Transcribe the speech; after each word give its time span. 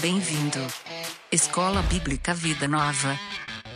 Bem-vindo. 0.00 0.66
Escola 1.30 1.82
Bíblica 1.82 2.32
Vida 2.32 2.66
Nova. 2.66 3.18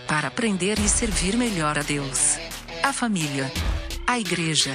Para 0.09 0.29
aprender 0.29 0.79
e 0.79 0.89
servir 0.89 1.37
melhor 1.37 1.79
a 1.79 1.83
Deus, 1.83 2.39
a 2.83 2.95
família, 2.95 3.53
a 4.07 4.19
igreja 4.19 4.75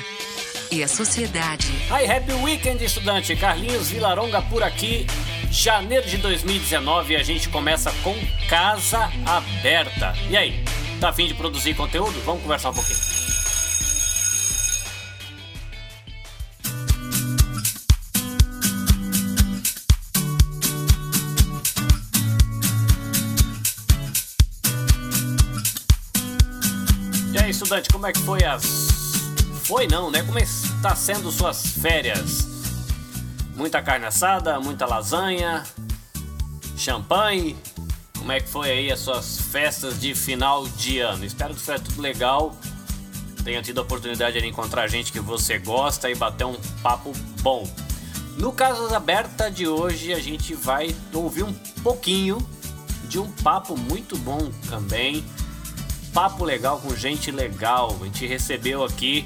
e 0.71 0.83
a 0.83 0.88
sociedade. 0.88 1.68
Hi, 1.89 2.05
happy 2.05 2.33
weekend, 2.43 2.86
estudante. 2.86 3.36
Carlinhos 3.36 3.89
Vilaronga 3.89 4.43
por 4.43 4.61
aqui. 4.61 5.07
Janeiro 5.50 6.07
de 6.07 6.18
2019 6.18 7.15
a 7.15 7.23
gente 7.23 7.50
começa 7.50 7.91
com 8.04 8.13
Casa 8.47 9.09
Aberta. 9.25 10.13
E 10.29 10.38
aí, 10.38 10.63
tá 11.02 11.10
afim 11.10 11.25
de 11.25 11.33
produzir 11.33 11.74
conteúdo? 11.74 12.21
Vamos 12.25 12.43
conversar 12.43 12.69
um 12.69 12.74
pouquinho. 12.74 13.08
Como 28.00 28.08
é 28.08 28.14
que 28.14 28.21
foi 28.21 28.42
as. 28.46 29.18
Foi 29.66 29.86
não, 29.86 30.10
né? 30.10 30.24
Como 30.24 30.39
está 30.39 30.96
sendo 30.96 31.30
suas 31.34 31.68
férias? 31.68 32.48
Muita 33.58 33.81
carne 33.81 34.06
assada, 34.06 34.58
muita 34.58 34.86
lasanha, 34.86 35.66
champanhe. 36.78 37.58
Como 38.17 38.31
é 38.31 38.39
que 38.39 38.48
foi 38.48 38.72
aí 38.72 38.89
as 38.89 39.02
suas 39.02 39.42
festas 39.42 40.00
de 40.00 40.16
final 40.16 40.66
de 40.66 41.00
ano? 41.00 41.25
Espero 41.25 41.53
que 41.53 41.59
seja 41.59 41.78
tudo 41.78 42.02
legal. 42.02 42.56
Tenha 43.44 43.61
tido 43.61 43.80
a 43.80 43.81
oportunidade 43.81 44.39
de 44.39 44.47
encontrar 44.47 44.88
gente 44.88 45.11
que 45.11 45.19
você 45.19 45.59
gosta 45.59 46.09
e 46.09 46.16
bater 46.16 46.45
um 46.45 46.56
papo 46.81 47.11
bom. 47.41 47.69
No 48.38 48.53
Casas 48.53 48.94
Aberta 48.94 49.52
de 49.52 49.67
hoje 49.67 50.13
a 50.13 50.19
gente 50.22 50.53
vai 50.53 50.95
ouvir 51.13 51.44
um 51.44 51.53
pouquinho 51.84 52.38
de 53.09 53.19
um 53.19 53.30
papo 53.30 53.75
muito 53.75 54.17
bom 54.19 54.50
também. 54.69 55.22
Papo 56.13 56.43
legal 56.43 56.79
com 56.79 56.95
gente 56.95 57.31
legal. 57.31 57.95
A 58.02 58.05
gente 58.05 58.25
recebeu 58.25 58.83
aqui 58.83 59.25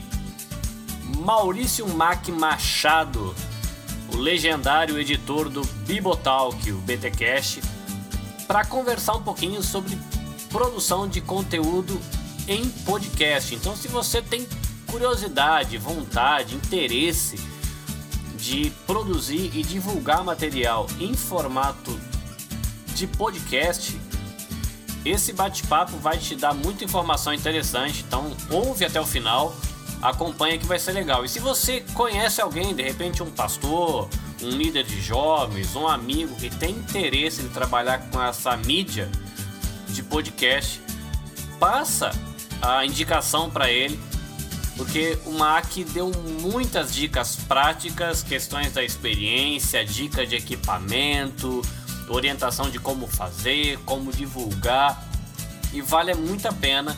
Maurício 1.18 1.88
Mac 1.88 2.28
Machado, 2.30 3.34
o 4.14 4.18
legendário 4.18 5.00
editor 5.00 5.50
do 5.50 5.64
Bibotalk, 5.86 6.72
o 6.72 6.78
BTcast, 6.80 7.62
para 8.48 8.66
conversar 8.66 9.16
um 9.16 9.24
pouquinho 9.24 9.64
sobre 9.64 9.98
produção 10.50 11.08
de 11.08 11.22
conteúdo 11.22 12.00
em 12.48 12.68
podcast. 12.70 13.56
Então, 13.56 13.76
se 13.76 13.88
você 13.88 14.22
tem 14.22 14.48
curiosidade, 14.88 15.78
vontade, 15.78 16.56
interesse 16.56 17.40
de 18.38 18.72
produzir 18.86 19.52
e 19.56 19.64
divulgar 19.64 20.24
material 20.24 20.88
em 21.00 21.14
formato 21.14 21.98
de 22.94 23.08
podcast, 23.08 24.00
esse 25.06 25.34
bate-papo 25.34 25.98
vai 25.98 26.18
te 26.18 26.36
dar 26.36 26.54
muita 26.54 26.84
informação 26.84 27.34
interessante. 27.34 28.04
Então, 28.08 28.32
ouve 28.50 28.86
até 28.86 29.00
o 29.00 29.06
final 29.06 29.56
acompanha 30.04 30.58
que 30.58 30.66
vai 30.66 30.78
ser 30.78 30.92
legal. 30.92 31.24
E 31.24 31.30
se 31.30 31.40
você 31.40 31.80
conhece 31.94 32.42
alguém, 32.42 32.76
de 32.76 32.84
repente 32.84 33.24
um 33.24 33.32
pastor, 33.32 34.10
um 34.42 34.50
líder 34.50 34.84
de 34.84 35.02
jovens, 35.02 35.76
um 35.76 35.88
amigo 35.88 36.36
que 36.36 36.50
tem 36.50 36.72
interesse 36.72 37.42
em 37.42 37.48
trabalhar 37.48 38.10
com 38.10 38.22
essa 38.22 38.56
mídia 38.58 39.10
de 39.88 40.04
podcast, 40.04 40.82
passa 41.58 42.12
a 42.62 42.86
indicação 42.86 43.50
para 43.50 43.72
ele, 43.72 43.98
porque 44.76 45.18
o 45.26 45.32
Mac 45.32 45.72
deu 45.94 46.12
muitas 46.42 46.94
dicas 46.94 47.38
práticas, 47.48 48.22
questões 48.22 48.74
da 48.74 48.84
experiência, 48.84 49.86
dica 49.86 50.28
de 50.28 50.36
equipamento, 50.36 51.62
orientação 52.10 52.70
de 52.70 52.80
como 52.80 53.08
fazer, 53.08 53.80
como 53.86 54.12
divulgar, 54.12 55.08
e 55.72 55.82
vale 55.82 56.14
muito 56.14 56.48
a 56.48 56.54
pena 56.54 56.96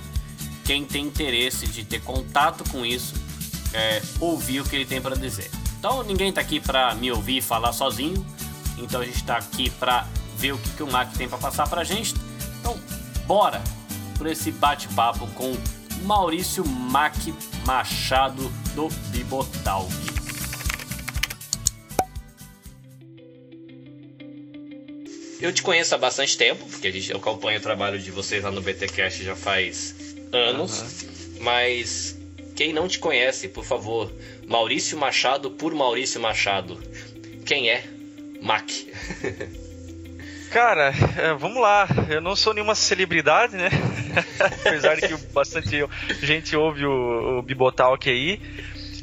quem 0.65 0.83
tem 0.83 1.05
interesse 1.05 1.67
de 1.67 1.85
ter 1.85 2.01
contato 2.01 2.67
com 2.69 2.85
isso, 2.85 3.13
é, 3.73 4.01
ouvir 4.19 4.61
o 4.61 4.63
que 4.63 4.75
ele 4.75 4.85
tem 4.85 5.01
para 5.01 5.15
dizer. 5.15 5.49
Então 5.77 6.03
ninguém 6.03 6.29
está 6.29 6.41
aqui 6.41 6.59
para 6.59 6.95
me 6.95 7.11
ouvir 7.11 7.41
falar 7.41 7.71
sozinho, 7.71 8.25
então 8.77 9.01
a 9.01 9.05
gente 9.05 9.17
está 9.17 9.37
aqui 9.37 9.69
para 9.69 10.07
ver 10.37 10.53
o 10.53 10.57
que, 10.57 10.69
que 10.71 10.83
o 10.83 10.91
Mac 10.91 11.13
tem 11.13 11.29
para 11.29 11.37
passar 11.37 11.69
para 11.69 11.81
a 11.81 11.83
gente. 11.83 12.15
Então 12.59 12.77
bora 13.27 13.61
por 14.17 14.27
esse 14.27 14.51
bate-papo 14.51 15.27
com 15.27 15.55
Maurício 16.03 16.65
Mac 16.67 17.15
Machado 17.65 18.51
do 18.73 18.89
Bibotalk. 19.11 20.14
Eu 25.45 25.53
te 25.53 25.61
conheço 25.61 25.93
há 25.93 25.97
bastante 25.99 26.35
tempo, 26.35 26.65
porque 26.65 26.87
a 26.87 26.91
gente, 26.91 27.11
eu 27.11 27.17
acompanho 27.17 27.59
o 27.59 27.61
trabalho 27.61 27.99
de 27.99 28.09
vocês 28.09 28.43
lá 28.43 28.49
no 28.49 28.61
BTcast 28.61 29.23
já 29.23 29.35
faz 29.35 29.95
anos, 30.31 30.81
uhum. 30.81 31.37
mas 31.41 32.17
quem 32.55 32.73
não 32.73 32.87
te 32.87 32.97
conhece, 32.97 33.47
por 33.47 33.63
favor, 33.63 34.11
Maurício 34.47 34.97
Machado 34.97 35.51
por 35.51 35.71
Maurício 35.75 36.19
Machado. 36.19 36.81
Quem 37.45 37.69
é 37.69 37.83
Mac? 38.41 38.67
Cara, 40.49 40.91
é, 41.15 41.31
vamos 41.35 41.61
lá. 41.61 41.87
Eu 42.09 42.21
não 42.21 42.35
sou 42.35 42.51
nenhuma 42.51 42.73
celebridade, 42.73 43.55
né? 43.55 43.69
Apesar 44.65 44.95
de 44.95 45.09
que 45.09 45.15
bastante 45.31 45.85
gente 46.23 46.55
ouve 46.55 46.87
o, 46.87 47.37
o 47.37 47.41
Bibotalk 47.43 48.09
aí. 48.09 48.41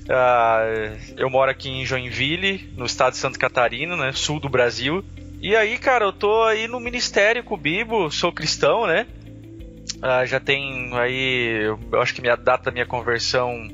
Uh, 0.03 0.99
eu 1.17 1.31
moro 1.31 1.53
aqui 1.53 1.69
em 1.69 1.87
Joinville, 1.87 2.69
no 2.77 2.85
estado 2.85 3.13
de 3.13 3.19
Santa 3.19 3.39
Catarina, 3.39 3.97
né? 3.97 4.11
Sul 4.13 4.41
do 4.41 4.49
Brasil. 4.49 5.05
E 5.43 5.57
aí, 5.57 5.77
cara, 5.77 6.05
eu 6.05 6.13
tô 6.13 6.45
aí 6.45 6.69
no 6.69 6.79
ministério 6.79 7.43
com 7.43 7.57
o 7.57 7.59
Bibo, 7.59 8.09
sou 8.13 8.33
cristão, 8.33 8.87
né? 8.87 9.09
Uh, 9.97 10.25
já 10.25 10.39
tem 10.39 10.97
aí, 10.97 11.65
eu 11.65 12.01
acho 12.01 12.15
que 12.15 12.21
minha 12.21 12.37
data 12.37 12.67
da 12.67 12.71
minha 12.71 12.87
conversão 12.87 13.69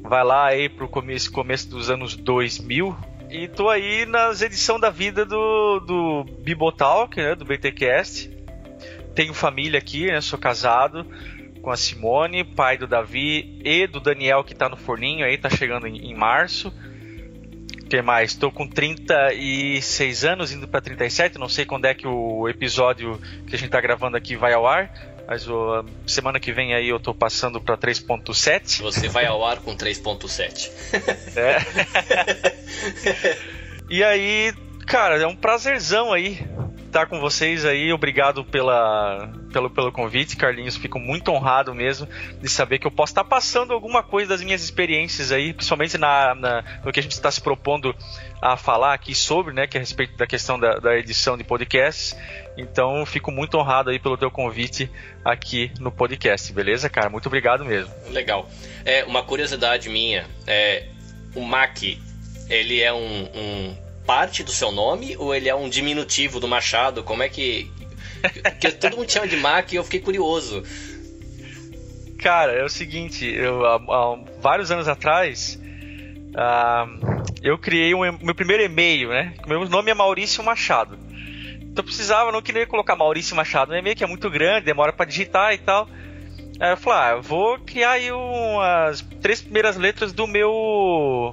vai 0.00 0.22
lá 0.22 0.46
aí 0.46 0.68
pro 0.68 0.88
começo, 0.88 1.32
começo 1.32 1.68
dos 1.68 1.90
anos 1.90 2.14
2000. 2.14 2.96
E 3.28 3.48
tô 3.48 3.68
aí 3.68 4.06
nas 4.06 4.42
edições 4.42 4.80
da 4.80 4.90
vida 4.90 5.24
do, 5.24 5.80
do 5.80 6.24
Bibotalk, 6.38 7.16
né, 7.16 7.34
do 7.34 7.44
BTcast. 7.44 8.30
Tenho 9.12 9.34
família 9.34 9.80
aqui, 9.80 10.06
né, 10.06 10.20
sou 10.20 10.38
casado 10.38 11.04
com 11.60 11.72
a 11.72 11.76
Simone, 11.76 12.44
pai 12.44 12.78
do 12.78 12.86
Davi 12.86 13.60
e 13.64 13.88
do 13.88 13.98
Daniel 13.98 14.44
que 14.44 14.54
tá 14.54 14.68
no 14.68 14.76
forninho 14.76 15.26
aí, 15.26 15.36
tá 15.36 15.50
chegando 15.50 15.88
em, 15.88 16.12
em 16.12 16.14
março. 16.14 16.72
Que 17.88 18.02
mais? 18.02 18.32
Estou 18.32 18.52
com 18.52 18.66
36 18.66 20.24
anos, 20.24 20.52
indo 20.52 20.68
para 20.68 20.80
37. 20.80 21.38
Não 21.38 21.48
sei 21.48 21.64
quando 21.64 21.86
é 21.86 21.94
que 21.94 22.06
o 22.06 22.48
episódio 22.48 23.20
que 23.46 23.56
a 23.56 23.58
gente 23.58 23.70
tá 23.70 23.80
gravando 23.80 24.16
aqui 24.16 24.36
vai 24.36 24.52
ao 24.52 24.66
ar. 24.66 24.92
Mas 25.26 25.48
o, 25.48 25.84
semana 26.06 26.40
que 26.40 26.52
vem 26.52 26.74
aí 26.74 26.88
eu 26.88 26.98
tô 26.98 27.14
passando 27.14 27.60
para 27.60 27.76
3.7. 27.76 28.82
Você 28.82 29.08
vai 29.08 29.26
ao 29.26 29.44
ar 29.44 29.58
com 29.58 29.76
3.7. 29.76 30.70
é. 31.36 31.58
e 33.90 34.02
aí, 34.02 34.54
cara, 34.88 35.20
é 35.20 35.26
um 35.26 35.36
prazerzão 35.36 36.12
aí 36.12 36.40
estar 36.86 37.06
com 37.06 37.20
vocês 37.20 37.66
aí. 37.66 37.92
Obrigado 37.92 38.42
pela, 38.42 39.30
pelo, 39.52 39.68
pelo 39.68 39.92
convite, 39.92 40.34
Carlinhos. 40.34 40.78
Fico 40.78 40.98
muito 40.98 41.30
honrado 41.30 41.74
mesmo 41.74 42.08
de 42.40 42.48
saber 42.48 42.78
que 42.78 42.86
eu 42.86 42.90
posso 42.90 43.10
estar 43.10 43.24
passando 43.24 43.74
alguma 43.74 44.02
coisa 44.02 44.30
das 44.30 44.42
minhas 44.42 44.62
experiências 44.62 45.30
aí, 45.30 45.52
principalmente 45.52 45.98
na, 45.98 46.34
na 46.34 46.80
no 46.82 46.90
que 46.90 46.98
a 46.98 47.02
gente 47.02 47.12
está 47.12 47.30
se 47.30 47.42
propondo 47.42 47.94
a 48.40 48.56
falar 48.56 48.94
aqui 48.94 49.14
sobre, 49.14 49.52
né, 49.52 49.66
que 49.66 49.76
é 49.76 49.80
a 49.80 49.82
respeito 49.82 50.16
da 50.16 50.26
questão 50.26 50.58
da, 50.58 50.78
da 50.78 50.96
edição 50.96 51.36
de 51.36 51.44
podcasts. 51.44 52.16
Então, 52.56 53.04
fico 53.04 53.30
muito 53.30 53.58
honrado 53.58 53.90
aí 53.90 53.98
pelo 53.98 54.16
teu 54.16 54.30
convite 54.30 54.90
aqui 55.22 55.70
no 55.78 55.92
podcast, 55.92 56.50
beleza, 56.52 56.88
cara? 56.88 57.10
Muito 57.10 57.26
obrigado 57.26 57.64
mesmo. 57.64 57.92
Legal. 58.08 58.48
É 58.86 59.04
uma 59.04 59.22
curiosidade 59.22 59.90
minha, 59.90 60.26
é, 60.46 60.86
o 61.34 61.42
Mac, 61.42 61.82
ele 62.48 62.80
é 62.80 62.92
um, 62.92 63.28
um 63.34 63.87
parte 64.08 64.42
do 64.42 64.50
seu 64.50 64.72
nome 64.72 65.14
ou 65.18 65.34
ele 65.34 65.50
é 65.50 65.54
um 65.54 65.68
diminutivo 65.68 66.40
do 66.40 66.48
Machado? 66.48 67.02
Como 67.02 67.22
é 67.22 67.28
que 67.28 67.70
que 68.58 68.72
todo 68.72 68.96
mundo 68.96 69.12
chama 69.12 69.28
de 69.28 69.36
Mac 69.36 69.70
e 69.70 69.76
eu 69.76 69.84
fiquei 69.84 70.00
curioso. 70.00 70.62
Cara, 72.18 72.52
é 72.52 72.64
o 72.64 72.70
seguinte, 72.70 73.26
eu, 73.26 73.66
há, 73.66 73.74
há 73.76 74.18
vários 74.40 74.70
anos 74.70 74.88
atrás, 74.88 75.60
uh, 76.30 77.22
eu 77.42 77.58
criei 77.58 77.94
um, 77.94 78.00
meu 78.22 78.34
primeiro 78.34 78.62
e-mail, 78.62 79.10
né? 79.10 79.34
Meu 79.46 79.68
nome 79.68 79.90
é 79.90 79.94
Maurício 79.94 80.42
Machado. 80.42 80.98
Então 81.60 81.82
eu 81.82 81.84
precisava, 81.84 82.32
não 82.32 82.40
queria 82.40 82.66
colocar 82.66 82.96
Maurício 82.96 83.36
Machado 83.36 83.72
no 83.72 83.78
e-mail, 83.78 83.94
que 83.94 84.02
é 84.02 84.06
muito 84.06 84.30
grande, 84.30 84.64
demora 84.64 84.90
para 84.90 85.04
digitar 85.04 85.52
e 85.52 85.58
tal. 85.58 85.86
Aí 86.58 86.72
eu 86.72 86.76
falei, 86.78 86.98
ah, 86.98 87.16
eu 87.16 87.22
vou 87.22 87.58
criar 87.58 87.90
aí 87.90 88.10
umas 88.10 89.02
três 89.20 89.42
primeiras 89.42 89.76
letras 89.76 90.14
do 90.14 90.26
meu 90.26 91.32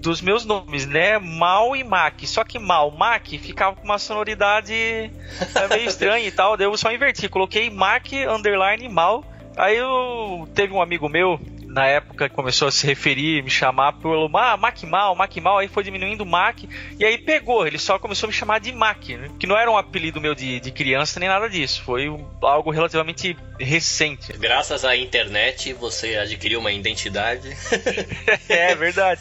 dos 0.00 0.20
meus 0.20 0.44
nomes, 0.44 0.86
né? 0.86 1.18
Mal 1.18 1.76
e 1.76 1.84
Mac. 1.84 2.20
Só 2.24 2.42
que 2.42 2.58
Mal, 2.58 2.90
Mac 2.90 3.26
ficava 3.28 3.76
com 3.76 3.84
uma 3.84 3.98
sonoridade 3.98 4.74
é, 4.74 5.68
meio 5.68 5.86
estranha 5.86 6.26
e 6.26 6.32
tal. 6.32 6.56
Daí 6.56 6.66
eu 6.66 6.76
só 6.76 6.92
inverti, 6.92 7.28
coloquei 7.28 7.70
Mac 7.70 8.06
underline 8.28 8.88
Mal. 8.88 9.24
Aí 9.56 9.76
eu 9.76 10.48
teve 10.54 10.72
um 10.72 10.80
amigo 10.80 11.08
meu 11.08 11.38
na 11.70 11.86
época 11.86 12.28
começou 12.28 12.68
a 12.68 12.72
se 12.72 12.86
referir, 12.86 13.42
me 13.42 13.50
chamar 13.50 13.92
pelo 13.94 14.28
ah, 14.36 14.56
Mac 14.56 14.82
Mal, 14.82 15.14
Mac 15.14 15.36
Mal, 15.36 15.58
aí 15.58 15.68
foi 15.68 15.84
diminuindo 15.84 16.22
o 16.22 16.26
Mac, 16.26 16.64
e 16.98 17.04
aí 17.04 17.16
pegou, 17.16 17.66
ele 17.66 17.78
só 17.78 17.98
começou 17.98 18.26
a 18.26 18.28
me 18.28 18.34
chamar 18.34 18.58
de 18.58 18.72
Mac, 18.72 19.08
né? 19.10 19.30
que 19.38 19.46
não 19.46 19.56
era 19.56 19.70
um 19.70 19.76
apelido 19.76 20.20
meu 20.20 20.34
de, 20.34 20.58
de 20.58 20.70
criança 20.72 21.20
nem 21.20 21.28
nada 21.28 21.48
disso, 21.48 21.82
foi 21.82 22.08
algo 22.42 22.70
relativamente 22.70 23.36
recente. 23.58 24.32
Graças 24.32 24.84
à 24.84 24.96
internet 24.96 25.72
você 25.72 26.16
adquiriu 26.16 26.58
uma 26.58 26.72
identidade. 26.72 27.56
é 28.48 28.74
verdade. 28.74 29.20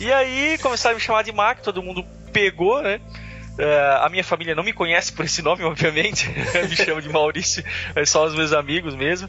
E 0.00 0.10
aí 0.10 0.56
começaram 0.62 0.94
a 0.94 0.98
me 0.98 1.04
chamar 1.04 1.22
de 1.22 1.30
Mac, 1.30 1.60
todo 1.60 1.82
mundo 1.82 2.02
pegou, 2.32 2.80
né? 2.80 2.98
Uh, 3.58 4.02
a 4.02 4.08
minha 4.08 4.24
família 4.24 4.54
não 4.54 4.62
me 4.62 4.72
conhece 4.72 5.12
por 5.12 5.26
esse 5.26 5.42
nome, 5.42 5.62
obviamente. 5.64 6.26
me 6.68 6.74
chama 6.74 7.02
de 7.02 7.08
Maurício, 7.10 7.62
é 7.94 8.06
só 8.06 8.24
os 8.24 8.34
meus 8.34 8.54
amigos 8.54 8.94
mesmo. 8.94 9.28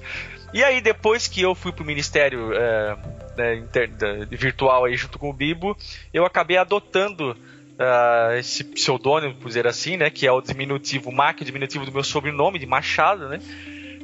E 0.53 0.63
aí, 0.63 0.79
depois 0.79 1.27
que 1.27 1.41
eu 1.41 1.53
fui 1.53 1.73
pro 1.73 1.83
ministério 1.83 2.51
uh, 2.51 3.37
né, 3.37 3.55
inter, 3.55 3.89
virtual 4.29 4.85
aí 4.85 4.95
junto 4.95 5.19
com 5.19 5.29
o 5.29 5.33
Bibo, 5.33 5.77
eu 6.13 6.25
acabei 6.25 6.55
adotando 6.55 7.31
uh, 7.31 8.33
esse 8.39 8.63
pseudônimo, 8.63 9.35
por 9.35 9.49
dizer 9.49 9.67
assim, 9.67 9.97
né? 9.97 10.09
Que 10.09 10.25
é 10.25 10.31
o 10.31 10.39
diminutivo 10.39 11.11
Mac, 11.11 11.41
o 11.41 11.45
diminutivo 11.45 11.85
do 11.85 11.91
meu 11.91 12.03
sobrenome, 12.03 12.57
de 12.57 12.65
Machado, 12.65 13.27
né? 13.27 13.41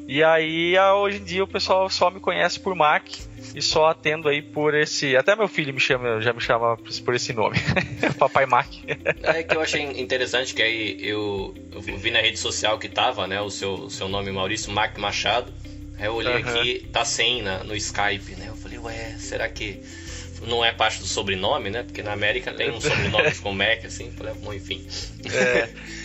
E 0.05 0.21
aí, 0.21 0.77
hoje 0.95 1.19
em 1.19 1.23
dia, 1.23 1.43
o 1.45 1.47
pessoal 1.47 1.89
só 1.89 2.11
me 2.11 2.19
conhece 2.19 2.59
por 2.59 2.75
Mac 2.75 3.05
e 3.55 3.61
só 3.61 3.87
atendo 3.87 4.27
aí 4.29 4.41
por 4.41 4.73
esse. 4.73 5.15
Até 5.15 5.35
meu 5.35 5.47
filho 5.47 5.73
me 5.73 5.79
chama, 5.79 6.21
já 6.21 6.33
me 6.33 6.41
chama 6.41 6.77
por 7.05 7.15
esse 7.15 7.33
nome, 7.33 7.57
Papai 8.17 8.45
Mac. 8.45 8.67
É 9.23 9.43
que 9.43 9.55
eu 9.55 9.61
achei 9.61 9.81
interessante 9.81 10.53
que 10.53 10.61
aí 10.61 10.97
eu, 11.01 11.55
eu, 11.71 11.81
vi 11.81 12.11
na 12.11 12.19
rede 12.19 12.37
social 12.37 12.77
que 12.77 12.89
tava, 12.89 13.27
né, 13.27 13.41
o 13.41 13.49
seu, 13.49 13.89
seu 13.89 14.07
nome 14.07 14.31
Maurício 14.31 14.71
Mac 14.71 14.97
Machado. 14.97 15.53
Aí 15.99 16.05
eu 16.05 16.13
olhei 16.13 16.43
uhum. 16.43 16.59
aqui, 16.59 16.87
tá 16.91 17.03
sem 17.03 17.41
na, 17.41 17.63
no 17.63 17.75
Skype, 17.75 18.35
né? 18.35 18.45
Eu 18.49 18.55
falei, 18.55 18.77
ué, 18.77 19.15
será 19.17 19.49
que 19.49 19.81
não 20.45 20.63
é 20.63 20.71
parte 20.71 20.99
do 20.99 21.07
sobrenome, 21.07 21.69
né? 21.69 21.83
Porque 21.83 22.03
na 22.03 22.13
América 22.13 22.53
tem 22.53 22.69
um 22.69 22.79
sobrenome 22.79 23.33
com 23.41 23.51
Mac, 23.51 23.83
assim, 23.85 24.11
falei, 24.11 24.33
bom, 24.35 24.53
enfim. 24.53 24.85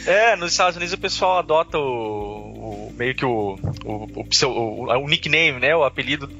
É, 0.06 0.32
é, 0.32 0.36
nos 0.36 0.52
Estados 0.52 0.76
Unidos 0.76 0.94
o 0.94 0.98
pessoal 0.98 1.38
adota 1.38 1.78
o, 1.78 2.88
o 2.88 2.94
meio 2.96 3.14
que 3.14 3.24
o, 3.24 3.58
o, 3.84 4.24
o, 4.24 4.86
o, 4.86 5.08
nickname, 5.08 5.60
né? 5.60 5.76
O 5.76 5.84
apelido 5.84 6.30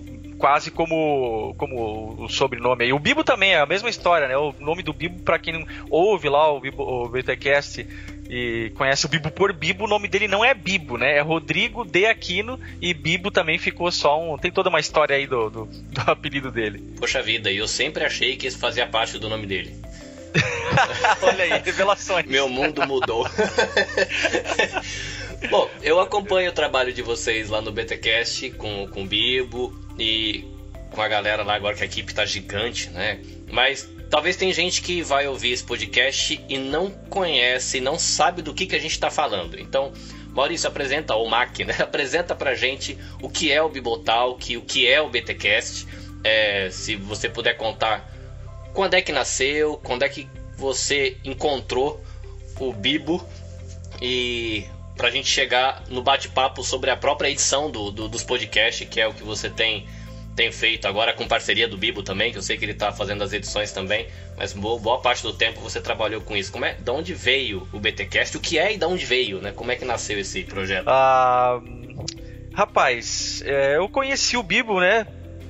quase 0.42 0.72
como, 0.72 1.54
como 1.56 2.24
o 2.24 2.28
sobrenome 2.28 2.82
aí. 2.82 2.92
O 2.92 2.98
Bibo 2.98 3.22
também 3.22 3.52
é 3.52 3.60
a 3.60 3.64
mesma 3.64 3.88
história, 3.88 4.26
né? 4.26 4.36
O 4.36 4.52
nome 4.58 4.82
do 4.82 4.92
Bibo, 4.92 5.22
para 5.22 5.38
quem 5.38 5.52
não 5.52 5.64
ouve 5.88 6.28
lá 6.28 6.50
o, 6.50 6.58
Bibo, 6.58 6.82
o 6.82 7.08
BTcast 7.08 7.86
e 8.28 8.72
conhece 8.74 9.06
o 9.06 9.08
Bibo 9.08 9.30
por 9.30 9.52
Bibo, 9.52 9.84
o 9.84 9.88
nome 9.88 10.08
dele 10.08 10.26
não 10.26 10.44
é 10.44 10.52
Bibo, 10.52 10.98
né? 10.98 11.16
É 11.16 11.20
Rodrigo 11.20 11.84
de 11.84 12.06
Aquino 12.06 12.58
e 12.80 12.92
Bibo 12.92 13.30
também 13.30 13.56
ficou 13.56 13.92
só 13.92 14.20
um. 14.20 14.36
Tem 14.36 14.50
toda 14.50 14.68
uma 14.68 14.80
história 14.80 15.14
aí 15.14 15.28
do, 15.28 15.48
do, 15.48 15.64
do 15.66 16.00
apelido 16.10 16.50
dele. 16.50 16.92
Poxa 16.98 17.22
vida, 17.22 17.48
eu 17.52 17.68
sempre 17.68 18.04
achei 18.04 18.34
que 18.34 18.48
isso 18.48 18.58
fazia 18.58 18.84
parte 18.84 19.20
do 19.20 19.28
nome 19.28 19.46
dele. 19.46 19.76
Olha 21.22 21.44
aí, 21.44 21.62
revelações. 21.64 22.26
Meu 22.26 22.48
mundo 22.48 22.84
mudou. 22.84 23.28
Bom, 25.50 25.68
eu 25.82 26.00
acompanho 26.00 26.50
o 26.50 26.54
trabalho 26.54 26.92
de 26.92 27.02
vocês 27.02 27.48
lá 27.48 27.60
no 27.60 27.72
BTcast 27.72 28.50
com, 28.52 28.86
com 28.88 29.02
o 29.02 29.06
Bibo 29.06 29.76
e 29.98 30.44
com 30.90 31.00
a 31.00 31.08
galera 31.08 31.42
lá 31.42 31.54
agora 31.54 31.74
que 31.76 31.82
a 31.82 31.86
equipe 31.86 32.14
tá 32.14 32.24
gigante, 32.24 32.90
né? 32.90 33.20
Mas 33.50 33.88
Talvez 34.12 34.36
tem 34.36 34.52
gente 34.52 34.82
que 34.82 35.00
vai 35.02 35.26
ouvir 35.26 35.52
esse 35.52 35.64
podcast 35.64 36.38
e 36.46 36.58
não 36.58 36.90
conhece, 36.90 37.80
não 37.80 37.98
sabe 37.98 38.42
do 38.42 38.52
que, 38.52 38.66
que 38.66 38.76
a 38.76 38.78
gente 38.78 38.90
está 38.90 39.10
falando. 39.10 39.58
Então, 39.58 39.90
Maurício, 40.34 40.68
apresenta, 40.68 41.14
ou 41.14 41.26
Mac, 41.30 41.60
né? 41.60 41.74
Apresenta 41.80 42.34
pra 42.34 42.54
gente 42.54 42.98
o 43.22 43.30
que 43.30 43.50
é 43.50 43.62
o 43.62 43.70
Bibotalk, 43.70 44.54
o 44.54 44.60
que 44.60 44.86
é 44.86 45.00
o 45.00 45.08
BTcast. 45.08 45.86
É, 46.22 46.68
se 46.70 46.94
você 46.94 47.26
puder 47.26 47.56
contar 47.56 48.06
quando 48.74 48.92
é 48.92 49.00
que 49.00 49.12
nasceu, 49.12 49.80
quando 49.82 50.02
é 50.02 50.10
que 50.10 50.28
você 50.58 51.16
encontrou 51.24 51.98
o 52.60 52.70
Bibo 52.70 53.26
e 53.98 54.66
pra 55.02 55.10
gente 55.10 55.28
chegar 55.28 55.82
no 55.88 56.00
bate-papo 56.00 56.62
sobre 56.62 56.88
a 56.88 56.96
própria 56.96 57.28
edição 57.28 57.69
do, 57.69 57.90
do, 57.90 58.08
dos 58.08 58.22
podcasts, 58.22 58.88
que 58.88 59.00
é 59.00 59.08
o 59.08 59.12
que 59.12 59.25
você 59.25 59.50
tem 59.50 59.84
tem 60.37 60.52
feito 60.52 60.87
agora 60.87 61.12
com 61.12 61.26
parceria 61.26 61.66
do 61.66 61.76
Bibo 61.76 62.04
também, 62.04 62.31
que 62.31 62.38
eu 62.38 62.43
sei 62.43 62.56
que 62.56 62.64
ele 62.64 62.72
está 62.72 62.93
fazendo 62.93 63.22
as 63.22 63.32
edições 63.32 63.72
também, 63.72 64.06
mas 64.37 64.52
boa, 64.52 64.78
boa, 64.78 65.00
parte 65.00 65.25
do 65.25 65.32
tempo 65.32 65.60
você 65.60 65.81
trabalhou 65.81 66.20
com 66.20 66.37
isso. 66.37 66.52
Como 66.52 66.64
é, 66.64 66.75
de 66.75 66.90
onde 66.90 67.14
veio 67.14 67.69
o 67.72 67.81
BTcast? 67.81 68.37
O 68.37 68.40
que 68.40 68.58
é 68.58 68.72
e 68.72 68.78
de 68.78 68.87
onde 68.87 69.04
veio, 69.04 69.43
né? 69.43 69.50
Como 69.50 69.72
é 69.72 69.76
que 69.76 69.84
nasceu 69.84 70.19
esse 70.20 70.44
projeto? 70.44 70.87
Ah, 70.87 71.60
rapaz, 72.55 73.43
é, 73.44 73.76
eu 73.76 73.88
conheci 73.88 74.37
o 74.37 74.43
Bibo, 74.43 74.81
né? 74.81 75.05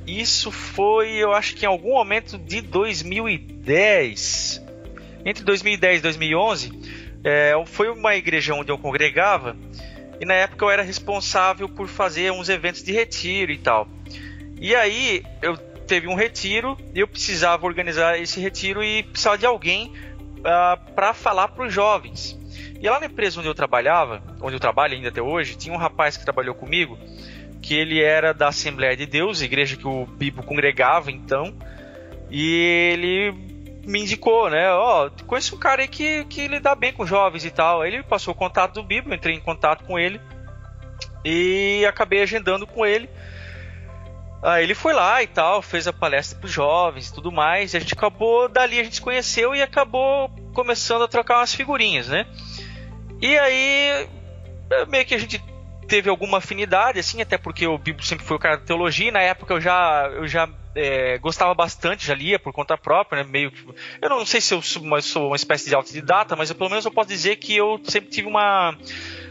Isso 0.07 0.51
foi, 0.51 1.13
eu 1.13 1.33
acho 1.33 1.55
que 1.55 1.67
em 1.67 1.69
algum 1.69 1.93
momento 1.93 2.39
de 2.39 2.63
2010, 2.63 4.63
entre 5.27 5.45
2010 5.45 5.99
e 5.99 6.03
2011, 6.03 7.02
é, 7.25 7.53
foi 7.67 7.89
uma 7.89 8.15
igreja 8.15 8.55
onde 8.55 8.71
eu 8.71 8.79
congregava 8.79 9.57
e 10.21 10.25
na 10.25 10.35
época 10.35 10.65
eu 10.65 10.71
era 10.71 10.83
responsável 10.83 11.69
por 11.69 11.89
fazer 11.89 12.31
uns 12.33 12.49
eventos 12.49 12.83
de 12.83 12.93
retiro 12.93 13.51
e 13.51 13.59
tal. 13.59 13.89
E 14.61 14.75
aí 14.75 15.25
eu 15.41 15.57
teve 15.57 16.07
um 16.07 16.15
retiro 16.15 16.79
e 16.95 17.01
eu 17.01 17.09
precisava 17.09 17.67
organizar 17.67 18.19
esse 18.19 18.41
retiro 18.41 18.83
e 18.83 19.03
precisava 19.03 19.37
de 19.37 19.47
alguém 19.47 19.89
uh, 19.89 20.47
ah, 20.47 20.79
para 20.95 21.13
falar 21.13 21.49
para 21.49 21.67
os 21.67 21.73
jovens. 21.73 22.39
E 22.81 22.89
lá 22.89 22.99
na 22.99 23.07
empresa 23.07 23.39
onde 23.39 23.49
eu 23.49 23.55
trabalhava, 23.55 24.23
onde 24.41 24.55
eu 24.57 24.61
trabalho 24.61 24.95
ainda 24.95 25.09
até 25.09 25.21
hoje, 25.23 25.57
tinha 25.57 25.75
um 25.75 25.79
rapaz 25.79 26.17
que 26.17 26.25
trabalhou 26.25 26.55
comigo 26.55 26.99
que 27.63 27.75
ele 27.75 28.03
era 28.03 28.35
da 28.35 28.49
Assembleia 28.49 28.97
de 28.97 29.07
Deus, 29.07 29.41
igreja 29.41 29.77
que 29.77 29.87
o 29.87 30.05
Bibo 30.05 30.43
congregava 30.43 31.13
então, 31.13 31.55
e 32.29 32.93
ele 32.93 33.52
me 33.85 34.01
indicou, 34.01 34.49
né? 34.49 34.71
Ó, 34.73 35.07
oh, 35.07 35.25
conheço 35.25 35.57
um 35.57 35.59
cara 35.59 35.83
aí 35.83 35.89
que, 35.89 36.25
que 36.27 36.47
lida 36.49 36.75
bem 36.75 36.93
com 36.93 37.07
jovens 37.07 37.45
e 37.45 37.51
tal. 37.51 37.83
Aí 37.83 37.93
ele 37.93 38.03
passou 38.03 38.33
o 38.33 38.37
contato 38.37 38.75
do 38.75 38.83
Bibo, 38.83 39.13
entrei 39.13 39.35
em 39.35 39.41
contato 39.41 39.85
com 39.85 39.99
ele 39.99 40.21
e 41.25 41.85
acabei 41.87 42.23
agendando 42.23 42.67
com 42.67 42.87
ele. 42.87 43.09
Ah, 44.43 44.61
ele 44.61 44.75
foi 44.75 44.93
lá 44.93 45.23
e 45.23 45.27
tal, 45.29 45.63
fez 45.63 45.87
a 45.87 45.93
palestra 45.93 46.37
para 46.37 46.47
os 46.47 46.53
jovens 46.53 47.09
e 47.09 47.15
tudo 47.15 47.31
mais. 47.31 47.73
E 47.73 47.77
a 47.77 47.81
gente 47.81 47.95
acabou, 47.95 48.49
dali 48.49 48.81
a 48.81 48.85
gente 48.85 48.97
se 48.97 49.03
conheceu 49.03 49.55
e 49.55 49.63
acabou 49.63 50.29
começando 50.53 51.03
a 51.03 51.09
trocar 51.09 51.39
umas 51.39 51.55
figurinhas, 51.55 52.09
né? 52.09 52.27
E 53.21 53.39
aí, 53.39 54.09
meio 54.89 55.07
que 55.07 55.15
a 55.15 55.19
gente 55.19 55.39
teve 55.93 56.09
alguma 56.09 56.39
afinidade, 56.39 56.99
assim, 56.99 57.21
até 57.21 57.37
porque 57.37 57.67
o 57.67 57.77
Bibo 57.77 58.03
sempre 58.03 58.25
foi 58.25 58.39
o 58.39 58.41
cara 58.41 58.57
da 58.57 58.65
teologia. 58.65 59.09
E 59.09 59.11
na 59.11 59.21
época 59.21 59.53
eu 59.53 59.61
já, 59.61 60.11
eu 60.15 60.27
já 60.27 60.49
é, 60.75 61.19
gostava 61.19 61.53
bastante, 61.53 62.07
já 62.07 62.15
lia 62.15 62.39
por 62.39 62.51
conta 62.51 62.79
própria, 62.79 63.23
né? 63.23 63.29
Meio 63.31 63.51
que, 63.51 63.63
eu 64.01 64.09
não 64.09 64.25
sei 64.25 64.41
se 64.41 64.55
eu 64.55 64.63
sou 64.63 64.83
uma, 64.83 65.03
sou 65.03 65.27
uma 65.27 65.37
espécie 65.37 65.69
de 65.69 65.75
autodidata, 65.75 66.35
mas 66.35 66.49
eu, 66.49 66.57
pelo 66.57 66.71
menos 66.71 66.87
eu 66.87 66.91
posso 66.91 67.11
dizer 67.11 67.37
que 67.37 67.55
eu 67.55 67.79
sempre 67.85 68.09
tive 68.09 68.27
uma 68.27 68.75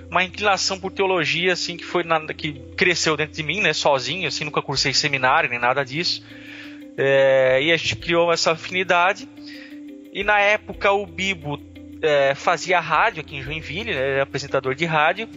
uma 0.08 0.24
inclinação 0.24 0.80
por 0.80 0.92
teologia, 0.92 1.54
assim, 1.54 1.78
que 1.78 1.86
foi 1.86 2.04
nada 2.04 2.32
que 2.32 2.54
cresceu 2.78 3.18
dentro 3.18 3.34
de 3.34 3.42
mim, 3.42 3.60
né, 3.62 3.74
sozinho, 3.74 4.28
assim, 4.28 4.44
nunca 4.44 4.62
cursei 4.62 4.94
seminário 4.94 5.50
nem 5.50 5.58
nada 5.58 5.84
disso. 5.84 6.24
É, 6.96 7.60
e 7.64 7.72
a 7.72 7.78
gente 7.78 7.96
criou 7.96 8.32
essa 8.32 8.52
afinidade. 8.52 9.28
E 10.14 10.24
na 10.24 10.38
época 10.40 10.92
o 10.92 11.08
Bibo 11.08 11.60
é, 12.04 12.36
fazia 12.36 12.80
rádio 12.80 13.22
aqui 13.22 13.38
em 13.38 13.42
Joinville, 13.42 13.96
né, 13.96 14.22
apresentador 14.22 14.76
de 14.76 14.86
rádio 14.86 15.28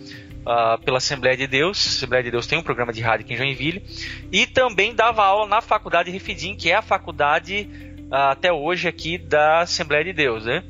uh, 0.47 0.83
pela 0.85 0.99
Assembleia 0.99 1.37
de 1.37 1.47
Deus. 1.47 1.87
A 1.87 1.91
Assembleia 1.91 2.23
de 2.23 2.31
Deus 2.31 2.47
tem 2.47 2.59
um 2.59 2.63
programa 2.63 2.93
de 2.93 3.01
rádio 3.01 3.25
aqui 3.25 3.35
em 3.35 3.37
Joinville. 3.37 3.83
E 4.31 4.47
também 4.47 4.95
dava 4.95 5.25
aula 5.25 5.49
na 5.49 5.61
faculdade 5.61 6.11
Refidim, 6.11 6.55
que 6.55 6.71
é 6.71 6.77
a 6.77 6.83
faculdade 6.83 7.69
uh, 8.11 8.31
até 8.31 8.53
hoje 8.53 8.89
aqui 8.89 9.19
da 9.19 9.61
Assembleia 9.61 10.05
de 10.05 10.13
Deus, 10.13 10.45
né? 10.45 10.63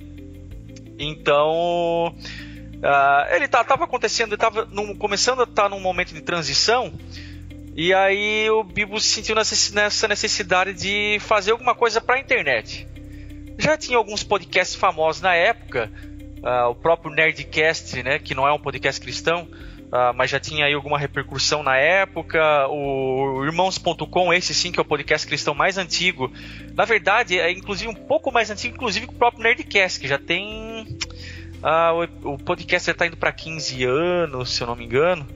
Então 0.98 2.14
Uh, 2.84 3.34
ele 3.34 3.48
tá, 3.48 3.64
tava 3.64 3.84
acontecendo, 3.84 4.32
ele 4.32 4.36
tava 4.36 4.66
num, 4.66 4.94
começando 4.94 5.40
a 5.40 5.44
estar 5.44 5.62
tá 5.62 5.68
num 5.70 5.80
momento 5.80 6.12
de 6.12 6.20
transição. 6.20 6.92
E 7.74 7.94
aí 7.94 8.50
o 8.50 8.62
Bibo 8.62 9.00
se 9.00 9.08
sentiu 9.08 9.34
nessa 9.34 10.06
necessidade 10.06 10.74
de 10.74 11.18
fazer 11.20 11.52
alguma 11.52 11.74
coisa 11.74 11.98
para 11.98 12.16
a 12.16 12.20
internet. 12.20 12.86
Já 13.58 13.78
tinha 13.78 13.96
alguns 13.96 14.22
podcasts 14.22 14.76
famosos 14.76 15.22
na 15.22 15.34
época, 15.34 15.90
uh, 16.44 16.68
o 16.68 16.74
próprio 16.74 17.12
Nerdcast, 17.12 18.02
né, 18.02 18.18
que 18.18 18.34
não 18.34 18.46
é 18.46 18.52
um 18.52 18.58
podcast 18.58 19.00
cristão, 19.00 19.48
uh, 19.86 20.14
mas 20.14 20.30
já 20.30 20.38
tinha 20.38 20.66
aí 20.66 20.74
alguma 20.74 20.98
repercussão 20.98 21.62
na 21.62 21.76
época. 21.76 22.68
O 22.68 23.42
Irmãos.com, 23.44 24.32
esse 24.32 24.54
sim 24.54 24.70
que 24.70 24.78
é 24.78 24.82
o 24.82 24.84
podcast 24.84 25.26
cristão 25.26 25.54
mais 25.54 25.78
antigo. 25.78 26.30
Na 26.74 26.84
verdade, 26.84 27.38
é 27.38 27.50
inclusive 27.50 27.90
um 27.90 27.94
pouco 27.94 28.30
mais 28.30 28.50
antigo, 28.50 28.76
inclusive 28.76 29.06
que 29.06 29.14
o 29.14 29.16
próprio 29.16 29.42
Nerdcast, 29.42 29.98
que 29.98 30.06
já 30.06 30.18
tem 30.18 30.86
ah, 31.62 31.92
o, 31.94 32.34
o 32.34 32.38
podcast 32.38 32.90
está 32.90 33.06
indo 33.06 33.16
para 33.16 33.32
15 33.32 33.84
anos, 33.84 34.54
se 34.54 34.62
eu 34.62 34.66
não 34.66 34.76
me 34.76 34.84
engano. 34.84 35.26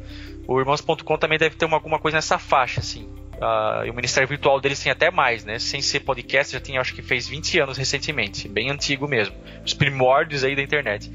O 0.47 0.61
Irmãos.com 0.61 1.17
também 1.17 1.39
deve 1.39 1.57
ter 1.57 1.65
uma, 1.65 1.77
alguma 1.77 1.99
coisa 1.99 2.19
nessa 2.19 2.39
faixa, 2.39 2.81
assim. 2.81 3.09
Ah, 3.41 3.83
e 3.87 3.91
o 3.91 3.95
Ministério 3.95 4.29
Virtual 4.29 4.61
deles 4.61 4.83
tem 4.83 4.91
até 4.91 5.11
mais, 5.11 5.45
né? 5.45 5.59
Sem 5.59 5.81
ser 5.81 6.01
podcast, 6.01 6.53
já 6.53 6.61
tem, 6.61 6.77
acho 6.77 6.95
que 6.95 7.03
fez 7.03 7.29
20 7.29 7.61
anos 7.61 7.77
recentemente. 7.77 8.49
Bem 8.49 8.71
antigo 8.71 9.07
mesmo. 9.07 9.35
Os 9.65 9.75
primórdios 9.75 10.43
aí 10.43 10.57
da 10.57 10.63
internet. 10.63 11.11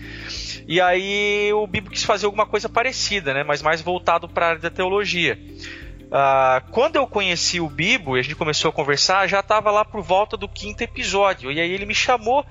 E 0.67 0.79
aí 0.79 1.51
o 1.53 1.67
Bibo 1.67 1.89
quis 1.89 2.03
fazer 2.03 2.25
alguma 2.25 2.45
coisa 2.45 2.69
parecida, 2.69 3.33
né? 3.33 3.43
Mas 3.43 3.61
mais 3.61 3.81
voltado 3.81 4.29
para 4.29 4.45
a 4.45 4.49
área 4.49 4.61
da 4.61 4.69
teologia. 4.69 5.37
Uh, 6.13 6.71
quando 6.71 6.95
eu 6.95 7.07
conheci 7.07 7.59
o 7.59 7.67
Bibo 7.67 8.15
e 8.15 8.19
a 8.19 8.23
gente 8.23 8.35
começou 8.35 8.69
a 8.69 8.71
conversar, 8.71 9.27
já 9.27 9.39
estava 9.39 9.71
lá 9.71 9.83
por 9.83 10.01
volta 10.01 10.37
do 10.37 10.47
quinto 10.47 10.83
episódio. 10.83 11.51
E 11.51 11.59
aí 11.59 11.71
ele 11.71 11.85
me 11.85 11.95
chamou. 11.95 12.45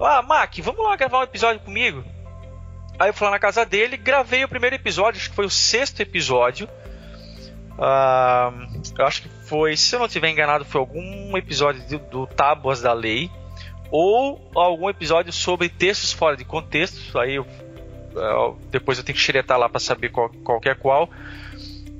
Ah, 0.00 0.22
Mac, 0.22 0.56
vamos 0.60 0.82
lá 0.82 0.96
gravar 0.96 1.18
um 1.18 1.24
episódio 1.24 1.60
comigo? 1.60 2.02
Aí 2.98 3.08
eu 3.08 3.14
fui 3.14 3.26
lá 3.26 3.32
na 3.32 3.38
casa 3.38 3.66
dele, 3.66 3.96
gravei 3.96 4.44
o 4.44 4.48
primeiro 4.48 4.76
episódio, 4.76 5.20
acho 5.20 5.30
que 5.30 5.36
foi 5.36 5.44
o 5.44 5.50
sexto 5.50 6.00
episódio. 6.00 6.68
Uh, 7.78 8.80
eu 8.98 9.06
acho 9.06 9.22
que 9.22 9.28
foi, 9.28 9.76
se 9.76 9.94
eu 9.94 9.98
não 9.98 10.06
estiver 10.06 10.30
enganado, 10.30 10.64
foi 10.64 10.80
algum 10.80 11.36
episódio 11.36 11.82
do, 11.88 11.98
do 11.98 12.26
Tábuas 12.26 12.82
da 12.82 12.92
Lei. 12.92 13.30
Ou 13.90 14.40
algum 14.54 14.88
episódio 14.88 15.32
sobre 15.32 15.68
textos 15.68 16.12
fora 16.12 16.36
de 16.36 16.44
contexto. 16.44 17.18
Aí 17.18 17.34
eu, 17.34 17.42
uh, 17.42 18.56
depois 18.70 18.98
eu 18.98 19.04
tenho 19.04 19.16
que 19.16 19.22
xeretar 19.22 19.58
lá 19.58 19.68
para 19.68 19.80
saber 19.80 20.10
qual, 20.10 20.30
qual 20.42 20.60
é 20.64 20.74
qual. 20.74 21.10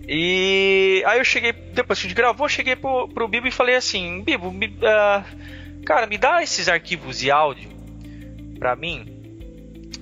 E 0.06 1.02
aí 1.06 1.18
eu 1.18 1.24
cheguei, 1.24 1.52
depois 1.52 1.98
que 1.98 2.06
a 2.06 2.08
gente 2.08 2.16
gravou, 2.16 2.48
cheguei 2.48 2.74
pro, 2.74 3.08
pro 3.08 3.28
Bibo 3.28 3.46
e 3.46 3.52
falei 3.52 3.76
assim, 3.76 4.22
Bibo, 4.22 4.50
me, 4.50 4.66
uh, 4.66 5.84
cara, 5.84 6.06
me 6.06 6.18
dá 6.18 6.42
esses 6.42 6.68
arquivos 6.68 7.20
de 7.20 7.30
áudio 7.30 7.70
pra 8.58 8.74
mim, 8.74 9.06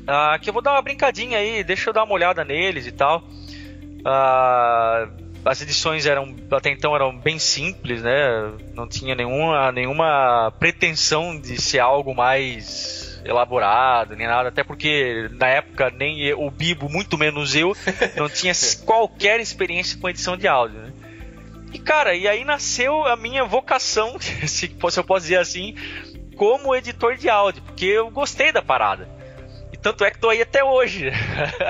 uh, 0.03 0.41
que 0.41 0.49
eu 0.49 0.55
vou 0.55 0.63
dar 0.63 0.73
uma 0.73 0.83
brincadinha 0.83 1.39
aí, 1.39 1.63
deixa 1.63 1.91
eu 1.91 1.95
dar 1.95 2.05
uma 2.05 2.15
olhada 2.15 2.45
neles 2.45 2.87
e 2.87 2.93
tal. 2.93 3.23
Uh, 4.01 5.20
as 5.45 5.63
edições 5.63 6.07
eram 6.07 6.35
até 6.51 6.71
então 6.71 6.95
eram 6.95 7.17
bem 7.17 7.39
simples, 7.39 8.03
né? 8.03 8.53
Não 8.75 8.87
tinha 8.87 9.15
nenhuma, 9.15 9.73
nenhuma 9.73 10.53
pretensão 10.59 11.39
de 11.39 11.61
ser 11.61 11.79
algo 11.79 12.15
mais 12.15 13.21
elaborado, 13.25 14.17
nem 14.17 14.27
nada, 14.27 14.49
até 14.49 14.65
porque 14.65 15.29
na 15.33 15.47
época 15.49 15.91
nem 15.91 16.33
o 16.35 16.51
Bibo, 16.51 16.89
muito 16.89 17.19
menos 17.19 17.55
eu, 17.55 17.77
não 18.17 18.29
tinha 18.29 18.53
qualquer 18.85 19.41
experiência 19.41 19.99
com 19.99 20.09
edição 20.09 20.37
de 20.37 20.47
áudio, 20.49 20.79
né? 20.79 20.93
E 21.73 21.79
cara, 21.79 22.15
e 22.15 22.27
aí 22.27 22.45
nasceu 22.45 23.07
a 23.07 23.17
minha 23.17 23.45
vocação, 23.45 24.19
se 24.21 24.71
eu 24.97 25.05
posso 25.05 25.21
dizer 25.21 25.39
assim, 25.39 25.75
como 26.37 26.75
editor 26.75 27.17
de 27.17 27.29
áudio, 27.29 27.63
porque 27.63 27.87
eu 27.87 28.11
gostei 28.11 28.53
da 28.53 28.63
parada. 28.63 29.09
E 29.73 29.77
tanto 29.77 30.05
é 30.05 30.11
que 30.11 30.19
tô 30.19 30.29
aí 30.29 30.43
até 30.43 30.65
hoje. 30.65 31.11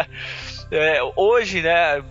é, 0.70 1.00
hoje, 1.16 1.60
né, 1.60 2.02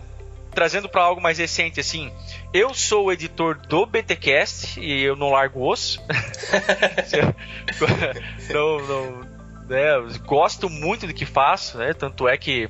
trazendo 0.54 0.88
para 0.88 1.02
algo 1.02 1.20
mais 1.20 1.38
recente 1.38 1.80
assim, 1.80 2.12
eu 2.52 2.74
sou 2.74 3.06
o 3.06 3.12
editor 3.12 3.56
do 3.56 3.86
BTcast 3.86 4.78
e 4.80 5.02
eu 5.02 5.16
não 5.16 5.30
largo 5.30 5.66
osso. 5.66 6.00
não, 8.50 8.86
não, 8.86 9.20
né, 9.68 9.86
gosto 10.26 10.68
muito 10.68 11.06
do 11.06 11.14
que 11.14 11.24
faço, 11.24 11.78
né? 11.78 11.94
Tanto 11.94 12.28
é 12.28 12.36
que 12.36 12.68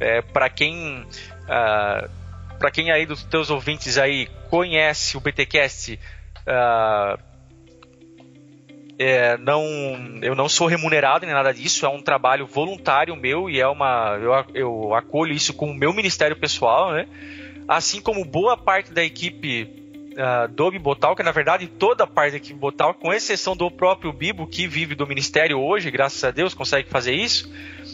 é, 0.00 0.22
para 0.22 0.48
quem 0.48 1.02
uh, 1.02 1.06
ah, 1.48 2.08
para 2.58 2.70
quem 2.70 2.90
aí 2.90 3.06
dos 3.06 3.22
teus 3.24 3.48
ouvintes 3.48 3.96
aí 3.96 4.28
conhece 4.50 5.16
o 5.16 5.20
BTcast 5.20 5.98
uh, 6.46 7.29
é, 9.02 9.38
não, 9.38 9.64
eu 10.20 10.34
não 10.34 10.46
sou 10.46 10.66
remunerado 10.66 11.24
nem 11.24 11.34
nada 11.34 11.54
disso, 11.54 11.86
é 11.86 11.88
um 11.88 12.02
trabalho 12.02 12.46
voluntário 12.46 13.16
meu 13.16 13.48
e 13.48 13.58
é 13.58 13.66
uma 13.66 14.18
eu, 14.20 14.44
eu 14.52 14.94
acolho 14.94 15.32
isso 15.32 15.54
como 15.54 15.72
meu 15.72 15.90
ministério 15.94 16.36
pessoal, 16.36 16.92
né? 16.92 17.06
Assim 17.66 18.02
como 18.02 18.22
boa 18.26 18.58
parte 18.58 18.92
da 18.92 19.02
equipe 19.02 19.62
uh, 20.12 20.46
do 20.52 20.70
Bibotal, 20.70 21.16
que 21.16 21.22
na 21.22 21.32
verdade 21.32 21.66
toda 21.66 22.04
a 22.04 22.06
parte 22.06 22.32
da 22.32 22.36
equipe 22.36 22.52
Bibotal, 22.52 22.92
com 22.92 23.10
exceção 23.10 23.56
do 23.56 23.70
próprio 23.70 24.12
Bibo, 24.12 24.46
que 24.46 24.68
vive 24.68 24.94
do 24.94 25.06
ministério 25.06 25.58
hoje, 25.58 25.90
graças 25.90 26.22
a 26.22 26.30
Deus, 26.30 26.52
consegue 26.52 26.90
fazer 26.90 27.14
isso. 27.14 27.50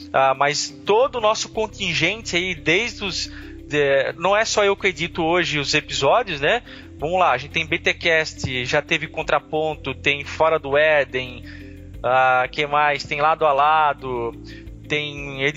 Uh, 0.09 0.37
mas 0.37 0.71
todo 0.85 1.19
o 1.19 1.21
nosso 1.21 1.51
contingente 1.51 2.35
aí, 2.35 2.53
desde 2.53 3.05
os. 3.05 3.33
De, 3.69 4.13
não 4.17 4.37
é 4.37 4.45
só 4.45 4.65
eu 4.65 4.77
que 4.77 4.89
edito 4.89 5.23
hoje 5.23 5.61
os 5.61 5.73
episódios, 5.73 6.41
né? 6.41 6.63
Vamos 6.99 7.21
lá, 7.21 7.33
a 7.33 7.37
gente 7.37 7.51
tem 7.51 7.67
BTcast, 7.67 8.65
já 8.65 8.81
teve 8.81 9.07
Contraponto, 9.07 9.95
tem 9.95 10.25
Fora 10.25 10.59
do 10.59 10.79
Éden, 10.79 11.45
uh, 11.99 12.49
que 12.51 12.67
mais? 12.67 13.05
Tem 13.05 13.21
Lado 13.21 13.45
a 13.45 13.53
Lado, 13.53 14.33
tem 14.87 15.45
eh, 15.45 15.53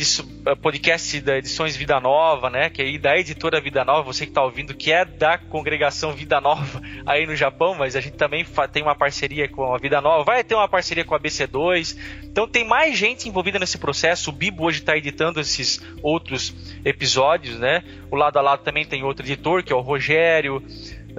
podcast 0.62 1.22
da 1.22 1.38
Edições 1.38 1.78
Vida 1.78 2.00
Nova, 2.00 2.50
né? 2.50 2.70
Que 2.70 2.82
é 2.82 2.98
da 2.98 3.18
editora 3.18 3.62
Vida 3.62 3.86
Nova, 3.86 4.02
você 4.02 4.26
que 4.26 4.32
está 4.32 4.44
ouvindo, 4.44 4.74
que 4.74 4.92
é 4.92 5.06
da 5.06 5.38
congregação 5.38 6.12
Vida 6.12 6.42
Nova 6.42 6.82
aí 7.06 7.26
no 7.26 7.36
Japão, 7.36 7.76
mas 7.76 7.96
a 7.96 8.02
gente 8.02 8.18
também 8.18 8.46
tem 8.72 8.84
uma 8.84 8.96
parceria 8.96 9.48
com 9.48 9.74
a 9.74 9.78
Vida 9.78 10.02
Nova, 10.02 10.24
vai 10.24 10.44
ter 10.44 10.56
uma 10.56 10.68
parceria 10.68 11.06
com 11.06 11.16
a 11.16 11.20
BC2. 11.20 11.98
Então 12.24 12.48
tem 12.48 12.66
mais 12.66 12.98
gente 12.98 13.30
envolvida 13.30 13.60
nesse 13.60 13.78
processo. 13.78 14.30
O 14.30 14.34
Bibo 14.34 14.66
hoje 14.66 14.80
está 14.80 14.98
editando 14.98 15.40
esses 15.40 15.80
outros 16.02 16.54
episódios, 16.84 17.58
né? 17.60 17.84
O 18.12 18.16
lado 18.16 18.38
a 18.38 18.42
lado 18.42 18.64
também 18.64 18.86
tem 18.86 19.04
outro 19.04 19.26
editor, 19.26 19.64
que 19.64 19.72
é 19.72 19.76
o 19.76 19.82
Rogério. 19.82 20.64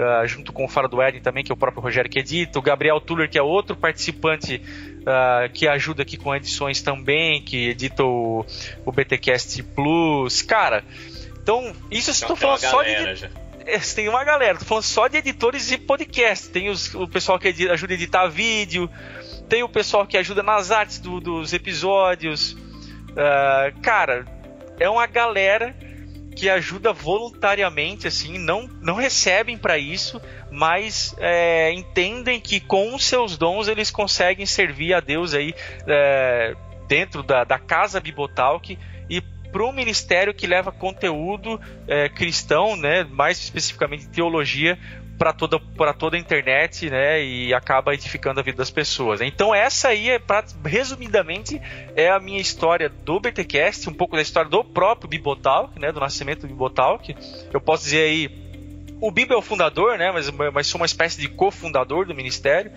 Uh, 0.01 0.27
junto 0.27 0.51
com 0.51 0.65
o 0.65 0.69
Fara 0.69 0.89
do 0.89 1.03
Eden 1.03 1.21
também, 1.21 1.45
que 1.45 1.53
é 1.53 1.55
o 1.55 1.59
próprio 1.59 1.83
Rogério 1.83 2.11
que 2.11 2.19
edita, 2.19 2.59
o 2.59 2.63
Gabriel 2.63 2.99
Tuller, 3.03 3.29
que 3.29 3.37
é 3.37 3.43
outro 3.43 3.77
participante 3.77 4.63
uh, 5.01 5.53
que 5.53 5.69
ajuda 5.69 6.03
aqui 6.03 6.17
com 6.17 6.35
edições 6.35 6.81
também, 6.81 7.43
que 7.43 7.69
edita 7.69 8.03
o, 8.03 8.47
o 8.87 8.93
BTcast 8.93 9.63
Plus. 9.63 10.41
Cara, 10.41 10.83
então, 11.43 11.75
isso 11.91 12.11
estou 12.11 12.35
falando 12.35 12.61
só 12.61 12.83
de. 12.83 13.15
Já. 13.15 13.29
É, 13.67 13.79
tem 13.79 14.09
uma 14.09 14.25
galera, 14.25 14.59
tô 14.59 14.65
falando 14.65 14.85
só 14.85 15.07
de 15.07 15.19
editores 15.19 15.71
e 15.71 15.77
podcast. 15.77 16.49
Tem 16.49 16.71
os, 16.71 16.95
o 16.95 17.07
pessoal 17.07 17.39
que 17.39 17.49
edita, 17.49 17.73
ajuda 17.73 17.93
a 17.93 17.97
editar 17.97 18.27
vídeo, 18.27 18.89
tem 19.51 19.63
o 19.63 19.69
pessoal 19.69 20.07
que 20.07 20.17
ajuda 20.17 20.43
nas 20.43 20.71
artes 20.71 20.99
do, 20.99 21.21
dos 21.21 21.53
episódios. 21.53 22.53
Uh, 22.53 23.81
cara, 23.83 24.25
é 24.79 24.89
uma 24.89 25.07
galera 25.07 25.75
que 26.41 26.49
ajuda 26.49 26.91
voluntariamente, 26.91 28.09
assim, 28.09 28.39
não, 28.39 28.67
não 28.81 28.95
recebem 28.95 29.59
para 29.59 29.77
isso, 29.77 30.19
mas 30.51 31.15
é, 31.19 31.71
entendem 31.71 32.41
que 32.41 32.59
com 32.61 32.95
os 32.95 33.05
seus 33.05 33.37
dons 33.37 33.69
eles 33.69 33.91
conseguem 33.91 34.47
servir 34.47 34.95
a 34.95 35.01
Deus 35.01 35.35
aí 35.35 35.55
é, 35.87 36.57
dentro 36.89 37.23
da, 37.23 37.45
da 37.45 37.59
casa 37.59 38.01
Bibotalk 38.01 38.79
e 39.11 39.21
para 39.53 39.63
um 39.63 39.71
ministério 39.71 40.33
que 40.33 40.47
leva 40.47 40.73
conteúdo 40.73 41.61
é, 41.87 42.09
cristão, 42.09 42.75
né, 42.75 43.05
mais 43.05 43.39
especificamente 43.39 44.09
teologia, 44.09 44.79
para 45.21 45.35
toda, 45.35 45.61
para 45.77 45.93
toda 45.93 46.17
a 46.17 46.19
internet, 46.19 46.89
né? 46.89 47.23
E 47.23 47.53
acaba 47.53 47.93
edificando 47.93 48.41
a 48.41 48.43
vida 48.43 48.57
das 48.57 48.71
pessoas. 48.71 49.21
Então 49.21 49.55
essa 49.55 49.89
aí 49.89 50.09
é, 50.09 50.19
pra, 50.19 50.43
resumidamente, 50.65 51.61
é 51.95 52.11
a 52.11 52.19
minha 52.19 52.41
história 52.41 52.89
do 52.89 53.21
BTcast, 53.21 53.91
um 53.91 53.93
pouco 53.93 54.17
da 54.17 54.23
história 54.23 54.49
do 54.49 54.65
próprio 54.65 55.11
Bibotalk, 55.11 55.79
né? 55.79 55.93
Do 55.93 56.01
nascimento 56.01 56.41
do 56.41 56.47
Bibotalk. 56.47 57.15
Eu 57.53 57.61
posso 57.61 57.85
dizer 57.85 58.05
aí, 58.05 58.31
o 58.99 59.11
Bibo 59.11 59.35
é 59.35 59.37
o 59.37 59.43
fundador, 59.43 59.99
né? 59.99 60.11
Mas, 60.11 60.31
mas 60.31 60.67
sou 60.67 60.81
uma 60.81 60.87
espécie 60.87 61.21
de 61.21 61.29
cofundador 61.29 62.07
do 62.07 62.15
ministério. 62.15 62.73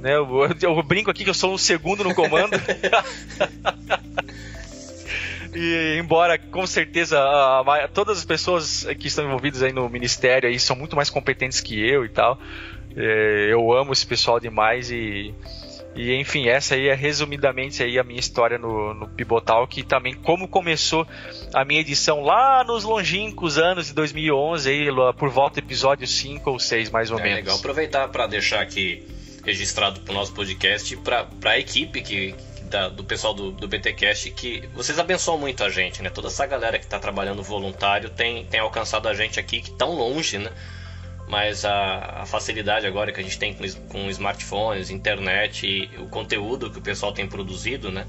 Né, 0.00 0.14
eu, 0.14 0.26
eu, 0.62 0.76
eu 0.76 0.82
brinco 0.82 1.10
aqui 1.10 1.22
que 1.22 1.30
eu 1.30 1.34
sou 1.34 1.52
o 1.52 1.58
segundo 1.58 2.02
no 2.02 2.14
comando. 2.14 2.52
E 5.54 5.98
embora 5.98 6.38
com 6.38 6.66
certeza 6.66 7.18
a, 7.20 7.88
todas 7.92 8.18
as 8.18 8.24
pessoas 8.24 8.84
que 8.98 9.06
estão 9.06 9.24
envolvidas 9.24 9.62
aí 9.62 9.72
no 9.72 9.88
ministério 9.88 10.48
aí 10.48 10.58
são 10.58 10.74
muito 10.74 10.96
mais 10.96 11.10
competentes 11.10 11.60
que 11.60 11.80
eu 11.80 12.04
e 12.04 12.08
tal. 12.08 12.38
É, 12.96 13.48
eu 13.50 13.72
amo 13.72 13.92
esse 13.92 14.06
pessoal 14.06 14.38
demais 14.38 14.90
e, 14.90 15.34
e 15.94 16.14
enfim, 16.14 16.48
essa 16.48 16.74
aí 16.74 16.88
é 16.88 16.94
resumidamente 16.94 17.82
aí 17.82 17.98
a 17.98 18.04
minha 18.04 18.18
história 18.18 18.58
no, 18.58 18.94
no 18.94 19.08
Pibotal, 19.08 19.66
que 19.66 19.82
também 19.82 20.14
como 20.14 20.48
começou 20.48 21.06
a 21.52 21.64
minha 21.64 21.80
edição 21.80 22.22
lá 22.22 22.64
nos 22.64 22.84
longínquos 22.84 23.58
anos 23.58 23.86
de 23.86 23.94
2011, 23.94 24.70
aí, 24.70 24.88
por 25.16 25.28
volta 25.28 25.60
do 25.60 25.64
episódio 25.64 26.06
5 26.06 26.50
ou 26.50 26.58
6 26.58 26.90
mais 26.90 27.10
ou 27.10 27.18
é, 27.18 27.22
menos. 27.22 27.38
Legal, 27.38 27.56
aproveitar 27.56 28.08
para 28.08 28.26
deixar 28.26 28.60
aqui 28.60 29.06
registrado 29.44 30.00
para 30.00 30.12
o 30.12 30.14
nosso 30.14 30.32
podcast 30.32 30.96
para 30.96 31.28
a 31.44 31.58
equipe 31.58 32.00
que, 32.00 32.34
da, 32.64 32.88
do 32.88 33.04
pessoal 33.04 33.34
do, 33.34 33.50
do 33.50 33.68
BTcast 33.68 34.30
que 34.30 34.68
vocês 34.74 34.98
abençoam 34.98 35.38
muito 35.38 35.62
a 35.62 35.70
gente, 35.70 36.02
né? 36.02 36.10
Toda 36.10 36.28
essa 36.28 36.46
galera 36.46 36.78
que 36.78 36.84
está 36.84 36.98
trabalhando 36.98 37.42
voluntário 37.42 38.10
tem, 38.10 38.44
tem 38.46 38.60
alcançado 38.60 39.08
a 39.08 39.14
gente 39.14 39.38
aqui 39.38 39.60
que 39.60 39.70
tão 39.72 39.92
longe, 39.92 40.38
né? 40.38 40.50
Mas 41.28 41.64
a, 41.64 42.22
a, 42.22 42.26
facilidade 42.26 42.86
agora 42.86 43.10
que 43.10 43.20
a 43.20 43.22
gente 43.22 43.38
tem 43.38 43.54
com, 43.54 43.64
com 43.88 44.10
smartphones, 44.10 44.90
internet 44.90 45.66
e 45.66 45.90
o 45.98 46.06
conteúdo 46.06 46.70
que 46.70 46.78
o 46.78 46.82
pessoal 46.82 47.12
tem 47.12 47.26
produzido, 47.26 47.90
né? 47.90 48.06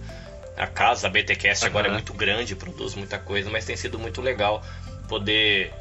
A 0.57 0.67
casa 0.67 1.07
a 1.07 1.09
BTcast 1.09 1.63
uhum. 1.63 1.69
agora 1.69 1.87
é 1.87 1.91
muito 1.91 2.13
grande, 2.13 2.55
produz 2.55 2.95
muita 2.95 3.19
coisa, 3.19 3.49
mas 3.49 3.65
tem 3.65 3.75
sido 3.75 3.99
muito 3.99 4.21
legal 4.21 4.63
poder 5.07 5.71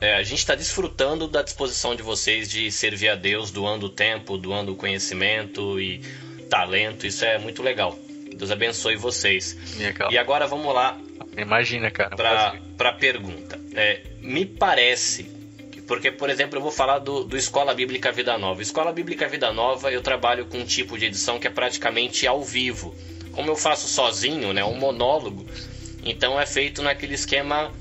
é, 0.00 0.14
a 0.14 0.22
gente 0.22 0.38
está 0.38 0.54
desfrutando 0.54 1.26
da 1.26 1.42
disposição 1.42 1.94
de 1.96 2.02
vocês 2.02 2.48
de 2.48 2.70
servir 2.70 3.08
a 3.08 3.16
Deus, 3.16 3.50
doando 3.50 3.88
tempo, 3.88 4.38
doando 4.38 4.76
conhecimento 4.76 5.80
e 5.80 6.02
talento, 6.48 7.06
isso 7.06 7.24
é 7.24 7.38
muito 7.38 7.62
legal. 7.62 7.98
Deus 8.34 8.50
abençoe 8.50 8.96
vocês. 8.96 9.56
Legal. 9.76 10.10
E 10.12 10.18
agora 10.18 10.46
vamos 10.46 10.72
lá. 10.74 10.98
Imagina, 11.36 11.90
cara. 11.90 12.16
Para 12.16 12.88
a 12.88 12.92
pergunta. 12.92 13.58
É, 13.74 14.02
me 14.20 14.44
parece, 14.44 15.24
porque, 15.86 16.10
por 16.10 16.30
exemplo, 16.30 16.58
eu 16.58 16.62
vou 16.62 16.70
falar 16.70 16.98
do, 16.98 17.24
do 17.24 17.36
Escola 17.36 17.74
Bíblica 17.74 18.12
Vida 18.12 18.36
Nova. 18.36 18.62
Escola 18.62 18.92
Bíblica 18.92 19.28
Vida 19.28 19.52
Nova, 19.52 19.90
eu 19.90 20.02
trabalho 20.02 20.46
com 20.46 20.58
um 20.58 20.64
tipo 20.64 20.98
de 20.98 21.06
edição 21.06 21.38
que 21.38 21.46
é 21.46 21.50
praticamente 21.50 22.26
ao 22.26 22.42
vivo. 22.42 22.94
Como 23.32 23.50
eu 23.50 23.56
faço 23.56 23.86
sozinho, 23.88 24.52
né, 24.52 24.64
um 24.64 24.74
monólogo, 24.74 25.46
então 26.04 26.40
é 26.40 26.46
feito 26.46 26.82
naquele 26.82 27.14
esquema 27.14 27.72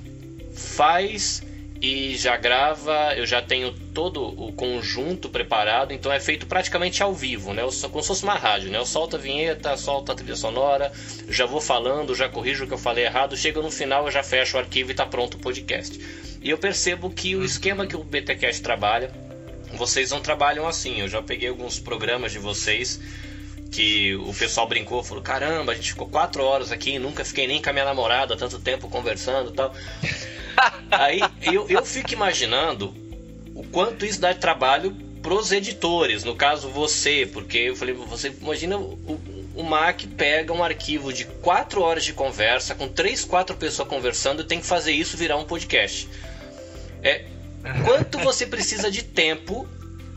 faz 0.53 1.43
e 1.81 2.17
já 2.17 2.35
grava, 2.37 3.13
eu 3.15 3.25
já 3.25 3.41
tenho 3.41 3.71
todo 3.93 4.23
o 4.23 4.51
conjunto 4.51 5.29
preparado, 5.29 5.93
então 5.93 6.11
é 6.11 6.19
feito 6.19 6.47
praticamente 6.47 7.03
ao 7.03 7.13
vivo, 7.13 7.53
né? 7.53 7.61
Como 7.61 8.01
se 8.01 8.07
fosse 8.07 8.23
uma 8.23 8.35
rádio, 8.35 8.71
né? 8.71 8.77
Eu 8.77 8.85
solto 8.85 9.15
a 9.15 9.19
vinheta, 9.19 9.77
solto 9.77 10.11
a 10.11 10.15
trilha 10.15 10.35
sonora, 10.35 10.91
já 11.29 11.45
vou 11.45 11.61
falando, 11.61 12.15
já 12.15 12.27
corrijo 12.27 12.63
o 12.63 12.67
que 12.67 12.73
eu 12.73 12.77
falei 12.77 13.05
errado, 13.05 13.37
chega 13.37 13.61
no 13.61 13.71
final 13.71 14.05
eu 14.05 14.11
já 14.11 14.23
fecho 14.23 14.57
o 14.57 14.59
arquivo 14.59 14.89
e 14.89 14.93
está 14.93 15.05
pronto 15.05 15.35
o 15.35 15.39
podcast. 15.39 15.99
E 16.41 16.49
eu 16.49 16.57
percebo 16.57 17.09
que 17.09 17.35
o 17.35 17.43
esquema 17.43 17.85
que 17.85 17.95
o 17.95 18.03
BTcast 18.03 18.61
trabalha, 18.61 19.11
vocês 19.73 20.11
não 20.11 20.21
trabalham 20.21 20.67
assim. 20.67 21.01
Eu 21.01 21.07
já 21.07 21.21
peguei 21.21 21.49
alguns 21.49 21.79
programas 21.79 22.31
de 22.31 22.39
vocês 22.39 22.99
que 23.71 24.15
o 24.15 24.33
pessoal 24.33 24.67
brincou, 24.67 25.03
falou: 25.03 25.23
caramba, 25.23 25.71
a 25.71 25.75
gente 25.75 25.91
ficou 25.91 26.07
quatro 26.07 26.43
horas 26.43 26.71
aqui, 26.71 26.97
nunca 26.99 27.23
fiquei 27.23 27.47
nem 27.47 27.61
com 27.61 27.69
a 27.69 27.73
minha 27.73 27.85
namorada 27.85 28.35
tanto 28.35 28.59
tempo 28.59 28.89
conversando, 28.89 29.51
tal. 29.51 29.73
Aí 30.89 31.21
eu, 31.41 31.67
eu 31.69 31.85
fico 31.85 32.13
imaginando 32.13 32.93
o 33.53 33.63
quanto 33.63 34.05
isso 34.05 34.19
dá 34.19 34.33
trabalho 34.33 34.95
pros 35.21 35.51
editores, 35.51 36.23
no 36.23 36.35
caso 36.35 36.69
você, 36.69 37.29
porque 37.31 37.57
eu 37.57 37.75
falei, 37.75 37.93
você 37.93 38.33
imagina 38.41 38.77
o, 38.77 39.19
o 39.55 39.63
Mac 39.63 40.03
pega 40.15 40.53
um 40.53 40.63
arquivo 40.63 41.11
de 41.11 41.25
4 41.25 41.81
horas 41.81 42.05
de 42.05 42.13
conversa 42.13 42.75
com 42.75 42.87
3, 42.87 43.25
4 43.25 43.55
pessoas 43.57 43.87
conversando 43.87 44.41
e 44.41 44.45
tem 44.45 44.59
que 44.59 44.65
fazer 44.65 44.91
isso 44.91 45.17
virar 45.17 45.37
um 45.37 45.45
podcast. 45.45 46.07
É, 47.03 47.25
quanto 47.83 48.19
você 48.19 48.45
precisa 48.45 48.89
de 48.89 49.03
tempo 49.03 49.67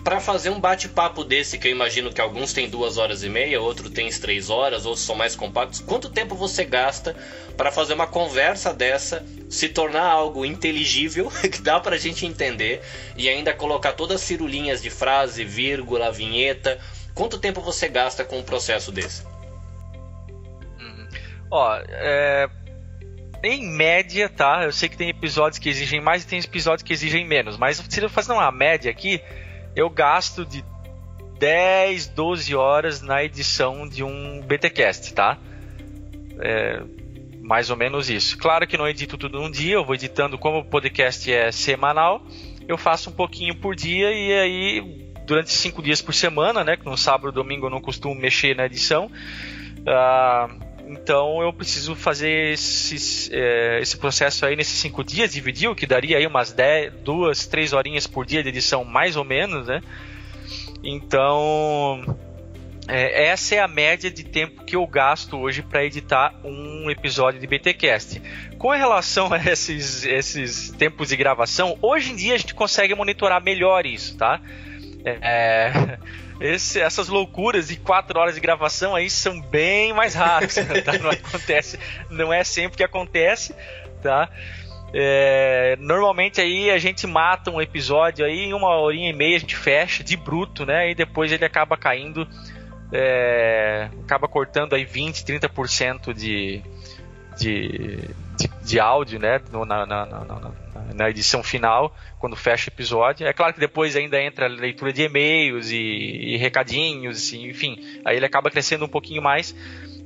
para 0.02 0.18
fazer 0.18 0.50
um 0.50 0.58
bate-papo 0.58 1.22
desse, 1.22 1.58
que 1.58 1.68
eu 1.68 1.72
imagino 1.72 2.12
que 2.12 2.20
alguns 2.20 2.52
têm 2.52 2.68
duas 2.68 2.96
horas 2.96 3.22
e 3.22 3.28
meia, 3.28 3.60
outros 3.60 3.90
têm 3.90 4.08
três 4.10 4.48
horas, 4.48 4.86
outros 4.86 5.04
são 5.04 5.14
mais 5.14 5.36
compactos. 5.36 5.80
Quanto 5.80 6.08
tempo 6.08 6.34
você 6.34 6.64
gasta 6.64 7.14
para 7.56 7.70
fazer 7.70 7.92
uma 7.94 8.06
conversa 8.06 8.72
dessa 8.72 9.24
se 9.48 9.68
tornar 9.68 10.04
algo 10.04 10.44
inteligível, 10.44 11.30
que 11.42 11.60
dá 11.60 11.78
para 11.78 11.96
a 11.96 11.98
gente 11.98 12.24
entender, 12.24 12.80
e 13.16 13.28
ainda 13.28 13.52
colocar 13.52 13.92
todas 13.92 14.16
as 14.16 14.26
cirulinhas 14.26 14.80
de 14.80 14.88
frase, 14.88 15.44
vírgula, 15.44 16.10
vinheta? 16.10 16.78
Quanto 17.14 17.38
tempo 17.38 17.60
você 17.60 17.88
gasta 17.88 18.24
com 18.24 18.38
um 18.38 18.42
processo 18.42 18.90
desse? 18.90 19.22
Uhum. 20.80 21.08
Ó, 21.50 21.76
é, 21.76 22.48
em 23.42 23.66
média, 23.66 24.30
tá? 24.30 24.64
Eu 24.64 24.72
sei 24.72 24.88
que 24.88 24.96
tem 24.96 25.10
episódios 25.10 25.58
que 25.58 25.68
exigem 25.68 26.00
mais 26.00 26.22
e 26.22 26.26
tem 26.26 26.38
episódios 26.38 26.82
que 26.82 26.92
exigem 26.92 27.26
menos, 27.26 27.58
mas 27.58 27.76
se 27.86 28.00
eu 28.00 28.08
fazer 28.08 28.32
uma 28.32 28.50
média 28.50 28.90
aqui, 28.90 29.20
eu 29.74 29.88
gasto 29.88 30.44
de 30.44 30.64
10, 31.38 32.08
12 32.08 32.54
horas 32.54 33.00
na 33.00 33.24
edição 33.24 33.88
de 33.88 34.04
um 34.04 34.42
BTcast, 34.42 35.14
tá? 35.14 35.38
É, 36.38 36.82
mais 37.40 37.70
ou 37.70 37.76
menos 37.76 38.10
isso. 38.10 38.36
Claro 38.38 38.66
que 38.66 38.76
não 38.76 38.86
edito 38.86 39.16
tudo 39.16 39.40
num 39.40 39.50
dia, 39.50 39.74
eu 39.74 39.84
vou 39.84 39.94
editando 39.94 40.38
como 40.38 40.58
o 40.58 40.64
podcast 40.64 41.32
é 41.32 41.50
semanal, 41.50 42.22
eu 42.68 42.76
faço 42.76 43.10
um 43.10 43.12
pouquinho 43.12 43.56
por 43.56 43.74
dia 43.74 44.12
e 44.12 44.32
aí 44.32 45.10
durante 45.26 45.50
cinco 45.50 45.82
dias 45.82 46.02
por 46.02 46.12
semana, 46.12 46.62
né? 46.62 46.76
Que 46.76 46.84
no 46.84 46.96
sábado 46.96 47.30
e 47.30 47.34
domingo 47.34 47.66
eu 47.66 47.70
não 47.70 47.80
costumo 47.80 48.14
mexer 48.14 48.54
na 48.54 48.66
edição. 48.66 49.10
Uh, 49.80 50.69
então 50.90 51.40
eu 51.40 51.52
preciso 51.52 51.94
fazer 51.94 52.52
esse, 52.52 53.30
é, 53.32 53.78
esse 53.80 53.96
processo 53.96 54.44
aí 54.44 54.56
nesses 54.56 54.76
cinco 54.76 55.04
dias, 55.04 55.32
dividir, 55.32 55.68
o 55.68 55.74
que 55.74 55.86
daria 55.86 56.18
aí 56.18 56.26
umas 56.26 56.52
10, 56.52 56.94
duas, 57.04 57.46
três 57.46 57.72
horinhas 57.72 58.08
por 58.08 58.26
dia 58.26 58.42
de 58.42 58.48
edição, 58.48 58.84
mais 58.84 59.14
ou 59.14 59.24
menos, 59.24 59.68
né? 59.68 59.80
Então 60.82 62.16
é, 62.88 63.28
essa 63.28 63.54
é 63.54 63.60
a 63.60 63.68
média 63.68 64.10
de 64.10 64.24
tempo 64.24 64.64
que 64.64 64.74
eu 64.74 64.84
gasto 64.84 65.38
hoje 65.38 65.62
para 65.62 65.84
editar 65.84 66.34
um 66.42 66.90
episódio 66.90 67.38
de 67.38 67.46
BTcast. 67.46 68.20
Com 68.58 68.70
relação 68.70 69.32
a 69.32 69.38
esses, 69.38 70.04
esses 70.04 70.70
tempos 70.70 71.10
de 71.10 71.16
gravação, 71.16 71.78
hoje 71.80 72.10
em 72.10 72.16
dia 72.16 72.34
a 72.34 72.38
gente 72.38 72.52
consegue 72.52 72.96
monitorar 72.96 73.40
melhor 73.40 73.86
isso, 73.86 74.16
tá? 74.16 74.40
É, 75.04 75.98
esse, 76.40 76.80
essas 76.80 77.08
loucuras 77.08 77.68
de 77.68 77.76
quatro 77.76 78.18
horas 78.18 78.34
de 78.34 78.40
gravação 78.40 78.94
aí 78.94 79.10
são 79.10 79.40
bem 79.40 79.92
mais 79.92 80.14
raras, 80.14 80.54
tá? 80.84 80.98
Não 80.98 81.10
acontece, 81.10 81.78
não 82.08 82.32
é 82.32 82.42
sempre 82.44 82.76
que 82.76 82.84
acontece, 82.84 83.54
tá? 84.02 84.28
É, 84.92 85.76
normalmente 85.78 86.40
aí 86.40 86.68
a 86.70 86.78
gente 86.78 87.06
mata 87.06 87.50
um 87.50 87.60
episódio 87.60 88.24
aí 88.24 88.40
em 88.40 88.52
uma 88.52 88.76
horinha 88.76 89.10
e 89.10 89.12
meia 89.12 89.36
a 89.36 89.40
gente 89.40 89.56
fecha 89.56 90.02
de 90.02 90.16
bruto, 90.16 90.66
né? 90.66 90.90
E 90.90 90.94
depois 90.94 91.30
ele 91.30 91.44
acaba 91.44 91.76
caindo, 91.76 92.26
é, 92.92 93.88
acaba 94.02 94.26
cortando 94.26 94.74
aí 94.74 94.84
20, 94.84 95.24
30% 95.24 96.12
de, 96.12 96.60
de, 97.38 97.98
de, 98.36 98.48
de 98.64 98.80
áudio, 98.80 99.20
né? 99.20 99.40
No, 99.52 99.64
na, 99.64 99.86
na, 99.86 100.06
na, 100.06 100.24
na 100.94 101.10
edição 101.10 101.42
final, 101.42 101.94
quando 102.18 102.36
fecha 102.36 102.70
o 102.70 102.72
episódio. 102.72 103.26
É 103.26 103.32
claro 103.32 103.54
que 103.54 103.60
depois 103.60 103.96
ainda 103.96 104.20
entra 104.20 104.46
a 104.46 104.48
leitura 104.48 104.92
de 104.92 105.02
e-mails 105.02 105.70
e, 105.70 105.76
e 105.76 106.36
recadinhos, 106.36 107.32
enfim, 107.32 107.78
aí 108.04 108.16
ele 108.16 108.26
acaba 108.26 108.50
crescendo 108.50 108.84
um 108.84 108.88
pouquinho 108.88 109.22
mais, 109.22 109.54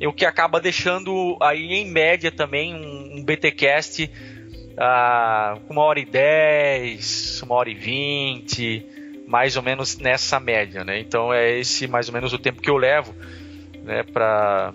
o 0.00 0.12
que 0.12 0.26
acaba 0.26 0.60
deixando 0.60 1.36
aí 1.40 1.72
em 1.72 1.90
média 1.90 2.30
também 2.30 2.74
um, 2.74 3.18
um 3.18 3.24
BTcast 3.24 4.10
ah, 4.76 5.58
uma 5.68 5.82
hora 5.82 6.00
e 6.00 6.04
dez, 6.04 7.40
uma 7.42 7.54
hora 7.54 7.70
e 7.70 7.74
vinte, 7.74 8.84
mais 9.26 9.56
ou 9.56 9.62
menos 9.62 9.96
nessa 9.98 10.38
média, 10.38 10.84
né? 10.84 10.98
Então 10.98 11.32
é 11.32 11.58
esse 11.58 11.86
mais 11.86 12.08
ou 12.08 12.14
menos 12.14 12.32
o 12.32 12.38
tempo 12.38 12.60
que 12.60 12.70
eu 12.70 12.76
levo, 12.76 13.14
né, 13.82 14.02
para 14.02 14.72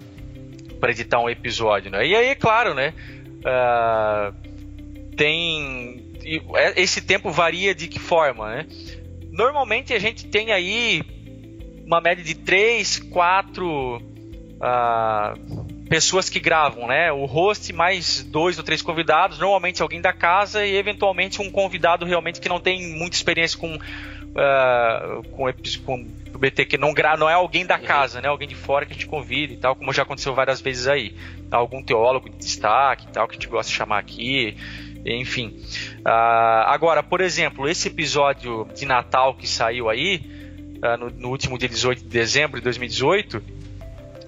editar 0.87 1.19
um 1.19 1.29
episódio, 1.29 1.91
né? 1.91 2.05
E 2.05 2.15
aí, 2.15 2.27
é 2.27 2.35
claro, 2.35 2.73
né? 2.73 2.93
Uh, 3.39 4.48
tem 5.19 6.13
é, 6.55 6.81
esse 6.81 7.01
tempo 7.01 7.29
varia 7.29 7.75
de 7.75 7.89
que 7.89 7.99
forma, 7.99 8.55
né? 8.55 8.65
Normalmente 9.33 9.93
a 9.93 9.99
gente 9.99 10.25
tem 10.27 10.53
aí 10.53 11.03
uma 11.85 11.99
média 11.99 12.23
de 12.23 12.35
3, 12.35 12.99
4 12.99 13.97
uh, 13.97 14.01
pessoas 15.89 16.29
que 16.29 16.39
gravam, 16.39 16.87
né? 16.87 17.11
O 17.11 17.25
host 17.25 17.73
mais 17.73 18.23
dois 18.23 18.57
ou 18.57 18.63
três 18.63 18.81
convidados, 18.81 19.39
normalmente 19.39 19.81
alguém 19.81 19.99
da 19.99 20.13
casa 20.13 20.65
e 20.65 20.77
eventualmente 20.77 21.41
um 21.41 21.51
convidado 21.51 22.05
realmente 22.05 22.39
que 22.39 22.47
não 22.47 22.61
tem 22.61 22.95
muita 22.95 23.17
experiência 23.17 23.59
com 23.59 23.75
uh, 23.75 25.23
com, 25.31 25.51
com 25.85 26.07
o 26.33 26.37
BT 26.37 26.65
que 26.65 26.77
não 26.77 26.93
gra 26.93 27.17
não 27.17 27.29
é 27.29 27.33
alguém 27.33 27.65
da 27.65 27.75
uhum. 27.75 27.83
casa, 27.83 28.21
né? 28.21 28.29
Alguém 28.29 28.47
de 28.47 28.55
fora 28.55 28.85
que 28.85 28.93
a 28.93 28.95
gente 28.95 29.07
convida 29.07 29.51
e 29.51 29.57
tal, 29.57 29.75
como 29.75 29.91
já 29.91 30.03
aconteceu 30.03 30.33
várias 30.33 30.61
vezes 30.61 30.87
aí. 30.87 31.13
Algum 31.51 31.83
teólogo 31.83 32.29
de 32.29 32.37
destaque 32.37 33.05
e 33.05 33.11
tal 33.11 33.27
que 33.27 33.33
a 33.33 33.35
gente 33.37 33.49
gosta 33.49 33.69
de 33.69 33.77
chamar 33.77 33.99
aqui 33.99 34.55
enfim. 35.05 35.59
Uh, 35.99 36.65
agora, 36.65 37.01
por 37.01 37.21
exemplo, 37.21 37.67
esse 37.67 37.87
episódio 37.87 38.67
de 38.75 38.85
Natal 38.85 39.33
que 39.33 39.47
saiu 39.47 39.89
aí, 39.89 40.21
uh, 40.83 40.97
no, 40.97 41.09
no, 41.09 41.29
último 41.29 41.57
dia 41.57 41.69
18 41.69 42.03
de 42.03 42.09
dezembro 42.09 42.59
de 42.59 42.63
2018, 42.63 43.37
uh, 43.37 43.43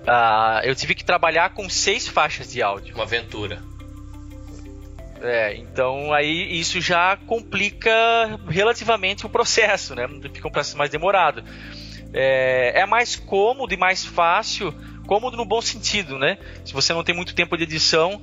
ah, 0.07 0.61
eu 0.63 0.75
tive 0.75 0.95
que 0.95 1.03
trabalhar 1.03 1.53
com 1.53 1.69
seis 1.69 2.07
faixas 2.07 2.51
de 2.51 2.61
áudio. 2.61 2.95
Uma 2.95 3.03
aventura. 3.03 3.61
É, 5.21 5.55
então 5.55 6.11
aí 6.11 6.59
isso 6.59 6.81
já 6.81 7.15
complica 7.15 7.91
relativamente 8.49 9.25
o 9.25 9.29
processo, 9.29 9.93
né? 9.93 10.07
Fica 10.33 10.47
um 10.47 10.51
processo 10.51 10.77
mais 10.77 10.89
demorado. 10.89 11.43
É, 12.11 12.81
é 12.81 12.85
mais 12.87 13.15
cômodo 13.15 13.71
e 13.71 13.77
mais 13.77 14.03
fácil, 14.03 14.73
cômodo 15.05 15.37
no 15.37 15.45
bom 15.45 15.61
sentido, 15.61 16.17
né? 16.17 16.39
Se 16.65 16.73
você 16.73 16.91
não 16.91 17.03
tem 17.03 17.15
muito 17.15 17.35
tempo 17.35 17.55
de 17.55 17.63
edição, 17.63 18.19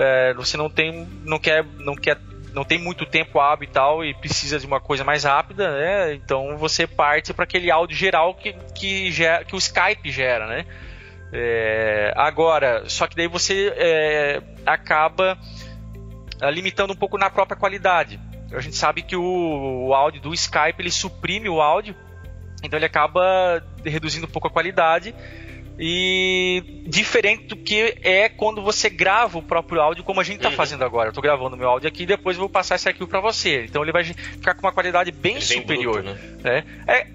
é, 0.00 0.32
você 0.32 0.56
não 0.56 0.70
tem, 0.70 1.06
não 1.26 1.38
quer, 1.38 1.62
não 1.78 1.94
quer, 1.94 2.18
não 2.54 2.64
tem 2.64 2.78
muito 2.78 3.04
tempo 3.04 3.38
hábil 3.38 3.68
e 3.68 3.70
tal 3.70 4.02
e 4.02 4.14
precisa 4.14 4.58
de 4.58 4.66
uma 4.66 4.80
coisa 4.80 5.04
mais 5.04 5.24
rápida, 5.24 5.70
né? 5.70 6.14
Então 6.14 6.56
você 6.56 6.86
parte 6.86 7.34
para 7.34 7.44
aquele 7.44 7.70
áudio 7.70 7.94
geral 7.94 8.34
que 8.34 8.54
que, 8.74 9.12
gera, 9.12 9.44
que 9.44 9.54
o 9.54 9.58
Skype 9.58 10.10
gera, 10.10 10.46
né? 10.46 10.64
É, 11.32 12.14
agora, 12.16 12.88
só 12.88 13.06
que 13.06 13.14
daí 13.14 13.28
você 13.28 13.72
é, 13.76 14.42
acaba 14.64 15.38
é, 16.40 16.50
limitando 16.50 16.94
um 16.94 16.96
pouco 16.96 17.18
na 17.18 17.28
própria 17.28 17.56
qualidade. 17.56 18.18
A 18.52 18.60
gente 18.60 18.76
sabe 18.76 19.02
que 19.02 19.14
o, 19.14 19.88
o 19.88 19.94
áudio 19.94 20.22
do 20.22 20.32
Skype 20.32 20.80
ele 20.80 20.90
suprime 20.90 21.48
o 21.48 21.60
áudio, 21.60 21.94
então 22.64 22.78
ele 22.78 22.86
acaba 22.86 23.62
reduzindo 23.84 24.26
um 24.26 24.30
pouco 24.30 24.48
a 24.48 24.50
qualidade 24.50 25.14
e 25.78 26.82
diferente 26.86 27.46
do 27.46 27.56
que 27.56 27.96
é 28.02 28.28
quando 28.28 28.62
você 28.62 28.90
grava 28.90 29.38
o 29.38 29.42
próprio 29.42 29.80
áudio, 29.80 30.04
como 30.04 30.20
a 30.20 30.24
gente 30.24 30.36
está 30.36 30.50
uhum. 30.50 30.54
fazendo 30.54 30.84
agora. 30.84 31.08
Eu 31.08 31.10
estou 31.10 31.22
gravando 31.22 31.56
meu 31.56 31.68
áudio 31.68 31.88
aqui 31.88 32.02
e 32.02 32.06
depois 32.06 32.36
vou 32.36 32.48
passar 32.48 32.74
esse 32.74 32.88
arquivo 32.88 33.08
para 33.08 33.20
você. 33.20 33.64
Então 33.64 33.82
ele 33.82 33.92
vai 33.92 34.04
ficar 34.04 34.54
com 34.54 34.66
uma 34.66 34.72
qualidade 34.72 35.10
bem 35.10 35.36
ele 35.36 35.44
superior. 35.44 36.02
Bruto, 36.02 36.20
né? 36.42 36.64
É, 36.86 36.96
é, 36.96 37.06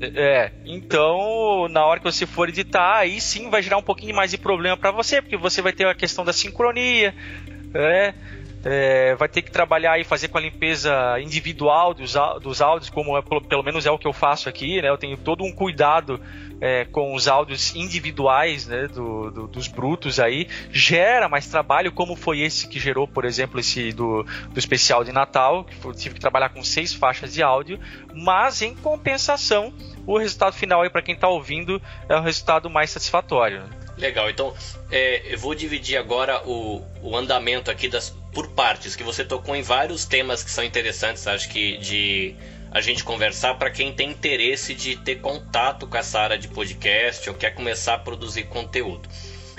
é, 0.00 0.52
então 0.64 1.68
na 1.68 1.84
hora 1.84 2.00
que 2.00 2.04
você 2.04 2.26
for 2.26 2.48
editar, 2.48 2.98
aí 2.98 3.20
sim 3.20 3.50
vai 3.50 3.62
gerar 3.62 3.76
um 3.78 3.82
pouquinho 3.82 4.14
mais 4.14 4.30
de 4.30 4.38
problema 4.38 4.76
para 4.76 4.90
você, 4.90 5.20
porque 5.20 5.36
você 5.36 5.62
vai 5.62 5.72
ter 5.72 5.86
a 5.86 5.94
questão 5.94 6.24
da 6.24 6.32
sincronia, 6.32 7.14
é, 7.74 8.14
é, 8.64 9.14
vai 9.14 9.28
ter 9.28 9.42
que 9.42 9.50
trabalhar 9.50 9.98
e 9.98 10.04
fazer 10.04 10.28
com 10.28 10.38
a 10.38 10.40
limpeza 10.40 11.18
individual 11.20 11.94
dos, 11.94 12.14
dos 12.42 12.60
áudios, 12.60 12.90
como 12.90 13.16
é, 13.16 13.22
pelo 13.22 13.62
menos 13.62 13.86
é 13.86 13.90
o 13.90 13.98
que 13.98 14.06
eu 14.06 14.12
faço 14.12 14.48
aqui, 14.48 14.82
né? 14.82 14.88
Eu 14.88 14.98
tenho 14.98 15.16
todo 15.16 15.44
um 15.44 15.52
cuidado 15.52 16.20
é, 16.60 16.84
com 16.84 17.14
os 17.14 17.28
áudios 17.28 17.74
individuais 17.74 18.66
né, 18.66 18.88
do, 18.88 19.30
do, 19.30 19.46
dos 19.46 19.68
brutos 19.68 20.18
aí, 20.18 20.48
gera 20.70 21.28
mais 21.28 21.46
trabalho, 21.46 21.92
como 21.92 22.16
foi 22.16 22.40
esse 22.40 22.66
que 22.66 22.80
gerou, 22.80 23.06
por 23.06 23.24
exemplo, 23.24 23.60
esse 23.60 23.92
do, 23.92 24.24
do 24.50 24.58
especial 24.58 25.04
de 25.04 25.12
Natal, 25.12 25.64
que 25.64 25.84
eu 25.84 25.94
tive 25.94 26.16
que 26.16 26.20
trabalhar 26.20 26.48
com 26.48 26.62
seis 26.62 26.92
faixas 26.92 27.32
de 27.32 27.42
áudio, 27.42 27.78
mas 28.12 28.62
em 28.62 28.74
compensação, 28.74 29.72
o 30.06 30.18
resultado 30.18 30.54
final 30.54 30.82
aí 30.82 30.90
para 30.90 31.02
quem 31.02 31.14
está 31.14 31.28
ouvindo 31.28 31.80
é 32.08 32.16
o 32.16 32.20
resultado 32.20 32.68
mais 32.68 32.90
satisfatório. 32.90 33.62
Legal, 33.96 34.30
então 34.30 34.54
é, 34.90 35.34
eu 35.34 35.38
vou 35.38 35.54
dividir 35.54 35.96
agora 35.96 36.40
o, 36.46 36.82
o 37.02 37.16
andamento 37.16 37.70
aqui 37.70 37.88
das, 37.88 38.16
por 38.38 38.46
partes, 38.50 38.94
que 38.94 39.02
você 39.02 39.24
tocou 39.24 39.56
em 39.56 39.62
vários 39.62 40.04
temas 40.04 40.44
que 40.44 40.50
são 40.52 40.62
interessantes, 40.62 41.26
acho 41.26 41.48
que 41.48 41.76
de 41.78 42.36
a 42.70 42.80
gente 42.80 43.02
conversar 43.02 43.54
para 43.54 43.68
quem 43.68 43.92
tem 43.92 44.10
interesse 44.10 44.74
de 44.74 44.94
ter 44.94 45.16
contato 45.16 45.88
com 45.88 45.96
essa 45.96 46.20
área 46.20 46.38
de 46.38 46.46
podcast 46.46 47.28
ou 47.28 47.34
quer 47.34 47.50
começar 47.50 47.94
a 47.94 47.98
produzir 47.98 48.44
conteúdo. 48.44 49.08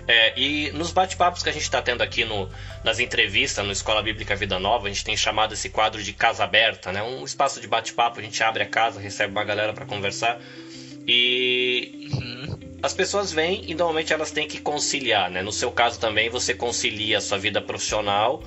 É, 0.08 0.34
e 0.40 0.72
nos 0.72 0.94
bate-papos 0.94 1.44
que 1.44 1.50
a 1.50 1.52
gente 1.52 1.64
está 1.64 1.82
tendo 1.82 2.02
aqui 2.02 2.24
no, 2.24 2.50
nas 2.82 3.00
entrevistas 3.00 3.66
no 3.66 3.74
Escola 3.74 4.02
Bíblica 4.02 4.34
Vida 4.34 4.58
Nova, 4.58 4.88
a 4.88 4.90
gente 4.90 5.04
tem 5.04 5.18
chamado 5.18 5.54
esse 5.54 5.70
quadro 5.70 6.02
de 6.02 6.14
Casa 6.14 6.46
Aberta, 6.46 6.94
né? 6.94 7.04
um 7.04 7.26
espaço 7.26 7.60
de 7.60 7.68
bate-papo, 7.68 8.22
a 8.22 8.24
gente 8.24 8.42
abre 8.42 8.64
a 8.64 8.66
casa, 8.66 8.98
recebe 8.98 9.34
uma 9.34 9.44
galera 9.44 9.74
para 9.74 9.86
conversar. 9.86 10.40
E 11.06 12.08
uhum 12.14 12.70
as 12.82 12.94
pessoas 12.94 13.32
vêm 13.32 13.64
e 13.68 13.76
normalmente 13.76 14.14
elas 14.14 14.32
têm 14.32 14.48
que 14.48 14.60
conciliar, 14.60 15.30
né? 15.30 15.42
No 15.42 15.52
seu 15.52 15.72
caso 15.72 16.00
também 16.00 16.30
você 16.30 16.54
concilia 16.54 17.18
a 17.18 17.22
sua 17.22 17.38
vida 17.38 17.62
profissional. 17.62 18.42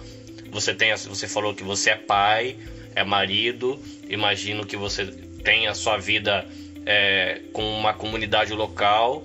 Você 0.53 0.75
tem, 0.75 0.95
você 0.95 1.27
falou 1.27 1.55
que 1.55 1.65
você 1.65 1.91
é 1.91 1.97
pai, 1.97 2.57
é 2.95 3.03
marido. 3.03 3.83
Imagino 4.09 4.67
que 4.67 4.77
você 4.77 5.07
tem 5.43 5.67
a 5.67 5.75
sua 5.75 5.97
vida 5.97 6.47
é, 6.85 7.41
com 7.53 7.65
uma 7.65 7.95
comunidade 7.95 8.53
local 8.53 9.25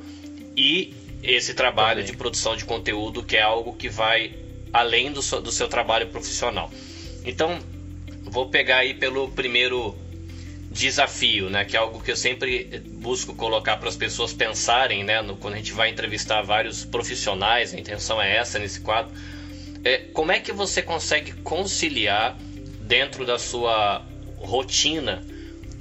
e 0.56 0.94
esse 1.22 1.54
trabalho 1.54 2.00
também. 2.00 2.12
de 2.12 2.18
produção 2.18 2.56
de 2.56 2.64
conteúdo 2.64 3.22
que 3.22 3.36
é 3.36 3.42
algo 3.42 3.74
que 3.74 3.90
vai 3.90 4.34
além 4.72 5.12
do 5.12 5.22
seu, 5.22 5.42
do 5.42 5.52
seu 5.52 5.68
trabalho 5.68 6.08
profissional. 6.08 6.72
Então, 7.26 7.60
vou 8.24 8.48
pegar 8.48 8.78
aí 8.78 8.94
pelo 8.94 9.30
primeiro 9.30 9.96
desafio, 10.72 11.50
né? 11.50 11.66
Que 11.66 11.76
é 11.76 11.80
algo 11.80 12.02
que 12.02 12.12
eu 12.12 12.16
sempre 12.16 12.82
busco 12.86 13.36
colocar 13.36 13.78
para 13.78 13.90
as 13.90 13.98
pessoas 13.98 14.32
pensarem, 14.32 15.04
né? 15.04 15.22
No, 15.22 15.36
quando 15.36 15.56
a 15.56 15.58
gente 15.58 15.74
vai 15.74 15.90
entrevistar 15.90 16.42
vários 16.42 16.86
profissionais, 16.86 17.74
a 17.74 17.80
intenção 17.80 18.22
é 18.22 18.38
essa 18.38 18.60
nesse 18.60 18.80
quadro. 18.80 19.12
É, 19.88 20.00
como 20.12 20.34
é 20.34 20.40
que 20.42 20.52
você 20.52 20.82
consegue 20.82 21.32
conciliar 21.44 22.38
dentro 22.82 23.26
da 23.26 23.40
sua 23.40 24.06
rotina 24.38 25.24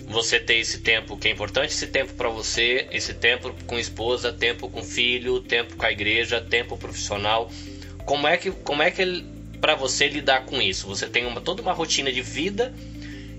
você 0.07 0.39
ter 0.39 0.59
esse 0.59 0.79
tempo 0.79 1.17
que 1.17 1.27
é 1.27 1.33
importante, 1.33 1.73
esse 1.73 1.89
tempo 1.89 2.15
para 2.15 2.29
você, 2.29 2.87
esse 2.93 3.13
tempo 3.13 3.53
com 3.67 3.77
esposa, 3.77 4.33
tempo 4.33 4.69
com 4.69 4.85
filho, 4.85 5.41
tempo 5.41 5.75
com 5.75 5.85
a 5.85 5.91
igreja, 5.91 6.41
tempo 6.41 6.77
profissional. 6.77 7.51
Como 8.05 8.29
é 8.29 8.37
que 8.37 8.53
como 8.53 8.81
é 8.81 8.93
que 8.93 9.25
para 9.61 9.75
você 9.75 10.07
lidar 10.07 10.45
com 10.47 10.63
isso? 10.63 10.87
Você 10.87 11.09
tem 11.09 11.27
uma 11.27 11.41
toda 11.41 11.61
uma 11.61 11.73
rotina 11.73 12.13
de 12.13 12.23
vida 12.23 12.73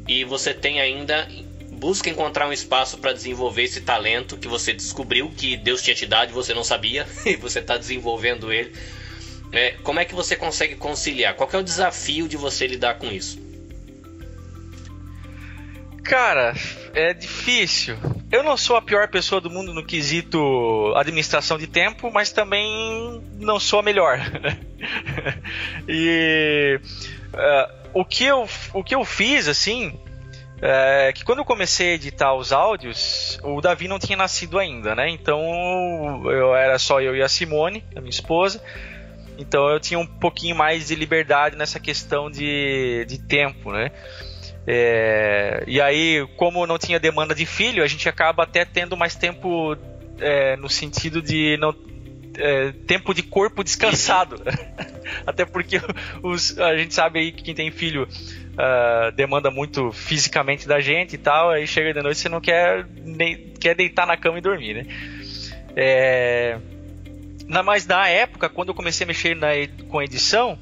e 0.06 0.26
você 0.26 0.54
tem 0.54 0.82
ainda 0.82 1.30
busca 1.72 2.10
encontrar 2.10 2.46
um 2.46 2.52
espaço 2.52 2.98
para 2.98 3.14
desenvolver 3.14 3.64
esse 3.64 3.80
talento 3.80 4.36
que 4.36 4.50
você 4.50 4.74
descobriu 4.74 5.32
que 5.32 5.56
Deus 5.56 5.82
tinha 5.82 5.96
te 5.96 6.06
dado 6.06 6.32
e 6.32 6.34
você 6.34 6.54
não 6.54 6.66
sabia 6.66 7.08
e 7.26 7.38
você 7.38 7.60
está 7.60 7.78
desenvolvendo 7.78 8.52
ele. 8.52 8.74
É, 9.52 9.72
como 9.84 10.00
é 10.00 10.06
que 10.06 10.14
você 10.14 10.36
consegue 10.36 10.76
conciliar? 10.76 11.36
Qual 11.36 11.50
é 11.54 11.58
o 11.58 11.64
desafio 11.64 12.28
de 12.28 12.36
você 12.36 12.68
lidar 12.68 12.96
com 12.96 13.08
isso? 13.08 13.40
Cara, 16.04 16.54
é 16.94 17.14
difícil. 17.14 17.98
Eu 18.32 18.42
não 18.42 18.56
sou 18.56 18.78
a 18.78 18.82
pior 18.82 19.10
pessoa 19.10 19.42
do 19.42 19.50
mundo 19.50 19.74
no 19.74 19.86
quesito 19.86 20.94
administração 20.96 21.58
de 21.58 21.68
tempo, 21.68 22.10
mas 22.12 22.32
também 22.32 23.22
não 23.34 23.60
sou 23.60 23.80
a 23.80 23.84
melhor. 23.84 24.20
e 25.88 26.80
uh, 27.34 27.90
o 27.94 28.06
que 28.06 28.26
eu 28.26 28.48
o 28.74 28.84
que 28.84 28.96
eu 28.96 29.04
fiz 29.04 29.50
assim 29.50 30.00
é 30.62 31.12
que 31.14 31.24
quando 31.24 31.40
eu 31.40 31.46
comecei 31.46 31.92
a 31.92 31.96
editar 31.96 32.34
os 32.34 32.52
áudios, 32.52 33.38
o 33.44 33.62
Davi 33.62 33.88
não 33.88 34.00
tinha 34.00 34.18
nascido 34.18 34.58
ainda, 34.58 34.96
né? 34.96 35.10
Então 35.10 35.42
eu 36.32 36.56
era 36.56 36.80
só 36.80 37.02
eu 37.02 37.16
e 37.16 37.22
a 37.22 37.30
Simone, 37.30 37.84
a 37.96 38.00
minha 38.00 38.10
esposa. 38.10 38.64
Então 39.38 39.70
eu 39.70 39.80
tinha 39.80 40.00
um 40.00 40.06
pouquinho 40.06 40.56
mais 40.56 40.88
de 40.88 40.96
liberdade 40.96 41.56
nessa 41.56 41.80
questão 41.80 42.30
de, 42.30 43.06
de 43.08 43.20
tempo, 43.20 43.72
né? 43.72 43.92
É, 44.66 45.64
e 45.66 45.80
aí, 45.80 46.28
como 46.36 46.68
não 46.68 46.78
tinha 46.78 47.00
demanda 47.00 47.34
de 47.34 47.46
filho, 47.46 47.84
a 47.84 47.88
gente 47.88 48.10
acaba 48.10 48.44
até 48.44 48.66
tendo 48.66 48.98
mais 48.98 49.16
tempo 49.16 49.78
é, 50.20 50.58
no 50.58 50.70
sentido 50.70 51.22
de 51.22 51.56
não 51.58 51.74
é, 52.38 52.74
tempo 52.86 53.14
de 53.14 53.24
corpo 53.24 53.64
descansado. 53.64 54.42
até 55.26 55.46
porque 55.46 55.80
os, 56.22 56.58
a 56.60 56.76
gente 56.76 56.94
sabe 56.94 57.20
aí 57.20 57.32
que 57.32 57.44
quem 57.44 57.56
tem 57.56 57.72
filho 57.72 58.04
uh, 58.04 59.12
demanda 59.14 59.50
muito 59.50 59.92
fisicamente 59.92 60.68
da 60.68 60.80
gente 60.80 61.14
e 61.14 61.18
tal, 61.18 61.50
aí 61.50 61.66
chega 61.66 61.94
de 61.94 62.02
noite 62.02 62.20
você 62.20 62.30
não 62.30 62.42
quer, 62.42 62.86
nem, 63.06 63.54
quer 63.60 63.76
deitar 63.76 64.06
na 64.06 64.18
cama 64.18 64.38
e 64.38 64.42
dormir, 64.42 64.74
né? 64.74 64.86
É, 65.76 66.58
na, 67.48 67.64
mas 67.64 67.88
na 67.88 68.08
época, 68.08 68.50
quando 68.50 68.70
eu 68.70 68.76
comecei 68.76 69.06
a 69.06 69.08
mexer 69.08 69.36
na, 69.36 69.50
com 69.90 70.02
edição, 70.02 70.58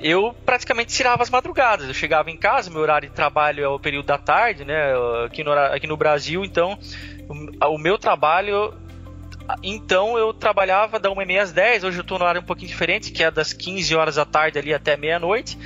eu 0.00 0.34
praticamente 0.44 0.92
tirava 0.92 1.22
as 1.22 1.30
madrugadas. 1.30 1.86
Eu 1.86 1.94
chegava 1.94 2.30
em 2.30 2.36
casa, 2.36 2.70
meu 2.70 2.80
horário 2.80 3.08
de 3.08 3.14
trabalho 3.14 3.64
é 3.64 3.68
o 3.68 3.78
período 3.78 4.06
da 4.06 4.18
tarde, 4.18 4.64
né? 4.64 4.92
Aqui 5.24 5.44
no, 5.44 5.52
aqui 5.52 5.86
no 5.86 5.96
Brasil, 5.96 6.44
então 6.44 6.78
o, 7.28 7.74
o 7.74 7.78
meu 7.78 7.98
trabalho. 7.98 8.74
Então 9.62 10.18
eu 10.18 10.34
trabalhava 10.34 10.98
da 10.98 11.08
1h30 11.08 11.40
às 11.40 11.52
10, 11.52 11.84
hoje 11.84 11.98
eu 11.98 12.02
estou 12.02 12.18
no 12.18 12.24
horário 12.24 12.42
um 12.42 12.44
pouquinho 12.44 12.68
diferente, 12.68 13.10
que 13.10 13.24
é 13.24 13.30
das 13.30 13.52
15 13.52 13.96
horas 13.96 14.16
da 14.16 14.24
tarde 14.24 14.58
ali 14.58 14.74
até 14.74 14.96
meia-noite. 14.96 15.56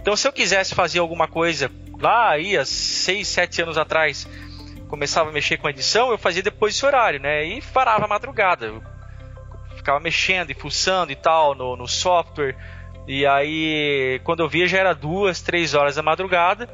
Então, 0.00 0.16
se 0.16 0.26
eu 0.26 0.32
quisesse 0.32 0.74
fazer 0.74 0.98
alguma 0.98 1.26
coisa 1.26 1.70
lá 2.00 2.30
aí, 2.30 2.56
há 2.56 2.64
6, 2.64 3.26
7 3.26 3.62
anos 3.62 3.78
atrás, 3.78 4.28
começava 4.88 5.30
a 5.30 5.32
mexer 5.32 5.56
com 5.56 5.68
edição, 5.68 6.10
eu 6.10 6.18
fazia 6.18 6.42
depois 6.42 6.74
desse 6.74 6.84
horário, 6.84 7.20
né? 7.20 7.44
E 7.44 7.62
parava 7.62 8.04
a 8.04 8.08
madrugada. 8.08 8.66
Eu 8.66 8.82
ficava 9.82 9.98
mexendo 10.00 10.50
e 10.50 10.54
fuçando 10.54 11.12
e 11.12 11.16
tal 11.16 11.54
no, 11.54 11.76
no 11.76 11.88
software. 11.88 12.56
E 13.06 13.26
aí, 13.26 14.20
quando 14.22 14.40
eu 14.40 14.48
via, 14.48 14.66
já 14.66 14.78
era 14.78 14.94
duas, 14.94 15.42
três 15.42 15.74
horas 15.74 15.96
da 15.96 16.02
madrugada. 16.02 16.68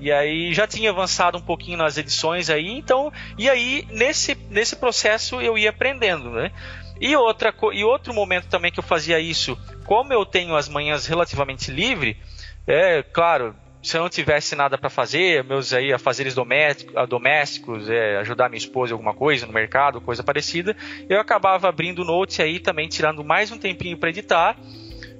E 0.00 0.12
aí 0.12 0.52
já 0.52 0.66
tinha 0.66 0.90
avançado 0.90 1.38
um 1.38 1.40
pouquinho 1.40 1.78
nas 1.78 1.96
edições 1.96 2.48
aí, 2.48 2.68
então, 2.68 3.12
e 3.36 3.50
aí 3.50 3.84
nesse, 3.90 4.36
nesse 4.48 4.76
processo 4.76 5.40
eu 5.40 5.58
ia 5.58 5.70
aprendendo, 5.70 6.30
né? 6.30 6.52
E, 7.00 7.16
outra, 7.16 7.52
e 7.72 7.82
outro 7.82 8.14
momento 8.14 8.46
também 8.46 8.70
que 8.70 8.78
eu 8.78 8.84
fazia 8.84 9.18
isso, 9.18 9.58
como 9.84 10.12
eu 10.12 10.24
tenho 10.24 10.54
as 10.54 10.68
manhãs 10.68 11.06
relativamente 11.06 11.72
livre, 11.72 12.16
é, 12.64 13.02
claro, 13.02 13.56
se 13.88 13.96
eu 13.96 14.02
não 14.02 14.10
tivesse 14.10 14.54
nada 14.54 14.76
para 14.76 14.90
fazer, 14.90 15.42
meus 15.44 15.72
aí 15.72 15.94
afazeres 15.94 16.34
domésticos, 16.34 16.94
domésticos 17.08 17.88
é, 17.88 18.18
ajudar 18.18 18.50
minha 18.50 18.58
esposa 18.58 18.92
em 18.92 18.92
alguma 18.92 19.14
coisa 19.14 19.46
no 19.46 19.52
mercado, 19.52 19.98
coisa 19.98 20.22
parecida, 20.22 20.76
eu 21.08 21.18
acabava 21.18 21.70
abrindo 21.70 22.00
o 22.00 22.04
Note 22.04 22.42
aí 22.42 22.60
também, 22.60 22.86
tirando 22.86 23.24
mais 23.24 23.50
um 23.50 23.56
tempinho 23.56 23.96
para 23.96 24.10
editar, 24.10 24.58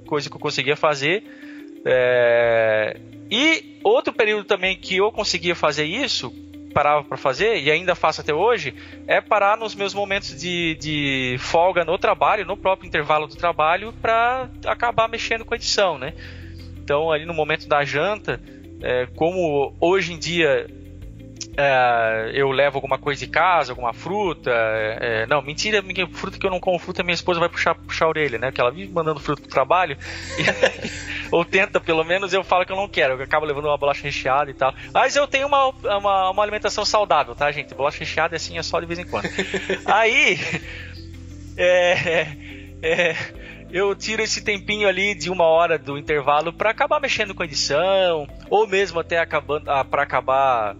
coisa 0.05 0.29
que 0.29 0.35
eu 0.35 0.39
conseguia 0.39 0.75
fazer. 0.75 1.23
É, 1.83 2.99
e 3.31 3.79
outro 3.83 4.13
período 4.13 4.43
também 4.43 4.77
que 4.77 4.97
eu 4.97 5.11
conseguia 5.11 5.55
fazer 5.55 5.85
isso, 5.85 6.31
parava 6.71 7.03
para 7.03 7.17
fazer 7.17 7.59
e 7.59 7.71
ainda 7.71 7.95
faço 7.95 8.21
até 8.21 8.35
hoje, 8.35 8.75
é 9.07 9.19
parar 9.19 9.57
nos 9.57 9.73
meus 9.73 9.95
momentos 9.95 10.39
de, 10.39 10.77
de 10.79 11.37
folga 11.39 11.83
no 11.83 11.97
trabalho, 11.97 12.45
no 12.45 12.55
próprio 12.55 12.87
intervalo 12.87 13.25
do 13.25 13.35
trabalho, 13.35 13.91
para 13.99 14.47
acabar 14.67 15.09
mexendo 15.09 15.43
com 15.43 15.55
a 15.55 15.57
edição, 15.57 15.97
né? 15.97 16.13
Então, 16.89 17.11
ali 17.11 17.25
no 17.25 17.33
momento 17.33 17.67
da 17.67 17.83
janta, 17.83 18.39
é, 18.81 19.07
como 19.15 19.75
hoje 19.79 20.13
em 20.13 20.19
dia 20.19 20.67
é, 21.57 22.31
eu 22.33 22.51
levo 22.51 22.77
alguma 22.77 22.97
coisa 22.97 23.19
de 23.19 23.29
casa, 23.29 23.73
alguma 23.73 23.93
fruta. 23.93 24.49
É, 24.51 25.25
não, 25.27 25.41
mentira, 25.41 25.83
fruta 26.11 26.37
que 26.39 26.45
eu 26.45 26.49
não 26.49 26.59
como 26.59 26.79
fruta, 26.79 27.03
minha 27.03 27.13
esposa 27.13 27.39
vai 27.39 27.49
puxar, 27.49 27.75
puxar 27.75 28.05
a 28.05 28.09
orelha, 28.09 28.37
né? 28.37 28.47
Porque 28.47 28.61
ela 28.61 28.71
vive 28.71 28.91
mandando 28.91 29.19
fruta 29.19 29.41
pro 29.41 29.51
trabalho. 29.51 29.97
E, 30.37 31.29
ou 31.35 31.43
tenta, 31.43 31.79
pelo 31.79 32.03
menos, 32.03 32.33
eu 32.33 32.43
falo 32.43 32.65
que 32.65 32.71
eu 32.71 32.77
não 32.77 32.87
quero. 32.87 33.15
Eu 33.15 33.23
acabo 33.23 33.45
levando 33.45 33.65
uma 33.65 33.77
bolacha 33.77 34.03
recheada 34.03 34.49
e 34.49 34.53
tal. 34.53 34.73
Mas 34.93 35.15
eu 35.15 35.27
tenho 35.27 35.47
uma, 35.47 35.67
uma, 35.67 36.29
uma 36.29 36.43
alimentação 36.43 36.85
saudável, 36.85 37.35
tá, 37.35 37.51
gente? 37.51 37.75
Bolacha 37.75 37.99
recheada 37.99 38.35
assim 38.35 38.57
é 38.57 38.63
só 38.63 38.79
de 38.79 38.85
vez 38.85 38.99
em 38.99 39.05
quando. 39.05 39.29
Aí. 39.85 40.39
É, 41.61 42.25
é, 42.81 43.15
eu 43.71 43.95
tiro 43.95 44.21
esse 44.21 44.41
tempinho 44.41 44.87
ali 44.87 45.13
de 45.13 45.29
uma 45.29 45.45
hora 45.45 45.77
do 45.77 45.97
intervalo 45.97 46.51
para 46.51 46.71
acabar 46.71 46.99
mexendo 46.99 47.35
com 47.35 47.43
edição, 47.43 48.27
ou 48.49 48.67
mesmo 48.67 48.99
até 48.99 49.19
acabando 49.19 49.69
ah, 49.69 49.85
para 49.85 50.03
acabar 50.03 50.75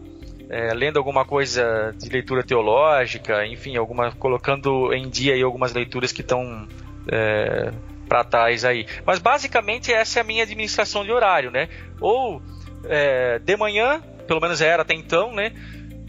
é, 0.49 0.73
lendo 0.73 0.97
alguma 0.97 1.23
coisa 1.23 1.93
de 1.97 2.09
leitura 2.09 2.43
teológica, 2.43 3.45
enfim, 3.45 3.77
alguma 3.77 4.11
colocando 4.11 4.91
em 4.93 5.07
dia 5.07 5.35
aí 5.35 5.43
algumas 5.43 5.71
leituras 5.71 6.11
que 6.11 6.21
estão 6.21 6.67
é, 7.11 7.71
para 8.07 8.23
trás 8.23 8.65
aí. 8.65 8.87
Mas 9.05 9.19
basicamente 9.19 9.93
essa 9.93 10.19
é 10.19 10.21
a 10.21 10.25
minha 10.25 10.43
administração 10.43 11.05
de 11.05 11.11
horário, 11.11 11.51
né? 11.51 11.69
Ou 12.01 12.41
é, 12.85 13.37
de 13.37 13.55
manhã, 13.55 14.01
pelo 14.27 14.41
menos 14.41 14.59
era 14.59 14.81
até 14.81 14.95
então, 14.95 15.31
né? 15.31 15.53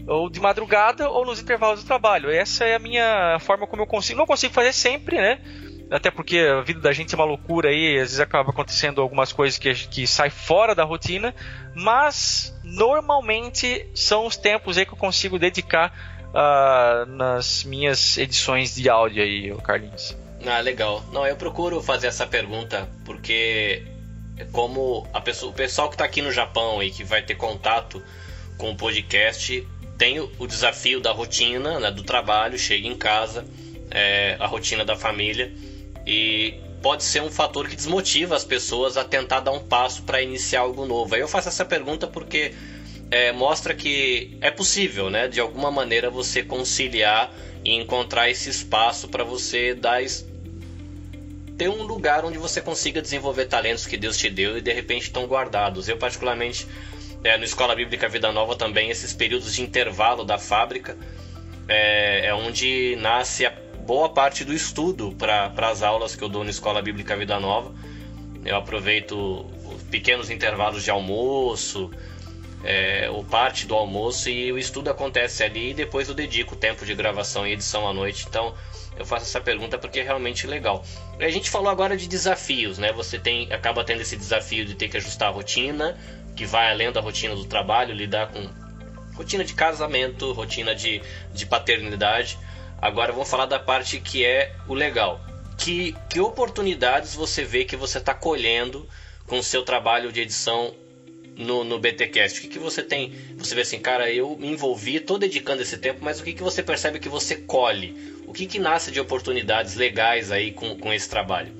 Ou 0.07 0.27
de 0.27 0.39
madrugada 0.39 1.07
ou 1.07 1.23
nos 1.23 1.39
intervalos 1.39 1.83
do 1.83 1.85
trabalho. 1.85 2.31
Essa 2.31 2.65
é 2.65 2.73
a 2.73 2.79
minha 2.79 3.37
forma 3.39 3.67
como 3.67 3.83
eu 3.83 3.87
consigo. 3.87 4.17
Não 4.17 4.25
consigo 4.25 4.51
fazer 4.51 4.73
sempre, 4.73 5.17
né? 5.17 5.39
Até 5.91 6.09
porque 6.09 6.39
a 6.39 6.61
vida 6.61 6.79
da 6.79 6.93
gente 6.93 7.13
é 7.13 7.17
uma 7.17 7.25
loucura 7.25 7.67
aí, 7.67 7.95
às 7.95 8.03
vezes 8.03 8.19
acaba 8.21 8.51
acontecendo 8.51 9.01
algumas 9.01 9.33
coisas 9.33 9.59
que, 9.59 9.73
que 9.73 10.07
sai 10.07 10.29
fora 10.29 10.73
da 10.73 10.85
rotina, 10.85 11.35
mas 11.75 12.57
normalmente 12.63 13.85
são 13.93 14.25
os 14.25 14.37
tempos 14.37 14.77
aí 14.77 14.85
que 14.85 14.93
eu 14.93 14.97
consigo 14.97 15.37
dedicar 15.37 15.93
uh, 16.29 17.05
nas 17.05 17.65
minhas 17.65 18.17
edições 18.17 18.73
de 18.73 18.89
áudio 18.89 19.21
aí, 19.21 19.53
Carlinhos. 19.63 20.15
Ah, 20.45 20.61
legal. 20.61 21.03
Não, 21.11 21.27
eu 21.27 21.35
procuro 21.35 21.81
fazer 21.83 22.07
essa 22.07 22.25
pergunta 22.25 22.89
porque 23.03 23.83
como 24.53 25.05
a 25.13 25.19
pessoa, 25.19 25.51
o 25.51 25.53
pessoal 25.53 25.89
que 25.89 25.95
está 25.95 26.05
aqui 26.05 26.21
no 26.21 26.31
Japão 26.31 26.81
e 26.81 26.89
que 26.89 27.03
vai 27.03 27.21
ter 27.21 27.35
contato 27.35 28.01
com 28.57 28.71
o 28.71 28.77
podcast 28.77 29.67
tem 29.97 30.21
o, 30.21 30.31
o 30.39 30.47
desafio 30.47 31.01
da 31.01 31.11
rotina, 31.11 31.81
né, 31.81 31.91
do 31.91 32.01
trabalho, 32.01 32.57
chega 32.57 32.87
em 32.87 32.95
casa, 32.95 33.45
é, 33.91 34.37
a 34.39 34.47
rotina 34.47 34.85
da 34.85 34.95
família 34.95 35.51
e 36.05 36.55
pode 36.81 37.03
ser 37.03 37.21
um 37.21 37.29
fator 37.29 37.67
que 37.67 37.75
desmotiva 37.75 38.35
as 38.35 38.43
pessoas 38.43 38.97
a 38.97 39.03
tentar 39.03 39.41
dar 39.41 39.51
um 39.51 39.59
passo 39.59 40.01
para 40.03 40.21
iniciar 40.21 40.61
algo 40.61 40.85
novo. 40.85 41.13
Aí 41.13 41.21
eu 41.21 41.27
faço 41.27 41.47
essa 41.47 41.63
pergunta 41.63 42.07
porque 42.07 42.53
é, 43.11 43.31
mostra 43.31 43.73
que 43.73 44.37
é 44.41 44.49
possível, 44.49 45.09
né, 45.09 45.27
de 45.27 45.39
alguma 45.39 45.69
maneira 45.69 46.09
você 46.09 46.41
conciliar 46.41 47.31
e 47.63 47.75
encontrar 47.75 48.29
esse 48.29 48.49
espaço 48.49 49.07
para 49.07 49.23
você 49.23 49.75
dar 49.75 50.01
ter 51.57 51.69
um 51.69 51.83
lugar 51.83 52.25
onde 52.25 52.39
você 52.39 52.59
consiga 52.59 53.01
desenvolver 53.01 53.45
talentos 53.45 53.85
que 53.85 53.95
Deus 53.95 54.17
te 54.17 54.29
deu 54.29 54.57
e 54.57 54.61
de 54.61 54.73
repente 54.73 55.03
estão 55.03 55.27
guardados. 55.27 55.87
Eu 55.87 55.97
particularmente 55.97 56.67
é, 57.23 57.37
no 57.37 57.43
Escola 57.43 57.75
Bíblica 57.75 58.09
Vida 58.09 58.31
Nova 58.31 58.55
também 58.55 58.89
esses 58.89 59.13
períodos 59.13 59.53
de 59.53 59.61
intervalo 59.61 60.23
da 60.23 60.39
fábrica 60.39 60.97
é, 61.67 62.25
é 62.27 62.33
onde 62.33 62.95
nasce 62.99 63.45
a 63.45 63.53
boa 63.85 64.09
parte 64.09 64.45
do 64.45 64.53
estudo 64.53 65.11
para 65.17 65.51
as 65.69 65.81
aulas 65.83 66.15
que 66.15 66.23
eu 66.23 66.29
dou 66.29 66.43
na 66.43 66.49
Escola 66.49 66.81
Bíblica 66.81 67.15
Vida 67.15 67.39
Nova. 67.39 67.73
Eu 68.45 68.55
aproveito 68.55 69.45
pequenos 69.89 70.29
intervalos 70.29 70.83
de 70.83 70.91
almoço, 70.91 71.91
é, 72.63 73.09
ou 73.09 73.23
parte 73.23 73.65
do 73.65 73.75
almoço 73.75 74.29
e 74.29 74.51
o 74.51 74.57
estudo 74.57 74.89
acontece 74.89 75.43
ali 75.43 75.71
e 75.71 75.73
depois 75.73 76.07
eu 76.07 76.15
dedico 76.15 76.55
tempo 76.55 76.85
de 76.85 76.93
gravação 76.93 77.45
e 77.45 77.53
edição 77.53 77.87
à 77.87 77.93
noite. 77.93 78.25
Então 78.29 78.53
eu 78.97 79.05
faço 79.05 79.25
essa 79.25 79.41
pergunta 79.41 79.77
porque 79.77 79.99
é 79.99 80.03
realmente 80.03 80.45
legal. 80.45 80.83
A 81.19 81.29
gente 81.29 81.49
falou 81.49 81.69
agora 81.69 81.97
de 81.97 82.07
desafios, 82.07 82.77
né? 82.77 82.91
Você 82.93 83.17
tem, 83.17 83.51
acaba 83.51 83.83
tendo 83.83 84.01
esse 84.01 84.15
desafio 84.15 84.65
de 84.65 84.75
ter 84.75 84.89
que 84.89 84.97
ajustar 84.97 85.29
a 85.29 85.31
rotina, 85.31 85.97
que 86.35 86.45
vai 86.45 86.71
além 86.71 86.91
da 86.91 87.01
rotina 87.01 87.35
do 87.35 87.45
trabalho, 87.45 87.93
lidar 87.93 88.27
com 88.27 88.47
rotina 89.15 89.43
de 89.43 89.53
casamento, 89.53 90.31
rotina 90.33 90.75
de, 90.75 91.01
de 91.33 91.45
paternidade. 91.45 92.37
Agora 92.81 93.11
vamos 93.11 93.29
falar 93.29 93.45
da 93.45 93.59
parte 93.59 93.99
que 93.99 94.25
é 94.25 94.55
o 94.67 94.73
legal. 94.73 95.21
Que, 95.55 95.95
que 96.09 96.19
oportunidades 96.19 97.13
você 97.13 97.43
vê 97.43 97.63
que 97.63 97.75
você 97.75 97.99
está 97.99 98.13
colhendo 98.13 98.89
com 99.27 99.37
o 99.37 99.43
seu 99.43 99.61
trabalho 99.61 100.11
de 100.11 100.21
edição 100.21 100.73
no, 101.37 101.63
no 101.63 101.77
BTcast? 101.77 102.39
O 102.39 102.41
que, 102.41 102.47
que 102.47 102.57
você 102.57 102.81
tem? 102.81 103.13
Você 103.37 103.53
vê 103.53 103.61
assim, 103.61 103.79
cara, 103.79 104.11
eu 104.11 104.35
me 104.35 104.47
envolvi, 104.47 104.95
estou 104.95 105.19
dedicando 105.19 105.61
esse 105.61 105.77
tempo, 105.77 105.99
mas 106.01 106.19
o 106.19 106.23
que, 106.23 106.33
que 106.33 106.41
você 106.41 106.63
percebe 106.63 106.97
que 106.97 107.07
você 107.07 107.35
colhe? 107.35 108.15
O 108.25 108.33
que, 108.33 108.47
que 108.47 108.57
nasce 108.57 108.89
de 108.91 108.99
oportunidades 108.99 109.75
legais 109.75 110.31
aí 110.31 110.51
com, 110.51 110.75
com 110.75 110.91
esse 110.91 111.07
trabalho? 111.07 111.53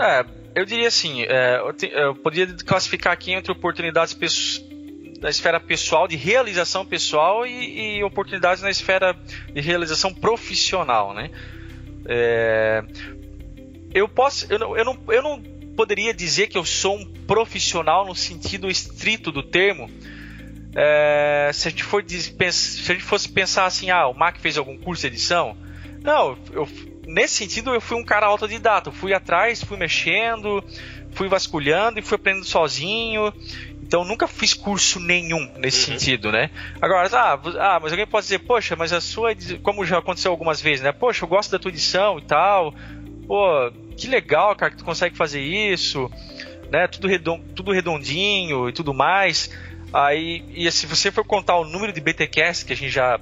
É, 0.00 0.24
eu 0.54 0.64
diria 0.64 0.88
assim, 0.88 1.24
é, 1.24 1.58
eu, 1.58 1.74
te, 1.74 1.90
eu 1.92 2.14
poderia 2.14 2.56
classificar 2.64 3.12
aqui 3.12 3.32
entre 3.32 3.52
oportunidades 3.52 4.14
na 5.22 5.30
esfera 5.30 5.60
pessoal, 5.60 6.08
de 6.08 6.16
realização 6.16 6.84
pessoal 6.84 7.46
e, 7.46 7.98
e 7.98 8.04
oportunidades 8.04 8.60
na 8.60 8.70
esfera 8.70 9.16
de 9.54 9.60
realização 9.60 10.12
profissional, 10.12 11.14
né? 11.14 11.30
É, 12.04 12.82
eu 13.94 14.08
posso, 14.08 14.52
eu 14.52 14.58
não, 14.58 14.76
eu 14.76 14.84
não, 14.84 14.98
eu 15.08 15.22
não 15.22 15.42
poderia 15.76 16.12
dizer 16.12 16.48
que 16.48 16.58
eu 16.58 16.64
sou 16.64 16.98
um 16.98 17.04
profissional 17.04 18.04
no 18.04 18.16
sentido 18.16 18.68
estrito 18.68 19.30
do 19.30 19.44
termo. 19.44 19.88
É, 20.74 21.50
se, 21.52 21.68
a 21.68 21.70
gente 21.70 21.84
for, 21.84 22.02
se 22.04 22.90
a 22.90 22.94
gente 22.94 23.04
fosse 23.04 23.28
pensar 23.28 23.66
assim, 23.66 23.90
ah, 23.90 24.08
o 24.08 24.14
Mac 24.14 24.38
fez 24.38 24.58
algum 24.58 24.76
curso 24.76 25.02
de 25.02 25.06
edição? 25.06 25.56
Não, 26.02 26.36
eu, 26.50 26.68
nesse 27.06 27.34
sentido 27.34 27.72
eu 27.72 27.80
fui 27.80 27.96
um 27.96 28.04
cara 28.04 28.26
autodidata. 28.26 28.88
Eu 28.88 28.92
fui 28.92 29.14
atrás, 29.14 29.62
fui 29.62 29.76
mexendo, 29.76 30.64
fui 31.12 31.28
vasculhando 31.28 32.00
e 32.00 32.02
fui 32.02 32.16
aprendendo 32.16 32.44
sozinho. 32.44 33.32
Então 33.92 34.06
nunca 34.06 34.26
fiz 34.26 34.54
curso 34.54 34.98
nenhum 34.98 35.52
nesse 35.58 35.90
uhum. 35.90 35.98
sentido, 35.98 36.32
né? 36.32 36.48
Agora, 36.80 37.06
ah, 37.12 37.38
ah, 37.60 37.78
mas 37.78 37.92
alguém 37.92 38.06
pode 38.06 38.24
dizer, 38.24 38.38
poxa, 38.38 38.74
mas 38.74 38.90
a 38.90 39.02
sua, 39.02 39.34
como 39.62 39.84
já 39.84 39.98
aconteceu 39.98 40.30
algumas 40.30 40.62
vezes, 40.62 40.80
né? 40.80 40.92
Poxa, 40.92 41.26
eu 41.26 41.28
gosto 41.28 41.50
da 41.50 41.58
tua 41.58 41.70
edição 41.70 42.18
e 42.18 42.22
tal. 42.22 42.74
Pô, 43.26 43.70
que 43.94 44.08
legal, 44.08 44.56
cara, 44.56 44.70
que 44.70 44.78
tu 44.78 44.84
consegue 44.86 45.14
fazer 45.14 45.42
isso, 45.42 46.10
né? 46.70 46.88
Tudo, 46.88 47.06
tudo 47.54 47.70
redondinho 47.70 48.66
e 48.66 48.72
tudo 48.72 48.94
mais. 48.94 49.50
Aí, 49.92 50.42
e 50.54 50.72
se 50.72 50.86
você 50.86 51.10
for 51.10 51.22
contar 51.22 51.58
o 51.58 51.64
número 51.66 51.92
de 51.92 52.00
BTcast 52.00 52.64
que 52.64 52.72
a 52.72 52.76
gente 52.76 52.92
já, 52.92 53.20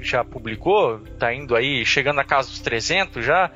já 0.00 0.24
publicou, 0.24 0.98
tá 1.18 1.34
indo 1.34 1.54
aí, 1.54 1.84
chegando 1.84 2.16
na 2.16 2.24
casa 2.24 2.48
dos 2.48 2.60
300 2.60 3.22
já. 3.22 3.50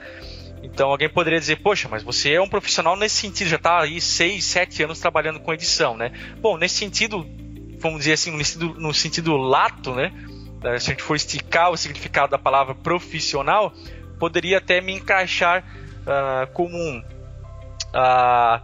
Então 0.63 0.91
alguém 0.91 1.09
poderia 1.09 1.39
dizer, 1.39 1.57
poxa, 1.57 1.89
mas 1.89 2.03
você 2.03 2.33
é 2.33 2.41
um 2.41 2.49
profissional 2.49 2.97
nesse 2.97 3.17
sentido, 3.17 3.49
já 3.49 3.57
está 3.57 3.81
aí 3.81 4.01
6, 4.01 4.45
7 4.45 4.83
anos 4.85 4.99
trabalhando 4.99 5.41
com 5.41 5.53
edição, 5.53 5.97
né? 5.97 6.13
Bom, 6.39 6.59
nesse 6.59 6.77
sentido, 6.77 7.27
vamos 7.79 8.01
dizer 8.01 8.13
assim, 8.13 8.31
no 8.31 8.45
sentido, 8.45 8.75
no 8.79 8.95
sentido 8.95 9.37
lato, 9.37 9.95
né? 9.95 10.13
Se 10.79 10.91
a 10.91 10.93
gente 10.93 11.03
for 11.03 11.17
esticar 11.17 11.71
o 11.71 11.77
significado 11.77 12.31
da 12.31 12.39
palavra 12.39 12.75
profissional, 12.75 13.73
poderia 14.19 14.59
até 14.59 14.81
me 14.81 14.93
encaixar 14.93 15.65
uh, 16.03 16.47
comum. 16.53 17.03
Uh, 17.95 18.63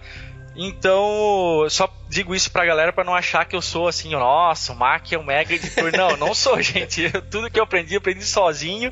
então, 0.54 1.66
só 1.68 1.92
digo 2.08 2.34
isso 2.34 2.50
pra 2.50 2.64
galera 2.64 2.92
para 2.92 3.04
não 3.04 3.14
achar 3.14 3.44
que 3.44 3.54
eu 3.54 3.60
sou 3.60 3.88
assim, 3.88 4.10
nossa, 4.12 4.72
o 4.72 4.76
Mac 4.76 5.12
é 5.12 5.18
um 5.18 5.24
mega 5.24 5.54
editor. 5.54 5.92
Não, 5.92 6.16
não 6.16 6.34
sou, 6.34 6.60
gente. 6.62 7.10
Tudo 7.30 7.50
que 7.50 7.60
eu 7.60 7.64
aprendi, 7.64 7.94
eu 7.94 7.98
aprendi 7.98 8.24
sozinho. 8.24 8.90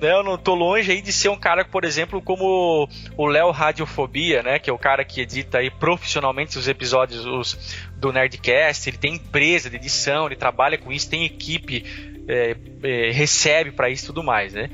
Né? 0.00 0.12
Eu 0.12 0.22
não 0.22 0.36
tô 0.36 0.54
longe 0.54 0.90
aí 0.90 1.00
de 1.00 1.12
ser 1.12 1.28
um 1.28 1.36
cara, 1.36 1.64
por 1.64 1.84
exemplo, 1.84 2.20
como 2.20 2.88
o 3.16 3.26
Léo 3.26 3.50
Radiofobia, 3.50 4.42
né? 4.42 4.58
Que 4.58 4.70
é 4.70 4.72
o 4.72 4.78
cara 4.78 5.04
que 5.04 5.20
edita 5.20 5.58
aí 5.58 5.70
profissionalmente 5.70 6.58
os 6.58 6.68
episódios 6.68 7.24
os, 7.24 7.76
do 7.96 8.12
Nerdcast. 8.12 8.88
Ele 8.88 8.98
tem 8.98 9.14
empresa 9.14 9.70
de 9.70 9.76
edição, 9.76 10.26
ele 10.26 10.36
trabalha 10.36 10.78
com 10.78 10.92
isso, 10.92 11.08
tem 11.08 11.24
equipe, 11.24 11.84
é, 12.28 12.56
é, 12.82 13.10
recebe 13.10 13.70
para 13.70 13.88
isso 13.88 14.04
e 14.04 14.06
tudo 14.06 14.22
mais, 14.22 14.52
né? 14.52 14.70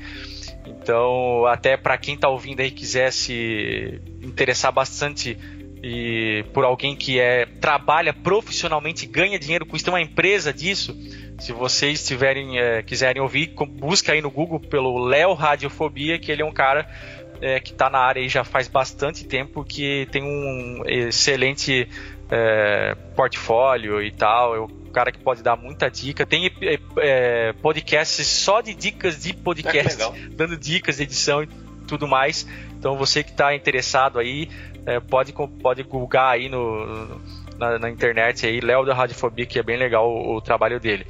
Então, 0.65 1.45
até 1.45 1.75
para 1.75 1.97
quem 1.97 2.15
está 2.15 2.29
ouvindo 2.29 2.61
aí 2.61 2.71
quiser 2.71 3.11
se 3.11 4.01
interessar 4.21 4.71
bastante 4.71 5.37
e 5.83 6.45
por 6.53 6.63
alguém 6.63 6.95
que 6.95 7.19
é 7.19 7.45
trabalha 7.45 8.13
profissionalmente, 8.13 9.05
ganha 9.05 9.37
dinheiro 9.37 9.65
com 9.65 9.75
isso, 9.75 9.83
tem 9.83 9.93
uma 9.93 10.01
empresa 10.01 10.53
disso. 10.53 10.97
Se 11.37 11.51
vocês 11.51 12.07
tiverem, 12.07 12.57
é, 12.57 12.81
quiserem 12.81 13.21
ouvir, 13.21 13.53
busca 13.69 14.13
aí 14.13 14.21
no 14.21 14.31
Google 14.31 14.61
pelo 14.61 14.97
Léo 15.03 15.33
Radiofobia, 15.33 16.17
que 16.17 16.31
ele 16.31 16.41
é 16.41 16.45
um 16.45 16.53
cara 16.53 16.89
é, 17.41 17.59
que 17.59 17.71
está 17.71 17.89
na 17.89 17.99
área 17.99 18.21
aí 18.21 18.29
já 18.29 18.45
faz 18.45 18.69
bastante 18.69 19.25
tempo, 19.25 19.65
que 19.65 20.07
tem 20.09 20.23
um 20.23 20.83
excelente 20.85 21.89
é, 22.31 22.95
portfólio 23.13 24.01
e 24.01 24.11
tal. 24.11 24.55
Eu 24.55 24.83
cara 24.93 25.11
que 25.11 25.19
pode 25.19 25.41
dar 25.43 25.57
muita 25.57 25.89
dica. 25.89 26.25
Tem 26.25 26.45
é, 26.61 26.79
é 26.97 27.53
podcasts 27.53 28.25
só 28.25 28.61
de 28.61 28.73
dicas 28.73 29.21
de 29.21 29.33
podcast, 29.33 30.01
é 30.01 30.11
dando 30.29 30.55
dicas 30.55 30.97
de 30.97 31.03
edição 31.03 31.43
e 31.43 31.47
tudo 31.87 32.07
mais. 32.07 32.47
Então 32.77 32.95
você 32.95 33.23
que 33.23 33.31
está 33.31 33.55
interessado 33.55 34.19
aí, 34.19 34.49
é, 34.85 34.99
pode, 34.99 35.33
pode 35.61 35.83
googar 35.83 36.31
aí 36.31 36.49
no, 36.49 37.21
na, 37.57 37.79
na, 37.79 37.89
internet 37.89 38.45
aí, 38.45 38.59
Léo 38.59 38.85
da 38.85 38.93
Radiofobia, 38.93 39.45
que 39.45 39.59
é 39.59 39.63
bem 39.63 39.77
legal 39.77 40.09
o, 40.09 40.35
o, 40.35 40.41
trabalho 40.41 40.79
dele. 40.79 41.07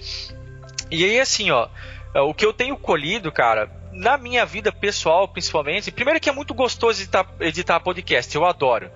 E 0.91 1.03
aí, 1.03 1.19
assim, 1.19 1.51
ó, 1.51 1.67
é, 2.13 2.21
o 2.21 2.33
que 2.33 2.45
eu 2.45 2.53
tenho 2.53 2.77
colhido, 2.77 3.31
cara, 3.31 3.69
na 3.91 4.17
minha 4.17 4.45
vida 4.45 4.71
pessoal, 4.71 5.27
principalmente, 5.27 5.91
primeiro 5.91 6.19
que 6.19 6.29
é 6.29 6.33
muito 6.33 6.53
gostoso 6.53 7.01
editar, 7.01 7.27
editar 7.39 7.79
podcast, 7.79 8.35
eu 8.35 8.45
adoro, 8.45 8.91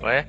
não 0.00 0.08
é? 0.08 0.26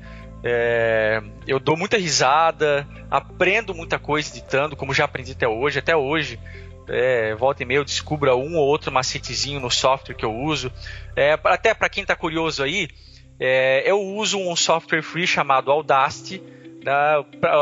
É, 0.47 1.23
eu 1.47 1.59
dou 1.59 1.75
muita 1.75 1.97
risada, 1.97 2.87
aprendo 3.09 3.73
muita 3.73 3.97
coisa 3.97 4.29
editando, 4.29 4.75
como 4.75 4.93
já 4.93 5.05
aprendi 5.05 5.31
até 5.31 5.47
hoje. 5.47 5.79
Até 5.79 5.95
hoje, 5.95 6.39
é, 6.87 7.33
volta 7.33 7.63
e 7.63 7.65
meia 7.65 7.79
eu 7.79 7.83
descubro 7.83 8.35
um 8.35 8.55
ou 8.55 8.67
outro 8.67 8.91
macetezinho 8.91 9.59
no 9.59 9.71
software 9.71 10.13
que 10.13 10.23
eu 10.23 10.31
uso. 10.31 10.71
É, 11.15 11.33
até 11.45 11.73
para 11.73 11.89
quem 11.89 12.03
está 12.03 12.15
curioso 12.15 12.61
aí, 12.61 12.89
é, 13.39 13.83
eu 13.89 13.99
uso 14.01 14.39
um 14.39 14.55
software 14.55 15.01
free 15.01 15.27
chamado 15.27 15.71
Audacity. 15.71 16.41
Né? 16.83 16.91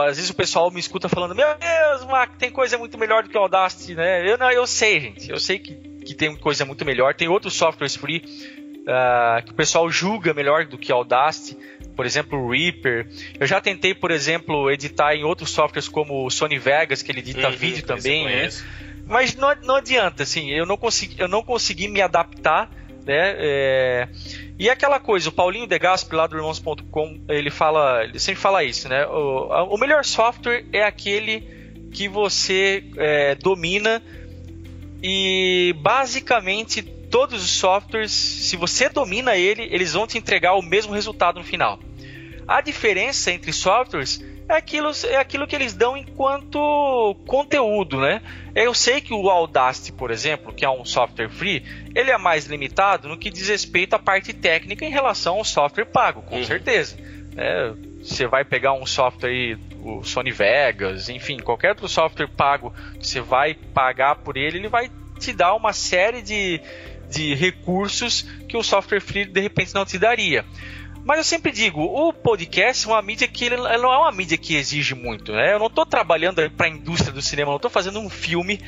Às 0.08 0.18
vezes 0.18 0.30
o 0.30 0.36
pessoal 0.36 0.70
me 0.70 0.80
escuta 0.80 1.10
falando: 1.10 1.34
Meu 1.36 1.48
Deus, 1.58 2.06
Mac, 2.06 2.36
tem 2.38 2.52
coisa 2.52 2.78
muito 2.78 2.98
melhor 2.98 3.24
do 3.24 3.30
que 3.30 3.38
o 3.38 3.42
Audacity, 3.42 3.96
né? 3.96 4.30
Eu, 4.30 4.38
não, 4.38 4.52
eu 4.52 4.68
sei, 4.68 5.00
gente. 5.00 5.30
Eu 5.30 5.40
sei 5.40 5.60
que, 5.60 5.74
que 5.74 6.14
tem 6.14 6.36
coisa 6.36 6.66
muito 6.66 6.86
melhor. 6.86 7.16
Tem 7.16 7.28
outros 7.28 7.56
softwares 7.56 7.96
free 7.96 8.24
uh, 8.82 9.44
que 9.44 9.52
o 9.52 9.56
pessoal 9.56 9.90
julga 9.90 10.34
melhor 10.34 10.66
do 10.66 10.78
que 10.78 10.92
Audacity, 10.92 11.58
por 11.96 12.06
exemplo, 12.06 12.38
o 12.38 12.52
Reaper. 12.52 13.08
Eu 13.40 13.48
já 13.48 13.62
tentei, 13.62 13.94
por 13.94 14.12
exemplo, 14.12 14.70
editar 14.70 15.16
em 15.16 15.24
outros 15.24 15.50
softwares 15.52 15.88
como 15.88 16.26
o 16.26 16.30
Sony 16.30 16.60
Vegas, 16.60 17.02
que 17.02 17.12
ele 17.12 17.20
edita 17.20 17.48
uhum, 17.48 17.56
vídeo 17.56 17.86
também, 17.86 18.26
né? 18.26 18.50
Mas 19.06 19.36
não, 19.36 19.54
não 19.64 19.76
adianta, 19.76 20.24
assim, 20.24 20.50
eu 20.52 20.66
não 20.66 20.78
consegui, 20.78 21.20
eu 21.20 21.28
não 21.28 21.44
consegui 21.44 21.90
me 21.90 22.02
adaptar, 22.02 22.70
né? 23.06 23.36
É... 23.38 24.08
E 24.58 24.70
aquela 24.70 25.00
coisa, 25.00 25.30
o 25.30 25.32
Paulinho 25.32 25.68
De 25.68 25.78
Gaspi 25.80 26.16
lá 26.16 26.28
do 26.28 26.36
Irmãos.com, 26.36 27.20
ele 27.28 27.50
fala, 27.50 28.04
ele 28.04 28.20
sempre 28.20 28.42
fala 28.42 28.64
isso, 28.64 28.88
né? 28.88 29.06
O, 29.08 29.74
o 29.74 29.78
melhor 29.78 30.06
software 30.06 30.66
é 30.72 30.84
aquele 30.84 31.42
que 31.92 32.08
você 32.08 32.84
é, 32.98 33.36
domina 33.36 34.02
e 35.02 35.76
basicamente 35.80 36.82
todos 36.82 37.44
os 37.44 37.52
softwares, 37.52 38.12
se 38.12 38.56
você 38.56 38.90
domina 38.90 39.36
ele, 39.36 39.68
eles 39.72 39.94
vão 39.94 40.08
te 40.08 40.18
entregar 40.18 40.56
o 40.56 40.62
mesmo 40.62 40.94
resultado 40.94 41.40
no 41.40 41.46
final. 41.46 41.80
A 42.48 42.62
diferença 42.62 43.32
entre 43.32 43.54
softwares 43.54 44.24
é 44.48 44.56
aquilo, 44.56 44.92
é 45.06 45.18
aquilo 45.18 45.48
que 45.48 45.56
eles 45.56 45.74
dão 45.74 45.96
enquanto 45.96 47.16
conteúdo, 47.26 48.00
né? 48.00 48.22
Eu 48.54 48.74
sei 48.74 49.02
que 49.02 49.14
o 49.14 49.30
Audacity, 49.30 49.92
por 49.92 50.12
exemplo, 50.12 50.54
que 50.54 50.66
é 50.66 50.70
um 50.70 50.86
software 50.86 51.30
free, 51.30 51.64
ele 51.96 52.12
é 52.12 52.18
mais 52.18 52.46
limitado 52.46 53.08
no 53.08 53.18
que 53.18 53.30
diz 53.30 53.50
respeito 53.50 53.96
à 53.96 54.00
parte 54.00 54.34
técnica 54.34 54.86
em 54.86 54.92
relação 54.92 55.38
ao 55.38 55.44
software 55.44 55.86
pago, 55.86 56.22
com 56.24 56.38
uhum. 56.38 56.44
certeza. 56.44 56.98
É, 57.36 57.74
você 58.04 58.28
vai 58.28 58.44
pegar 58.44 58.74
um 58.74 58.86
software 58.86 59.30
aí, 59.30 59.58
o 59.82 60.04
Sony 60.04 60.32
Vegas, 60.32 61.10
enfim, 61.10 61.38
qualquer 61.38 61.70
outro 61.70 61.88
software 61.88 62.28
pago, 62.28 62.74
você 63.00 63.22
vai 63.22 63.54
pagar 63.54 64.18
por 64.18 64.38
ele, 64.38 64.58
ele 64.58 64.68
vai 64.68 64.92
te 65.20 65.34
dar 65.34 65.56
uma 65.56 65.74
série 65.74 66.22
de, 66.22 66.60
de 67.10 67.34
recursos 67.34 68.24
que 68.48 68.58
o 68.58 68.64
software 68.64 69.00
free 69.00 69.26
de 69.26 69.40
repente 69.40 69.74
não 69.74 69.86
te 69.86 69.98
daria. 69.98 70.46
Mas 71.06 71.18
eu 71.18 71.24
sempre 71.24 71.52
digo, 71.52 71.82
o 71.82 72.14
podcast 72.14 72.88
é 72.88 72.90
uma 72.90 73.02
mídia 73.02 73.28
que 73.28 73.46
ele, 73.46 73.58
não 73.58 73.92
é 73.92 73.98
uma 73.98 74.12
mídia 74.12 74.38
que 74.38 74.56
exige 74.56 74.96
muito, 74.96 75.34
né? 75.34 75.54
Eu 75.54 75.60
não 75.60 75.68
estou 75.68 75.86
trabalhando 75.86 76.50
para 76.52 76.68
a 76.68 76.70
indústria 76.70 77.12
do 77.12 77.22
cinema, 77.22 77.50
não 77.50 77.58
estou 77.58 77.70
fazendo 77.70 78.00
um 78.00 78.10
filme 78.10 78.62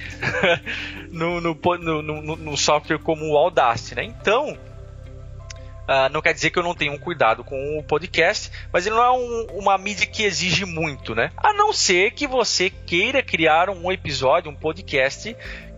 no, 1.11 1.39
no, 1.39 1.55
no, 2.01 2.35
no, 2.35 2.57
software 2.57 2.99
como 2.99 3.25
o 3.25 3.37
Audacity, 3.37 3.95
né? 3.95 4.03
Então, 4.03 4.51
uh, 4.51 6.09
não 6.11 6.21
quer 6.21 6.33
dizer 6.33 6.49
que 6.49 6.59
eu 6.59 6.63
não 6.63 6.75
tenho 6.75 6.91
um 6.91 6.97
cuidado 6.97 7.41
com 7.41 7.79
o 7.79 7.83
podcast, 7.83 8.51
mas 8.71 8.85
ele 8.85 8.95
não 8.95 9.03
é 9.03 9.11
um, 9.11 9.59
uma 9.59 9.77
mídia 9.77 10.05
que 10.05 10.23
exige 10.23 10.65
muito, 10.65 11.15
né? 11.15 11.31
A 11.37 11.53
não 11.53 11.71
ser 11.71 12.11
que 12.11 12.27
você 12.27 12.69
queira 12.69 13.23
criar 13.23 13.69
um 13.69 13.89
episódio, 13.89 14.51
um 14.51 14.55
podcast 14.55 15.35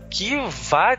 que 0.10 0.36
vá 0.48 0.98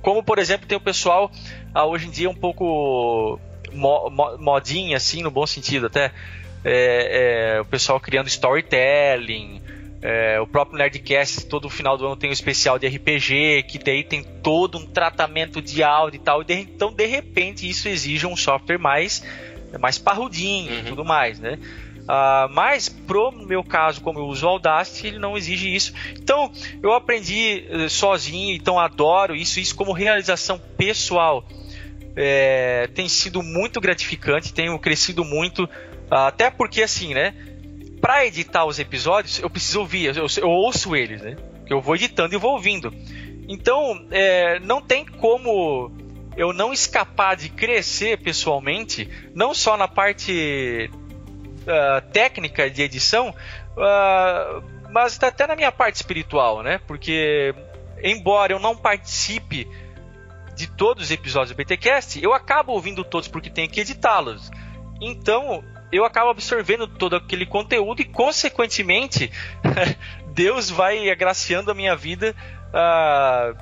como 0.00 0.22
por 0.22 0.38
exemplo 0.38 0.66
tem 0.66 0.78
o 0.78 0.80
pessoal 0.80 1.30
ah, 1.74 1.84
hoje 1.84 2.06
em 2.06 2.10
dia 2.10 2.30
um 2.30 2.34
pouco 2.34 3.38
mo, 3.74 4.10
mo, 4.10 4.38
modinha 4.38 4.96
assim 4.96 5.22
no 5.22 5.30
bom 5.30 5.46
sentido 5.46 5.86
até 5.86 6.12
é, 6.64 7.56
é, 7.56 7.60
o 7.60 7.64
pessoal 7.64 8.00
criando 8.00 8.28
storytelling 8.28 9.60
é, 10.00 10.38
o 10.40 10.46
próprio 10.46 10.78
Nerdcast 10.78 11.46
todo 11.46 11.68
final 11.68 11.96
do 11.96 12.06
ano 12.06 12.16
tem 12.16 12.30
um 12.30 12.32
especial 12.32 12.78
de 12.78 12.86
RPG 12.86 13.64
que 13.68 13.78
daí 13.78 14.04
tem 14.04 14.22
todo 14.22 14.78
um 14.78 14.86
tratamento 14.86 15.60
de 15.60 15.82
áudio 15.82 16.18
e 16.18 16.20
tal 16.20 16.42
e 16.42 16.44
de, 16.44 16.54
então 16.54 16.92
de 16.92 17.06
repente 17.06 17.68
isso 17.68 17.88
exige 17.88 18.26
um 18.26 18.36
software 18.36 18.78
mais 18.78 19.24
mais 19.80 19.98
parrudinho 19.98 20.72
uhum. 20.72 20.78
e 20.80 20.82
tudo 20.84 21.04
mais 21.04 21.38
né 21.38 21.58
Uh, 22.04 22.52
mas 22.52 22.88
pro 22.88 23.32
meu 23.32 23.64
caso, 23.64 24.02
como 24.02 24.18
eu 24.18 24.26
uso 24.26 24.44
o 24.44 24.48
Audacity, 24.50 25.06
ele 25.06 25.18
não 25.18 25.38
exige 25.38 25.74
isso. 25.74 25.94
Então 26.18 26.52
eu 26.82 26.92
aprendi 26.92 27.66
uh, 27.70 27.88
sozinho, 27.88 28.54
então 28.54 28.78
adoro 28.78 29.34
isso, 29.34 29.58
isso 29.58 29.74
como 29.74 29.92
realização 29.92 30.60
pessoal. 30.76 31.44
É, 32.16 32.88
tem 32.94 33.08
sido 33.08 33.42
muito 33.42 33.80
gratificante, 33.80 34.52
tenho 34.52 34.78
crescido 34.78 35.24
muito, 35.24 35.68
até 36.10 36.50
porque 36.50 36.82
assim, 36.82 37.12
né? 37.14 37.34
Para 38.00 38.26
editar 38.26 38.64
os 38.66 38.78
episódios, 38.78 39.40
eu 39.40 39.50
preciso 39.50 39.80
ouvir, 39.80 40.16
eu, 40.16 40.26
eu 40.36 40.48
ouço 40.48 40.94
eles, 40.94 41.22
né? 41.22 41.36
Eu 41.68 41.80
vou 41.80 41.96
editando 41.96 42.34
e 42.34 42.38
vou 42.38 42.52
ouvindo. 42.52 42.92
Então, 43.48 44.06
é, 44.10 44.58
não 44.60 44.80
tem 44.80 45.04
como 45.04 45.90
eu 46.36 46.52
não 46.52 46.72
escapar 46.72 47.36
de 47.36 47.48
crescer 47.48 48.18
pessoalmente, 48.18 49.08
não 49.34 49.54
só 49.54 49.76
na 49.76 49.86
parte 49.86 50.90
uh, 51.62 52.12
técnica 52.12 52.68
de 52.68 52.82
edição, 52.82 53.30
uh, 53.30 54.62
mas 54.90 55.20
até 55.22 55.46
na 55.46 55.56
minha 55.56 55.72
parte 55.72 55.96
espiritual, 55.96 56.62
né? 56.62 56.80
Porque, 56.86 57.54
embora 58.02 58.52
eu 58.52 58.58
não 58.58 58.76
participe 58.76 59.68
de 60.54 60.66
todos 60.66 61.04
os 61.04 61.10
episódios 61.10 61.50
do 61.50 61.56
BTcast, 61.56 62.22
eu 62.22 62.32
acabo 62.32 62.72
ouvindo 62.72 63.04
todos 63.04 63.28
porque 63.28 63.50
tenho 63.50 63.68
que 63.68 63.80
editá-los. 63.80 64.50
Então, 65.00 65.62
eu 65.92 66.04
acabo 66.04 66.30
absorvendo 66.30 66.86
todo 66.86 67.16
aquele 67.16 67.46
conteúdo 67.46 68.00
e, 68.00 68.04
consequentemente, 68.04 69.30
Deus 70.32 70.70
vai 70.70 71.10
agraciando 71.10 71.70
a 71.70 71.74
minha 71.74 71.94
vida 71.94 72.34
uh, 72.70 73.56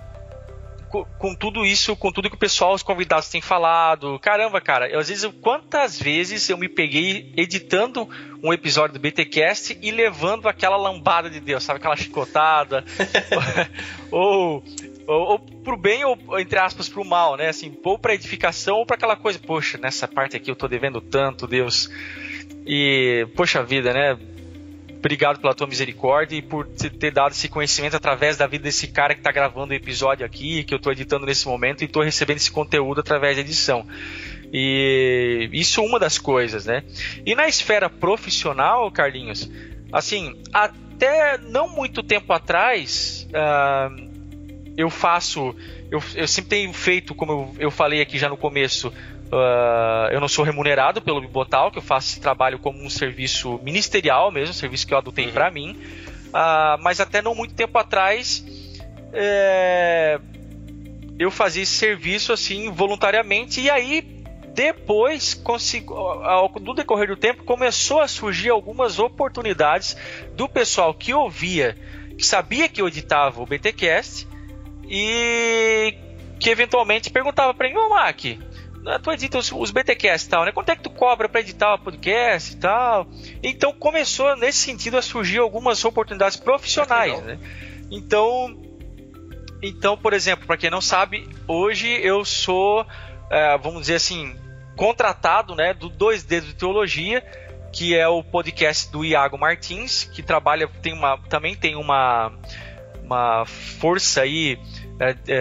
com, 1.18 1.34
tudo 1.34 1.64
isso, 1.64 1.96
com 1.96 2.12
tudo 2.12 2.28
que 2.28 2.36
o 2.36 2.38
pessoal, 2.38 2.74
os 2.74 2.82
convidados 2.82 3.28
têm 3.28 3.40
falado. 3.40 4.18
Caramba, 4.18 4.60
cara, 4.60 4.88
eu, 4.88 4.98
às 4.98 5.08
vezes, 5.08 5.30
quantas 5.40 5.98
vezes 5.98 6.48
eu 6.48 6.58
me 6.58 6.68
peguei 6.68 7.32
editando 7.36 8.08
um 8.42 8.52
episódio 8.52 8.94
do 8.94 9.00
BTcast 9.00 9.78
e 9.80 9.90
levando 9.90 10.48
aquela 10.48 10.76
lambada 10.76 11.30
de 11.30 11.40
Deus, 11.40 11.64
sabe? 11.64 11.78
Aquela 11.78 11.96
chicotada. 11.96 12.84
ou, 14.10 14.62
ou, 15.06 15.32
ou 15.32 15.38
pro 15.38 15.76
bem 15.76 16.04
ou, 16.04 16.18
entre 16.38 16.58
aspas, 16.58 16.88
pro 16.88 17.04
mal, 17.04 17.36
né? 17.36 17.48
Assim, 17.48 17.76
ou 17.84 17.98
pra 17.98 18.14
edificação 18.14 18.76
ou 18.78 18.86
pra 18.86 18.96
aquela 18.96 19.16
coisa, 19.16 19.38
poxa, 19.38 19.78
nessa 19.78 20.06
parte 20.06 20.36
aqui 20.36 20.50
eu 20.50 20.56
tô 20.56 20.68
devendo 20.68 21.00
tanto, 21.00 21.46
Deus. 21.46 21.90
E, 22.66 23.26
poxa 23.34 23.62
vida, 23.62 23.92
né? 23.92 24.18
Obrigado 24.98 25.40
pela 25.40 25.52
tua 25.52 25.66
misericórdia 25.66 26.36
e 26.36 26.42
por 26.42 26.64
ter 26.68 27.10
dado 27.10 27.32
esse 27.32 27.48
conhecimento 27.48 27.96
através 27.96 28.36
da 28.36 28.46
vida 28.46 28.62
desse 28.62 28.86
cara 28.86 29.14
que 29.14 29.20
está 29.20 29.32
gravando 29.32 29.72
o 29.72 29.76
episódio 29.76 30.24
aqui, 30.24 30.62
que 30.62 30.72
eu 30.72 30.76
estou 30.76 30.92
editando 30.92 31.26
nesse 31.26 31.48
momento 31.48 31.82
e 31.82 31.86
estou 31.86 32.04
recebendo 32.04 32.36
esse 32.36 32.52
conteúdo 32.52 33.00
através 33.00 33.34
da 33.34 33.40
edição. 33.40 33.84
E 34.52 35.48
isso 35.52 35.80
é 35.80 35.82
uma 35.82 35.98
das 35.98 36.18
coisas, 36.18 36.66
né? 36.66 36.84
E 37.26 37.34
na 37.34 37.48
esfera 37.48 37.90
profissional, 37.90 38.92
Carlinhos, 38.92 39.50
assim, 39.90 40.40
até 40.52 41.36
não 41.36 41.68
muito 41.68 42.00
tempo 42.04 42.32
atrás, 42.32 43.26
uh, 43.30 44.11
eu 44.76 44.88
faço, 44.88 45.54
eu, 45.90 46.02
eu, 46.14 46.26
sempre 46.26 46.50
tenho 46.50 46.72
feito, 46.72 47.14
como 47.14 47.32
eu, 47.32 47.54
eu 47.58 47.70
falei 47.70 48.00
aqui 48.00 48.18
já 48.18 48.28
no 48.28 48.36
começo, 48.36 48.92
Uh, 49.32 50.12
eu 50.12 50.20
não 50.20 50.28
sou 50.28 50.44
remunerado 50.44 51.00
pelo 51.00 51.18
Bibotal, 51.18 51.70
que 51.70 51.78
eu 51.78 51.82
faço 51.82 52.10
esse 52.10 52.20
trabalho 52.20 52.58
como 52.58 52.84
um 52.84 52.90
serviço 52.90 53.58
ministerial 53.62 54.30
mesmo, 54.30 54.50
um 54.50 54.52
serviço 54.52 54.86
que 54.86 54.92
eu 54.92 54.98
adotei 54.98 55.24
uhum. 55.24 55.32
para 55.32 55.50
mim. 55.50 55.70
Uh, 55.70 56.76
mas 56.82 57.00
até 57.00 57.22
não 57.22 57.34
muito 57.34 57.54
tempo 57.54 57.78
atrás, 57.78 58.44
é, 59.10 60.20
eu 61.18 61.30
fazia 61.30 61.62
esse 61.62 61.72
serviço 61.72 62.30
assim 62.30 62.70
voluntariamente 62.70 63.62
e 63.62 63.70
aí 63.70 64.02
depois, 64.54 65.32
consigo, 65.32 65.94
ao, 65.94 66.52
no 66.60 66.74
decorrer 66.74 67.08
do 67.08 67.16
tempo, 67.16 67.42
começou 67.42 68.00
a 68.00 68.08
surgir 68.08 68.50
algumas 68.50 68.98
oportunidades 68.98 69.96
do 70.34 70.46
pessoal 70.46 70.92
que 70.92 71.14
ouvia, 71.14 71.74
que 72.18 72.26
sabia 72.26 72.68
que 72.68 72.82
eu 72.82 72.88
editava 72.88 73.42
o 73.42 73.46
BTcast 73.46 74.28
e 74.94 75.96
que 76.38 76.50
eventualmente 76.50 77.10
perguntava 77.10 77.54
para 77.54 77.66
mim, 77.66 77.76
ô 77.76 77.88
Mac, 77.88 78.20
tu 79.02 79.10
edita 79.10 79.38
os, 79.38 79.50
os 79.50 79.70
e 79.70 80.28
tal, 80.28 80.44
né? 80.44 80.52
Quanto 80.52 80.68
é 80.68 80.76
que 80.76 80.82
tu 80.82 80.90
cobra 80.90 81.30
para 81.30 81.40
editar 81.40 81.74
o 81.74 81.78
podcast 81.78 82.52
e 82.52 82.56
tal? 82.56 83.06
Então 83.42 83.72
começou 83.72 84.36
nesse 84.36 84.58
sentido 84.58 84.98
a 84.98 85.02
surgir 85.02 85.38
algumas 85.38 85.82
oportunidades 85.82 86.36
profissionais, 86.36 87.22
né? 87.22 87.38
Então, 87.90 88.60
então, 89.62 89.96
por 89.96 90.12
exemplo, 90.12 90.46
para 90.46 90.58
quem 90.58 90.68
não 90.68 90.80
sabe, 90.82 91.26
hoje 91.48 91.88
eu 91.88 92.22
sou, 92.22 92.86
é, 93.30 93.56
vamos 93.56 93.82
dizer 93.82 93.94
assim, 93.94 94.36
contratado, 94.76 95.54
né, 95.54 95.72
do 95.72 95.88
Dois 95.88 96.22
Dedos 96.22 96.50
de 96.50 96.54
Teologia, 96.54 97.24
que 97.72 97.96
é 97.96 98.06
o 98.06 98.22
podcast 98.22 98.90
do 98.90 99.04
Iago 99.04 99.38
Martins, 99.38 100.04
que 100.04 100.22
trabalha, 100.22 100.68
tem 100.82 100.92
uma, 100.92 101.16
também 101.28 101.54
tem 101.54 101.76
uma, 101.76 102.32
uma 103.02 103.44
força 103.46 104.22
aí 104.22 104.58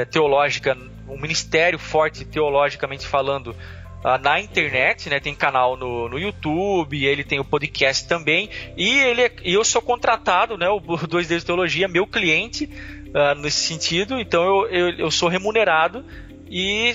teológica 0.09 0.77
um 1.11 1.19
ministério 1.19 1.77
forte 1.77 2.23
teologicamente 2.25 3.05
falando 3.05 3.55
uh, 4.03 4.17
na 4.21 4.39
internet, 4.39 5.09
né? 5.09 5.19
Tem 5.19 5.35
canal 5.35 5.77
no, 5.77 6.09
no 6.09 6.17
YouTube, 6.17 7.05
ele 7.05 7.23
tem 7.23 7.39
o 7.39 7.45
podcast 7.45 8.07
também 8.07 8.49
e 8.77 8.89
ele 8.89 9.21
é, 9.21 9.31
e 9.43 9.53
eu 9.53 9.63
sou 9.63 9.81
contratado, 9.81 10.57
né? 10.57 10.69
O 10.69 10.79
Dois 11.07 11.27
Dedos 11.27 11.43
Teologia, 11.43 11.87
meu 11.87 12.07
cliente 12.07 12.65
uh, 13.09 13.39
nesse 13.39 13.59
sentido, 13.59 14.19
então 14.19 14.43
eu, 14.43 14.67
eu, 14.67 14.89
eu 14.91 15.11
sou 15.11 15.29
remunerado 15.29 16.05
e 16.53 16.93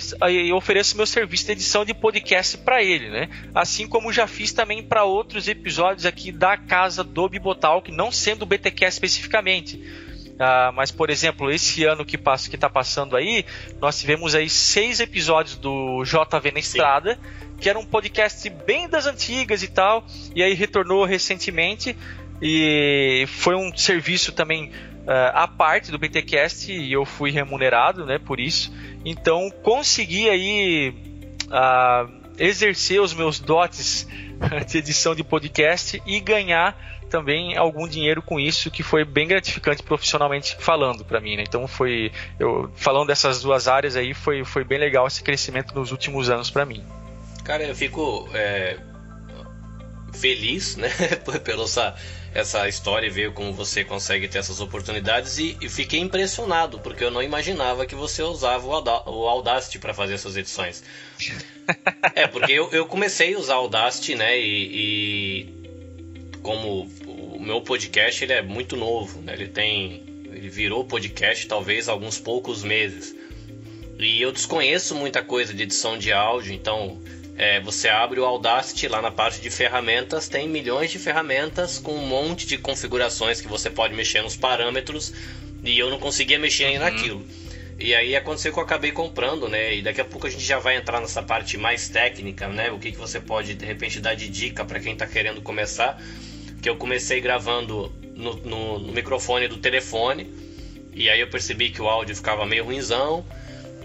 eu 0.48 0.54
ofereço 0.54 0.98
meu 0.98 1.06
serviço 1.06 1.46
de 1.46 1.52
edição 1.52 1.82
de 1.82 1.94
podcast 1.94 2.58
para 2.58 2.82
ele, 2.82 3.08
né? 3.08 3.30
Assim 3.54 3.88
como 3.88 4.12
já 4.12 4.26
fiz 4.26 4.52
também 4.52 4.82
para 4.82 5.04
outros 5.04 5.48
episódios 5.48 6.04
aqui 6.04 6.30
da 6.30 6.58
casa 6.58 7.02
do 7.02 7.26
Bibotal, 7.26 7.80
que 7.80 7.90
não 7.90 8.12
sendo 8.12 8.42
o 8.42 8.46
BTQ 8.46 8.84
especificamente. 8.84 9.82
Uh, 10.36 10.70
mas, 10.74 10.90
por 10.90 11.08
exemplo, 11.08 11.50
esse 11.50 11.84
ano 11.84 12.04
que 12.04 12.18
passa, 12.18 12.50
que 12.50 12.56
está 12.56 12.68
passando 12.68 13.16
aí, 13.16 13.44
nós 13.80 13.98
tivemos 13.98 14.34
aí 14.34 14.50
seis 14.50 15.00
episódios 15.00 15.56
do 15.56 16.04
JV 16.04 16.50
na 16.52 16.58
Estrada, 16.58 17.14
Sim. 17.14 17.56
que 17.58 17.70
era 17.70 17.78
um 17.78 17.84
podcast 17.86 18.48
bem 18.50 18.86
das 18.86 19.06
antigas 19.06 19.62
e 19.62 19.68
tal, 19.68 20.04
e 20.34 20.42
aí 20.42 20.52
retornou 20.52 21.06
recentemente 21.06 21.96
e 22.40 23.24
foi 23.28 23.54
um 23.54 23.74
serviço 23.74 24.30
também 24.32 24.70
uh, 25.06 25.32
à 25.32 25.48
parte 25.48 25.90
do 25.90 25.98
BTcast 25.98 26.70
e 26.70 26.92
eu 26.92 27.06
fui 27.06 27.30
remunerado, 27.30 28.04
né, 28.04 28.18
por 28.18 28.38
isso. 28.38 28.70
Então 29.04 29.50
consegui 29.62 30.28
aí 30.28 30.94
uh, 31.46 32.12
exercer 32.38 33.00
os 33.00 33.14
meus 33.14 33.40
dotes 33.40 34.06
de 34.68 34.78
edição 34.78 35.14
de 35.14 35.24
podcast 35.24 36.02
e 36.04 36.20
ganhar 36.20 36.76
também 37.06 37.56
algum 37.56 37.88
dinheiro 37.88 38.20
com 38.20 38.38
isso 38.38 38.70
que 38.70 38.82
foi 38.82 39.04
bem 39.04 39.26
gratificante 39.28 39.82
profissionalmente 39.82 40.56
falando 40.58 41.04
para 41.04 41.20
mim, 41.20 41.36
né? 41.36 41.44
Então 41.46 41.66
foi 41.66 42.12
eu 42.38 42.70
falando 42.74 43.08
dessas 43.08 43.40
duas 43.40 43.68
áreas 43.68 43.96
aí 43.96 44.14
foi, 44.14 44.44
foi 44.44 44.64
bem 44.64 44.78
legal 44.78 45.06
esse 45.06 45.22
crescimento 45.22 45.74
nos 45.74 45.92
últimos 45.92 46.30
anos 46.30 46.50
para 46.50 46.64
mim. 46.64 46.84
Cara, 47.44 47.62
eu 47.62 47.74
fico 47.76 48.28
é, 48.34 48.76
feliz, 50.12 50.76
né, 50.76 50.90
pela 51.44 51.64
essa, 51.64 51.94
essa 52.34 52.68
história 52.68 53.06
e 53.06 53.10
ver 53.10 53.32
como 53.32 53.52
você 53.52 53.84
consegue 53.84 54.26
ter 54.26 54.38
essas 54.38 54.60
oportunidades 54.60 55.38
e, 55.38 55.56
e 55.60 55.68
fiquei 55.68 56.00
impressionado 56.00 56.80
porque 56.80 57.04
eu 57.04 57.10
não 57.10 57.22
imaginava 57.22 57.86
que 57.86 57.94
você 57.94 58.22
usava 58.22 58.66
o 58.66 59.28
Audacity 59.28 59.78
para 59.78 59.94
fazer 59.94 60.14
essas 60.14 60.36
edições. 60.36 60.82
é 62.14 62.26
porque 62.26 62.52
eu, 62.52 62.70
eu 62.72 62.86
comecei 62.86 63.34
a 63.34 63.38
usar 63.38 63.56
o 63.56 63.60
Audacity, 63.60 64.14
né, 64.14 64.38
e, 64.38 65.52
e 65.62 65.65
como 66.46 66.88
o 67.04 67.40
meu 67.40 67.60
podcast 67.60 68.22
ele 68.22 68.32
é 68.32 68.40
muito 68.40 68.76
novo, 68.76 69.20
né? 69.20 69.32
Ele 69.32 69.48
tem, 69.48 70.00
ele 70.32 70.48
virou 70.48 70.84
podcast 70.84 71.44
talvez 71.48 71.88
alguns 71.88 72.20
poucos 72.20 72.62
meses. 72.62 73.16
E 73.98 74.22
eu 74.22 74.30
desconheço 74.30 74.94
muita 74.94 75.24
coisa 75.24 75.52
de 75.52 75.64
edição 75.64 75.98
de 75.98 76.12
áudio, 76.12 76.52
então 76.52 77.02
é, 77.36 77.58
você 77.58 77.88
abre 77.88 78.20
o 78.20 78.24
Audacity 78.24 78.86
lá 78.86 79.02
na 79.02 79.10
parte 79.10 79.40
de 79.40 79.50
ferramentas, 79.50 80.28
tem 80.28 80.48
milhões 80.48 80.92
de 80.92 81.00
ferramentas 81.00 81.80
com 81.80 81.96
um 81.96 82.06
monte 82.06 82.46
de 82.46 82.58
configurações 82.58 83.40
que 83.40 83.48
você 83.48 83.68
pode 83.68 83.92
mexer 83.92 84.22
nos 84.22 84.36
parâmetros 84.36 85.12
e 85.64 85.76
eu 85.76 85.90
não 85.90 85.98
conseguia 85.98 86.38
mexer 86.38 86.74
uhum. 86.74 86.78
naquilo. 86.78 87.26
E 87.76 87.92
aí 87.92 88.14
aconteceu 88.14 88.52
que 88.52 88.58
eu 88.60 88.62
acabei 88.62 88.92
comprando, 88.92 89.48
né? 89.48 89.74
E 89.74 89.82
daqui 89.82 90.00
a 90.00 90.04
pouco 90.04 90.28
a 90.28 90.30
gente 90.30 90.44
já 90.44 90.60
vai 90.60 90.76
entrar 90.76 91.00
nessa 91.00 91.24
parte 91.24 91.58
mais 91.58 91.88
técnica, 91.88 92.46
né? 92.46 92.70
O 92.70 92.78
que, 92.78 92.92
que 92.92 92.98
você 92.98 93.18
pode 93.18 93.54
de 93.54 93.66
repente 93.66 93.98
dar 93.98 94.14
de 94.14 94.28
dica 94.28 94.64
para 94.64 94.78
quem 94.78 94.92
está 94.92 95.08
querendo 95.08 95.42
começar 95.42 96.00
que 96.66 96.70
eu 96.70 96.76
comecei 96.76 97.20
gravando 97.20 97.92
no, 98.16 98.34
no, 98.38 98.78
no, 98.80 98.92
microfone 98.92 99.46
do 99.46 99.58
telefone 99.58 100.28
e 100.92 101.08
aí 101.08 101.20
eu 101.20 101.28
percebi 101.28 101.70
que 101.70 101.80
o 101.80 101.88
áudio 101.88 102.16
ficava 102.16 102.44
meio 102.44 102.64
ruimzão 102.64 103.24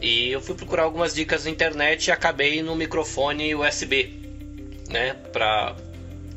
e 0.01 0.31
eu 0.31 0.41
fui 0.41 0.55
procurar 0.55 0.81
algumas 0.81 1.13
dicas 1.13 1.45
na 1.45 1.51
internet 1.51 2.07
e 2.07 2.11
acabei 2.11 2.63
no 2.63 2.75
microfone 2.75 3.53
USB, 3.53 4.19
né? 4.89 5.13
Pra 5.31 5.75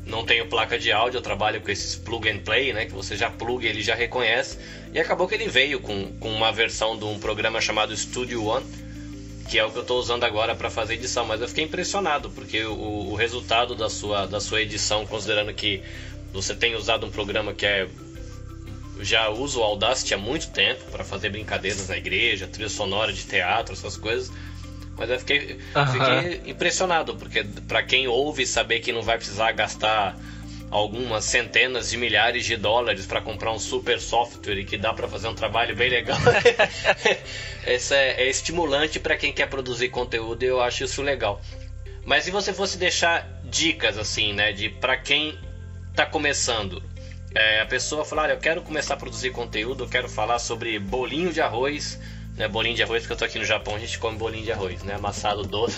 não 0.05 0.23
tenho 0.23 0.45
placa 0.45 0.77
de 0.77 0.91
áudio, 0.91 1.17
eu 1.17 1.21
trabalho 1.23 1.59
com 1.61 1.71
esses 1.71 1.95
plug 1.95 2.29
and 2.29 2.41
play, 2.41 2.71
né? 2.73 2.85
Que 2.85 2.91
você 2.91 3.17
já 3.17 3.31
pluga, 3.31 3.67
ele 3.67 3.81
já 3.81 3.95
reconhece. 3.95 4.59
E 4.93 4.99
acabou 4.99 5.27
que 5.27 5.33
ele 5.33 5.47
veio 5.47 5.79
com, 5.79 6.11
com 6.19 6.29
uma 6.29 6.51
versão 6.51 6.95
de 6.95 7.05
um 7.05 7.17
programa 7.17 7.59
chamado 7.59 7.97
Studio 7.97 8.45
One, 8.45 8.67
que 9.49 9.57
é 9.57 9.65
o 9.65 9.71
que 9.71 9.77
eu 9.77 9.81
estou 9.81 9.97
usando 9.97 10.23
agora 10.23 10.53
para 10.53 10.69
fazer 10.69 10.93
edição. 10.93 11.25
Mas 11.25 11.41
eu 11.41 11.47
fiquei 11.47 11.63
impressionado 11.63 12.29
porque 12.29 12.63
o, 12.65 13.09
o 13.09 13.15
resultado 13.15 13.73
da 13.73 13.89
sua, 13.89 14.27
da 14.27 14.39
sua 14.39 14.61
edição, 14.61 15.07
considerando 15.07 15.51
que 15.55 15.81
você 16.35 16.53
tem 16.53 16.75
usado 16.75 17.05
um 17.05 17.09
programa 17.09 17.53
que 17.53 17.65
é 17.65 17.87
já 18.99 19.29
uso 19.29 19.59
o 19.59 19.63
Audacity 19.63 20.13
há 20.13 20.17
muito 20.17 20.51
tempo 20.51 20.83
para 20.91 21.03
fazer 21.03 21.29
brincadeiras 21.29 21.87
na 21.87 21.97
igreja, 21.97 22.47
trilha 22.47 22.69
sonora 22.69 23.11
de 23.11 23.23
teatro, 23.23 23.73
essas 23.73 23.97
coisas. 23.97 24.31
Mas 24.97 25.09
eu 25.09 25.19
fiquei, 25.19 25.59
uhum. 25.75 25.87
fiquei 25.87 26.51
impressionado, 26.51 27.15
porque 27.15 27.43
para 27.67 27.83
quem 27.83 28.07
ouve 28.07 28.45
saber 28.45 28.79
que 28.79 28.93
não 28.93 29.01
vai 29.01 29.17
precisar 29.17 29.51
gastar 29.51 30.17
algumas 30.71 31.25
centenas 31.25 31.89
de 31.89 31.97
milhares 31.97 32.45
de 32.45 32.55
dólares 32.55 33.05
para 33.05 33.21
comprar 33.21 33.51
um 33.51 33.59
super 33.59 33.99
software 33.99 34.57
e 34.57 34.65
que 34.65 34.77
dá 34.77 34.93
para 34.93 35.07
fazer 35.07 35.27
um 35.27 35.35
trabalho 35.35 35.75
bem 35.75 35.89
legal. 35.89 36.17
Esse 37.67 37.93
é, 37.93 38.23
é 38.23 38.29
estimulante 38.29 38.99
para 38.99 39.17
quem 39.17 39.33
quer 39.33 39.47
produzir 39.47 39.89
conteúdo 39.89 40.43
e 40.43 40.47
eu 40.47 40.61
acho 40.61 40.83
isso 40.83 41.01
legal. 41.01 41.41
Mas 42.05 42.23
se 42.23 42.31
você 42.31 42.53
fosse 42.53 42.77
deixar 42.77 43.27
dicas 43.43 43.97
assim, 43.97 44.31
né, 44.33 44.53
de 44.53 44.69
para 44.69 44.95
quem 44.95 45.37
está 45.95 46.05
começando, 46.05 46.83
é, 47.33 47.61
a 47.61 47.65
pessoa 47.65 48.03
falar, 48.03 48.29
eu 48.29 48.37
quero 48.37 48.61
começar 48.61 48.95
a 48.95 48.97
produzir 48.97 49.29
conteúdo, 49.31 49.85
eu 49.85 49.87
quero 49.87 50.09
falar 50.09 50.39
sobre 50.39 50.77
bolinho 50.77 51.31
de 51.31 51.39
arroz, 51.39 51.97
né, 52.35 52.49
bolinho 52.49 52.75
de 52.75 52.83
arroz, 52.83 53.03
porque 53.03 53.13
eu 53.13 53.17
tô 53.17 53.23
aqui 53.23 53.39
no 53.39 53.45
Japão, 53.45 53.75
a 53.75 53.79
gente 53.79 53.97
come 53.97 54.17
bolinho 54.17 54.43
de 54.43 54.51
arroz, 54.51 54.83
né, 54.83 54.95
amassado 54.95 55.43
doce. 55.43 55.77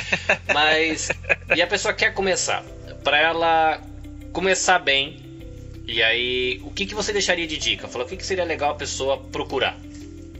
Mas, 0.52 1.10
e 1.56 1.62
a 1.62 1.66
pessoa 1.66 1.94
quer 1.94 2.12
começar, 2.12 2.62
para 3.02 3.18
ela 3.18 3.80
começar 4.30 4.78
bem, 4.78 5.24
e 5.86 6.02
aí, 6.02 6.60
o 6.62 6.70
que, 6.70 6.84
que 6.84 6.94
você 6.94 7.12
deixaria 7.12 7.46
de 7.46 7.56
dica? 7.56 7.88
Falou, 7.88 8.06
o 8.06 8.10
que, 8.10 8.16
que 8.16 8.26
seria 8.26 8.44
legal 8.44 8.72
a 8.72 8.74
pessoa 8.74 9.18
procurar? 9.18 9.74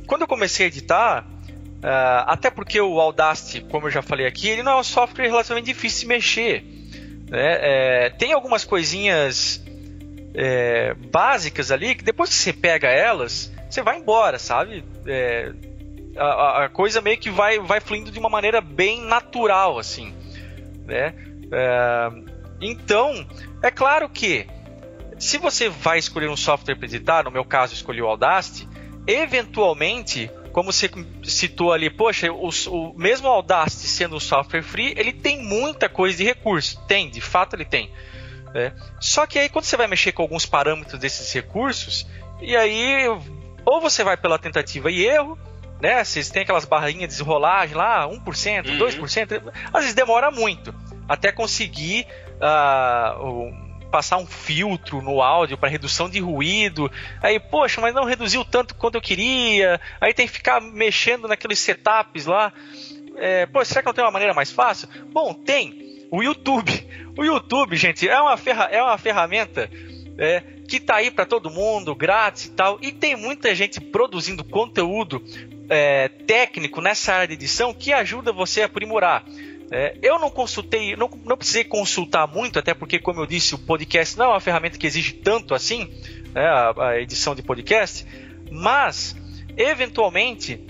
Quando 0.06 0.22
eu 0.22 0.28
comecei 0.28 0.66
a 0.66 0.68
editar, 0.68 1.24
uh, 1.24 2.26
até 2.26 2.50
porque 2.50 2.78
o 2.78 3.00
Audacity, 3.00 3.62
como 3.62 3.86
eu 3.86 3.90
já 3.90 4.02
falei 4.02 4.26
aqui, 4.26 4.48
ele 4.48 4.62
não 4.62 4.72
é 4.72 4.80
um 4.80 4.84
software 4.84 5.26
relativamente 5.26 5.66
difícil 5.66 6.02
de 6.02 6.06
mexer. 6.08 6.75
Né? 7.28 8.06
É, 8.06 8.10
tem 8.10 8.32
algumas 8.32 8.64
coisinhas 8.64 9.64
é, 10.34 10.94
básicas 10.94 11.70
ali 11.70 11.94
que 11.94 12.04
depois 12.04 12.30
que 12.30 12.36
você 12.36 12.52
pega 12.52 12.88
elas, 12.88 13.52
você 13.68 13.82
vai 13.82 13.98
embora, 13.98 14.38
sabe? 14.38 14.84
É, 15.06 15.52
a, 16.16 16.64
a, 16.64 16.68
coisa 16.68 17.00
meio 17.00 17.18
que 17.18 17.30
vai, 17.30 17.58
vai 17.58 17.80
fluindo 17.80 18.10
de 18.10 18.18
uma 18.18 18.28
maneira 18.28 18.60
bem 18.60 19.02
natural, 19.02 19.78
assim. 19.78 20.14
Né? 20.84 21.14
É, 21.50 22.08
então, 22.60 23.26
é 23.62 23.70
claro 23.70 24.08
que 24.08 24.46
se 25.18 25.38
você 25.38 25.68
vai 25.68 25.98
escolher 25.98 26.28
um 26.28 26.36
software 26.36 26.76
para 26.76 26.86
editar, 26.86 27.24
no 27.24 27.30
meu 27.30 27.44
caso 27.44 27.74
escolhi 27.74 28.02
o 28.02 28.06
Audacity, 28.06 28.68
eventualmente 29.06 30.30
como 30.56 30.72
você 30.72 30.90
citou 31.22 31.70
ali, 31.70 31.90
poxa, 31.90 32.32
o, 32.32 32.48
o 32.48 32.94
mesmo 32.96 33.28
Audacity 33.28 33.86
sendo 33.88 34.16
um 34.16 34.20
software 34.20 34.62
free, 34.62 34.94
ele 34.96 35.12
tem 35.12 35.42
muita 35.42 35.86
coisa 35.86 36.16
de 36.16 36.24
recurso. 36.24 36.82
Tem, 36.88 37.10
de 37.10 37.20
fato 37.20 37.54
ele 37.54 37.66
tem. 37.66 37.92
Né? 38.54 38.72
Só 38.98 39.26
que 39.26 39.38
aí 39.38 39.50
quando 39.50 39.66
você 39.66 39.76
vai 39.76 39.86
mexer 39.86 40.12
com 40.12 40.22
alguns 40.22 40.46
parâmetros 40.46 40.98
desses 40.98 41.30
recursos, 41.30 42.06
e 42.40 42.56
aí 42.56 43.06
ou 43.66 43.82
você 43.82 44.02
vai 44.02 44.16
pela 44.16 44.38
tentativa 44.38 44.90
e 44.90 45.04
erro, 45.04 45.38
né? 45.78 46.02
Vocês 46.02 46.30
têm 46.30 46.40
aquelas 46.40 46.64
barrinhas 46.64 47.10
de 47.10 47.18
desrolagem 47.18 47.76
lá, 47.76 48.08
1%, 48.08 48.16
uhum. 48.66 48.78
2%, 48.78 49.52
às 49.74 49.80
vezes 49.80 49.94
demora 49.94 50.30
muito 50.30 50.74
até 51.06 51.32
conseguir 51.32 52.06
uh, 52.36 53.65
passar 53.90 54.18
um 54.18 54.26
filtro 54.26 55.00
no 55.00 55.22
áudio 55.22 55.56
para 55.56 55.68
redução 55.68 56.08
de 56.08 56.20
ruído. 56.20 56.90
Aí, 57.22 57.38
poxa, 57.38 57.80
mas 57.80 57.94
não 57.94 58.04
reduziu 58.04 58.44
tanto 58.44 58.74
quanto 58.74 58.96
eu 58.96 59.00
queria. 59.00 59.80
Aí 60.00 60.12
tem 60.12 60.26
que 60.26 60.32
ficar 60.32 60.60
mexendo 60.60 61.28
naqueles 61.28 61.58
setups 61.58 62.26
lá. 62.26 62.52
É, 63.16 63.46
pô, 63.46 63.64
será 63.64 63.80
que 63.80 63.86
não 63.86 63.94
tem 63.94 64.04
uma 64.04 64.10
maneira 64.10 64.34
mais 64.34 64.50
fácil? 64.50 64.88
Bom, 65.12 65.32
tem. 65.32 66.06
O 66.10 66.22
YouTube. 66.22 66.72
O 67.16 67.24
YouTube, 67.24 67.76
gente, 67.76 68.08
é 68.08 68.20
uma, 68.20 68.36
ferra 68.36 68.64
é 68.70 68.82
uma 68.82 68.98
ferramenta 68.98 69.70
é, 70.18 70.42
que 70.68 70.78
tá 70.78 70.96
aí 70.96 71.10
para 71.10 71.24
todo 71.24 71.50
mundo, 71.50 71.94
grátis 71.94 72.46
e 72.46 72.50
tal. 72.50 72.78
E 72.82 72.92
tem 72.92 73.16
muita 73.16 73.54
gente 73.54 73.80
produzindo 73.80 74.44
conteúdo 74.44 75.22
é, 75.68 76.08
técnico 76.08 76.80
nessa 76.80 77.14
área 77.14 77.28
de 77.28 77.34
edição 77.34 77.72
que 77.72 77.92
ajuda 77.92 78.32
você 78.32 78.62
a 78.62 78.66
aprimorar. 78.66 79.24
É, 79.70 79.96
eu 80.00 80.18
não 80.18 80.30
consultei, 80.30 80.94
não, 80.94 81.10
não 81.24 81.36
precisei 81.36 81.64
consultar 81.64 82.26
muito, 82.26 82.58
até 82.58 82.72
porque, 82.72 82.98
como 82.98 83.20
eu 83.20 83.26
disse, 83.26 83.54
o 83.54 83.58
podcast 83.58 84.16
não 84.16 84.26
é 84.26 84.28
uma 84.28 84.40
ferramenta 84.40 84.78
que 84.78 84.86
exige 84.86 85.14
tanto 85.14 85.54
assim, 85.54 85.90
né, 86.32 86.46
a, 86.46 86.90
a 86.90 87.00
edição 87.00 87.34
de 87.34 87.42
podcast, 87.42 88.06
mas, 88.50 89.16
eventualmente, 89.56 90.60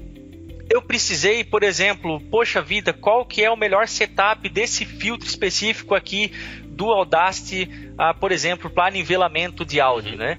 eu 0.70 0.80
precisei, 0.80 1.44
por 1.44 1.62
exemplo, 1.62 2.20
poxa 2.30 2.62
vida, 2.62 2.92
qual 2.92 3.24
que 3.24 3.44
é 3.44 3.50
o 3.50 3.56
melhor 3.56 3.86
setup 3.86 4.48
desse 4.48 4.84
filtro 4.84 5.28
específico 5.28 5.94
aqui 5.94 6.32
do 6.64 6.90
Audacity, 6.90 7.92
ah, 7.96 8.12
por 8.12 8.32
exemplo, 8.32 8.68
para 8.70 8.90
nivelamento 8.90 9.64
de 9.64 9.80
áudio, 9.80 10.12
uhum. 10.12 10.18
né? 10.18 10.38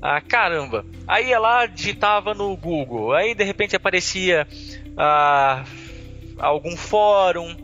Ah, 0.00 0.20
caramba! 0.20 0.86
Aí 1.06 1.36
lá, 1.36 1.66
digitava 1.66 2.32
no 2.32 2.56
Google, 2.56 3.12
aí 3.12 3.34
de 3.34 3.44
repente 3.44 3.74
aparecia 3.74 4.46
ah, 4.96 5.64
algum 6.38 6.76
fórum, 6.76 7.54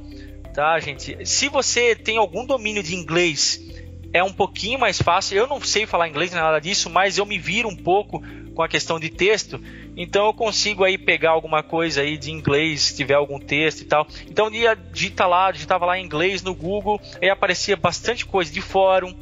tá, 0.54 0.78
gente? 0.78 1.26
Se 1.26 1.48
você 1.48 1.96
tem 1.96 2.16
algum 2.16 2.46
domínio 2.46 2.82
de 2.82 2.94
inglês, 2.94 3.60
é 4.12 4.22
um 4.22 4.32
pouquinho 4.32 4.78
mais 4.78 5.02
fácil. 5.02 5.36
Eu 5.36 5.48
não 5.48 5.60
sei 5.60 5.84
falar 5.84 6.08
inglês 6.08 6.32
nada 6.32 6.60
disso, 6.60 6.88
mas 6.88 7.18
eu 7.18 7.26
me 7.26 7.38
viro 7.38 7.68
um 7.68 7.76
pouco 7.76 8.22
com 8.54 8.62
a 8.62 8.68
questão 8.68 9.00
de 9.00 9.10
texto. 9.10 9.60
Então 9.96 10.26
eu 10.26 10.32
consigo 10.32 10.84
aí 10.84 10.96
pegar 10.96 11.30
alguma 11.30 11.62
coisa 11.62 12.02
aí 12.02 12.16
de 12.16 12.30
inglês, 12.30 12.82
se 12.82 12.96
tiver 12.96 13.14
algum 13.14 13.40
texto 13.40 13.80
e 13.80 13.84
tal. 13.84 14.06
Então 14.30 14.48
ia 14.50 14.74
digita 14.74 15.26
lá, 15.26 15.50
digitava 15.50 15.84
lá 15.84 15.98
em 15.98 16.04
inglês 16.04 16.40
no 16.40 16.54
Google, 16.54 17.00
e 17.20 17.28
aparecia 17.28 17.76
bastante 17.76 18.24
coisa 18.24 18.52
de 18.52 18.60
fórum. 18.60 19.12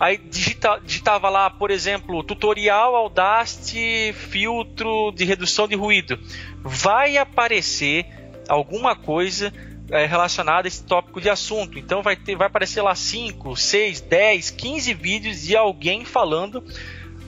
aí 0.00 0.18
digita, 0.18 0.80
digitava 0.84 1.30
lá, 1.30 1.48
por 1.48 1.70
exemplo, 1.70 2.24
tutorial 2.24 2.96
Audacity 2.96 4.12
filtro 4.12 5.12
de 5.12 5.24
redução 5.24 5.68
de 5.68 5.76
ruído. 5.76 6.18
Vai 6.60 7.16
aparecer 7.16 8.04
alguma 8.48 8.96
coisa 8.96 9.52
é, 9.90 10.06
relacionada 10.06 10.66
a 10.66 10.68
esse 10.68 10.84
tópico 10.84 11.20
de 11.20 11.28
assunto. 11.28 11.78
Então 11.78 12.02
vai 12.02 12.16
ter, 12.16 12.36
vai 12.36 12.46
aparecer 12.46 12.82
lá 12.82 12.94
5, 12.94 13.56
6, 13.56 14.00
10, 14.02 14.50
15 14.50 14.94
vídeos 14.94 15.42
de 15.42 15.56
alguém 15.56 16.04
falando 16.04 16.64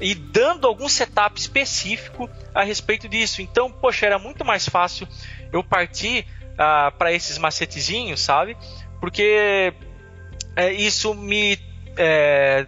e 0.01 0.15
dando 0.15 0.67
algum 0.67 0.89
setup 0.89 1.39
específico 1.39 2.29
a 2.55 2.63
respeito 2.63 3.09
disso. 3.09 3.43
Então, 3.43 3.71
poxa, 3.71 4.07
era 4.07 4.19
muito 4.19 4.45
mais 4.45 4.69
fácil 4.69 5.07
eu 5.53 5.63
partir 5.63 6.27
ah, 6.59 6.93
para 6.97 7.13
esses 7.13 7.39
macetezinhos, 7.39 8.21
sabe? 8.21 8.57
Porque 9.01 9.73
é, 10.57 10.73
isso 10.73 11.15
me 11.15 11.59
é, 11.97 12.67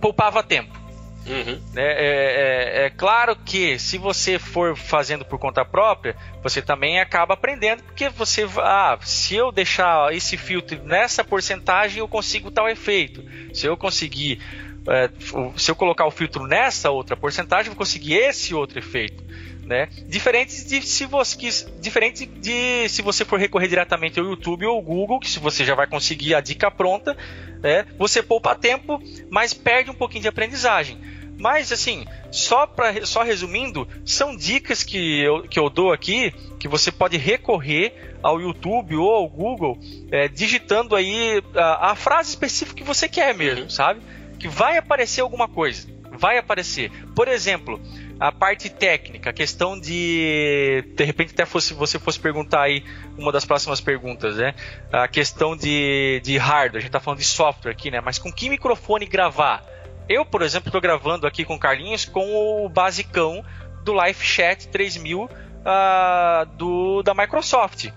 poupava 0.00 0.42
tempo. 0.42 0.83
Uhum. 1.26 1.60
É, 1.74 1.82
é, 1.82 2.82
é, 2.82 2.86
é, 2.86 2.90
claro 2.90 3.34
que 3.34 3.78
se 3.78 3.96
você 3.96 4.38
for 4.38 4.76
fazendo 4.76 5.24
por 5.24 5.38
conta 5.38 5.64
própria, 5.64 6.14
você 6.42 6.60
também 6.60 7.00
acaba 7.00 7.34
aprendendo, 7.34 7.82
porque 7.82 8.08
você, 8.10 8.46
ah, 8.58 8.98
se 9.02 9.34
eu 9.34 9.50
deixar 9.50 10.14
esse 10.14 10.36
filtro 10.36 10.82
nessa 10.84 11.24
porcentagem, 11.24 12.00
eu 12.00 12.08
consigo 12.08 12.50
tal 12.50 12.68
efeito. 12.68 13.24
Se 13.54 13.66
eu 13.66 13.76
conseguir, 13.76 14.40
é, 14.86 15.08
se 15.56 15.70
eu 15.70 15.74
colocar 15.74 16.06
o 16.06 16.10
filtro 16.10 16.46
nessa 16.46 16.90
outra 16.90 17.16
porcentagem, 17.16 17.66
eu 17.66 17.72
vou 17.72 17.78
conseguir 17.78 18.14
esse 18.14 18.54
outro 18.54 18.78
efeito. 18.78 19.24
Né? 19.66 19.88
Diferente 20.06 20.64
de 20.66 20.82
se 20.82 21.06
você 21.06 21.36
diferente 21.80 22.26
de 22.26 22.86
se 22.88 23.00
você 23.00 23.24
for 23.24 23.38
recorrer 23.38 23.66
diretamente 23.66 24.20
ao 24.20 24.26
YouTube 24.26 24.66
ou 24.66 24.76
ao 24.76 24.82
Google, 24.82 25.18
que 25.18 25.30
se 25.30 25.38
você 25.38 25.64
já 25.64 25.74
vai 25.74 25.86
conseguir 25.86 26.34
a 26.34 26.40
dica 26.40 26.70
pronta, 26.70 27.16
né? 27.62 27.86
Você 27.96 28.22
poupa 28.22 28.54
tempo, 28.54 29.02
mas 29.30 29.54
perde 29.54 29.90
um 29.90 29.94
pouquinho 29.94 30.20
de 30.20 30.28
aprendizagem. 30.28 30.98
Mas 31.38 31.72
assim, 31.72 32.04
só 32.30 32.66
para 32.66 33.04
só 33.06 33.22
resumindo, 33.22 33.88
são 34.04 34.36
dicas 34.36 34.82
que 34.82 35.20
eu, 35.20 35.42
que 35.42 35.58
eu 35.58 35.68
dou 35.68 35.92
aqui 35.92 36.32
que 36.60 36.68
você 36.68 36.92
pode 36.92 37.16
recorrer 37.16 38.14
ao 38.22 38.40
YouTube 38.40 38.96
ou 38.96 39.10
ao 39.10 39.28
Google, 39.28 39.78
é, 40.10 40.28
digitando 40.28 40.96
aí 40.96 41.42
a, 41.54 41.90
a, 41.90 41.94
frase 41.94 42.30
específica 42.30 42.78
que 42.78 42.84
você 42.84 43.08
quer 43.08 43.34
mesmo, 43.34 43.64
uhum. 43.64 43.70
sabe? 43.70 44.00
Que 44.38 44.48
vai 44.48 44.78
aparecer 44.78 45.20
alguma 45.20 45.46
coisa, 45.46 45.86
vai 46.10 46.38
aparecer. 46.38 46.90
Por 47.14 47.28
exemplo, 47.28 47.80
a 48.18 48.30
parte 48.30 48.70
técnica, 48.70 49.30
a 49.30 49.32
questão 49.32 49.78
de 49.78 50.84
de 50.94 51.04
repente 51.04 51.32
até 51.32 51.44
fosse 51.44 51.74
você 51.74 51.98
fosse 51.98 52.18
perguntar 52.18 52.62
aí 52.62 52.84
uma 53.18 53.32
das 53.32 53.44
próximas 53.44 53.80
perguntas, 53.80 54.36
né? 54.36 54.54
A 54.92 55.08
questão 55.08 55.56
de, 55.56 56.20
de 56.22 56.38
hardware, 56.38 56.78
a 56.78 56.80
gente 56.80 56.88
está 56.88 57.00
falando 57.00 57.18
de 57.18 57.24
software 57.24 57.72
aqui, 57.72 57.90
né? 57.90 58.00
Mas 58.00 58.18
com 58.18 58.32
que 58.32 58.48
microfone 58.48 59.06
gravar? 59.06 59.64
Eu, 60.08 60.24
por 60.24 60.42
exemplo, 60.42 60.68
estou 60.68 60.80
gravando 60.80 61.26
aqui 61.26 61.44
com 61.44 61.54
o 61.54 61.58
Carlinhos 61.58 62.04
com 62.04 62.64
o 62.64 62.68
basicão 62.68 63.44
do 63.82 63.92
Live 63.92 64.22
Chat 64.24 64.68
3000 64.68 65.24
uh, 65.64 66.46
do, 66.56 67.02
da 67.02 67.14
Microsoft, 67.14 67.90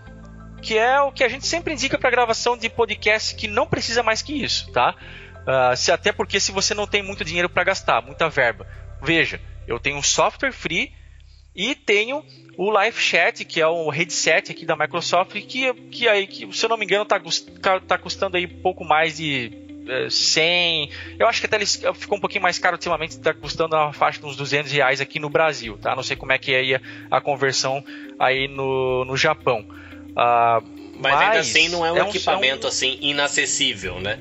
que 0.61 0.77
é 0.77 0.99
o 1.01 1.11
que 1.11 1.23
a 1.23 1.29
gente 1.29 1.45
sempre 1.45 1.73
indica 1.73 1.97
para 1.97 2.09
gravação 2.09 2.57
de 2.57 2.69
podcast 2.69 3.35
que 3.35 3.47
não 3.47 3.67
precisa 3.67 4.01
mais 4.01 4.21
que 4.21 4.33
isso, 4.33 4.71
tá? 4.71 4.95
Uh, 5.41 5.75
se, 5.75 5.91
até 5.91 6.11
porque 6.11 6.39
se 6.39 6.51
você 6.51 6.73
não 6.73 6.87
tem 6.87 7.03
muito 7.03 7.23
dinheiro 7.23 7.49
para 7.49 7.63
gastar, 7.63 8.01
muita 8.01 8.29
verba, 8.29 8.65
veja, 9.01 9.39
eu 9.67 9.79
tenho 9.79 9.97
um 9.97 10.03
software 10.03 10.51
free 10.51 10.91
e 11.55 11.75
tenho 11.75 12.23
o 12.57 12.71
Live 12.71 12.99
Chat, 12.99 13.45
que 13.45 13.61
é 13.61 13.67
o 13.67 13.89
headset 13.89 14.51
aqui 14.51 14.65
da 14.65 14.75
Microsoft, 14.75 15.31
que, 15.31 15.73
que 15.91 16.07
aí, 16.07 16.25
que, 16.25 16.51
se 16.55 16.65
eu 16.65 16.69
não 16.69 16.77
me 16.77 16.85
engano, 16.85 17.03
está 17.03 17.79
tá 17.79 17.97
custando 17.97 18.37
aí 18.37 18.47
pouco 18.47 18.83
mais 18.83 19.17
de 19.17 19.51
100. 20.09 20.89
Eu 21.19 21.27
acho 21.27 21.39
que 21.39 21.45
até 21.45 21.57
ele 21.57 21.65
ficou 21.65 22.17
um 22.17 22.21
pouquinho 22.21 22.41
mais 22.41 22.57
caro 22.59 22.75
ultimamente, 22.75 23.11
está 23.11 23.33
custando 23.33 23.75
uma 23.75 23.93
faixa 23.93 24.19
de 24.19 24.25
uns 24.25 24.35
200 24.35 24.71
reais 24.71 25.01
aqui 25.01 25.19
no 25.19 25.29
Brasil, 25.29 25.77
tá? 25.77 25.95
Não 25.95 26.03
sei 26.03 26.15
como 26.15 26.31
é 26.31 26.37
que 26.37 26.53
é 26.53 26.59
aí 26.59 26.81
a, 27.11 27.21
conversão 27.21 27.83
aí 28.19 28.47
no, 28.47 29.05
no 29.05 29.15
Japão. 29.15 29.65
Mas, 30.15 30.63
mas, 30.99 31.21
ainda 31.21 31.39
assim 31.39 31.69
não 31.69 31.85
é 31.85 31.91
um 31.91 31.97
é 31.97 32.09
equipamento 32.09 32.65
um... 32.65 32.69
assim 32.69 32.97
inacessível, 33.01 33.99
né? 33.99 34.19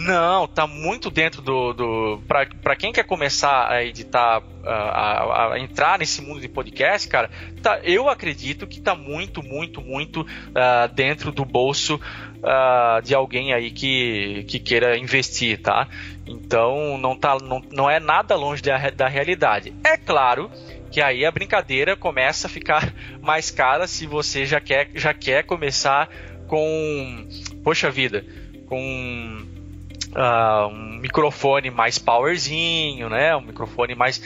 Não, 0.00 0.46
tá 0.46 0.66
muito 0.66 1.10
dentro 1.10 1.42
do. 1.42 1.74
do 1.74 2.22
para 2.26 2.74
quem 2.74 2.90
quer 2.90 3.04
começar 3.04 3.70
a 3.70 3.84
editar, 3.84 4.42
a, 4.64 5.52
a, 5.52 5.60
entrar 5.60 5.98
nesse 5.98 6.22
mundo 6.22 6.40
de 6.40 6.48
podcast, 6.48 7.06
cara, 7.06 7.28
tá, 7.60 7.80
eu 7.82 8.08
acredito 8.08 8.66
que 8.66 8.80
tá 8.80 8.94
muito, 8.94 9.42
muito, 9.42 9.82
muito 9.82 10.22
uh, 10.22 10.88
dentro 10.94 11.30
do 11.30 11.44
bolso 11.44 11.96
uh, 11.96 13.02
de 13.02 13.14
alguém 13.14 13.52
aí 13.52 13.70
que, 13.70 14.46
que 14.48 14.58
queira 14.58 14.96
investir, 14.96 15.60
tá? 15.60 15.86
Então 16.26 16.96
não, 16.96 17.14
tá, 17.14 17.36
não, 17.38 17.62
não 17.70 17.90
é 17.90 18.00
nada 18.00 18.34
longe 18.36 18.62
da, 18.62 18.78
da 18.88 19.06
realidade. 19.06 19.74
É 19.84 19.98
claro 19.98 20.50
que 20.90 21.02
aí 21.02 21.26
a 21.26 21.30
brincadeira 21.30 21.94
começa 21.94 22.46
a 22.46 22.50
ficar 22.50 22.90
mais 23.20 23.50
cara 23.50 23.86
se 23.86 24.06
você 24.06 24.46
já 24.46 24.62
quer, 24.62 24.88
já 24.94 25.12
quer 25.12 25.44
começar 25.44 26.08
com. 26.46 27.28
Poxa 27.62 27.90
vida, 27.90 28.24
com 28.66 29.49
uh, 30.10 30.66
um 30.68 30.98
microfone 30.98 31.70
mais 31.70 31.98
powerzinho, 31.98 33.08
né? 33.08 33.34
Um 33.36 33.42
microfone 33.42 33.94
mais. 33.94 34.22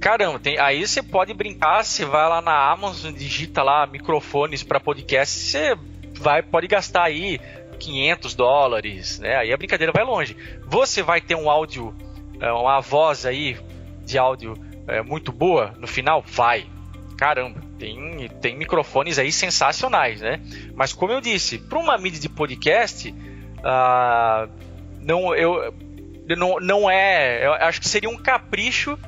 Caramba, 0.00 0.38
tem, 0.38 0.58
aí 0.58 0.86
você 0.86 1.02
pode 1.02 1.32
brincar, 1.32 1.84
você 1.84 2.04
vai 2.04 2.28
lá 2.28 2.40
na 2.40 2.70
Amazon, 2.70 3.12
digita 3.12 3.62
lá 3.62 3.86
microfones 3.86 4.62
para 4.62 4.80
podcast, 4.80 5.38
você 5.38 5.76
vai 6.14 6.42
pode 6.42 6.66
gastar 6.66 7.04
aí 7.04 7.40
500 7.78 8.34
dólares, 8.34 9.18
né? 9.20 9.36
Aí 9.36 9.52
a 9.52 9.56
brincadeira 9.56 9.92
vai 9.92 10.04
longe. 10.04 10.36
Você 10.66 11.02
vai 11.02 11.20
ter 11.20 11.34
um 11.34 11.48
áudio, 11.48 11.94
é, 12.40 12.50
uma 12.52 12.80
voz 12.80 13.24
aí 13.26 13.56
de 14.04 14.18
áudio 14.18 14.54
é, 14.86 15.02
muito 15.02 15.32
boa 15.32 15.74
no 15.78 15.86
final, 15.86 16.22
vai. 16.26 16.66
Caramba, 17.16 17.60
tem, 17.78 18.28
tem 18.40 18.56
microfones 18.56 19.18
aí 19.18 19.30
sensacionais, 19.30 20.20
né? 20.20 20.40
Mas 20.74 20.92
como 20.92 21.12
eu 21.12 21.20
disse, 21.20 21.58
para 21.58 21.78
uma 21.78 21.96
mídia 21.96 22.20
de 22.20 22.28
podcast, 22.28 23.10
uh, 23.10 24.50
não, 25.02 25.34
eu, 25.34 25.74
não, 26.36 26.58
não 26.60 26.90
é. 26.90 27.44
Eu 27.44 27.52
acho 27.54 27.80
que 27.80 27.88
seria 27.88 28.08
um 28.08 28.16
capricho. 28.16 28.98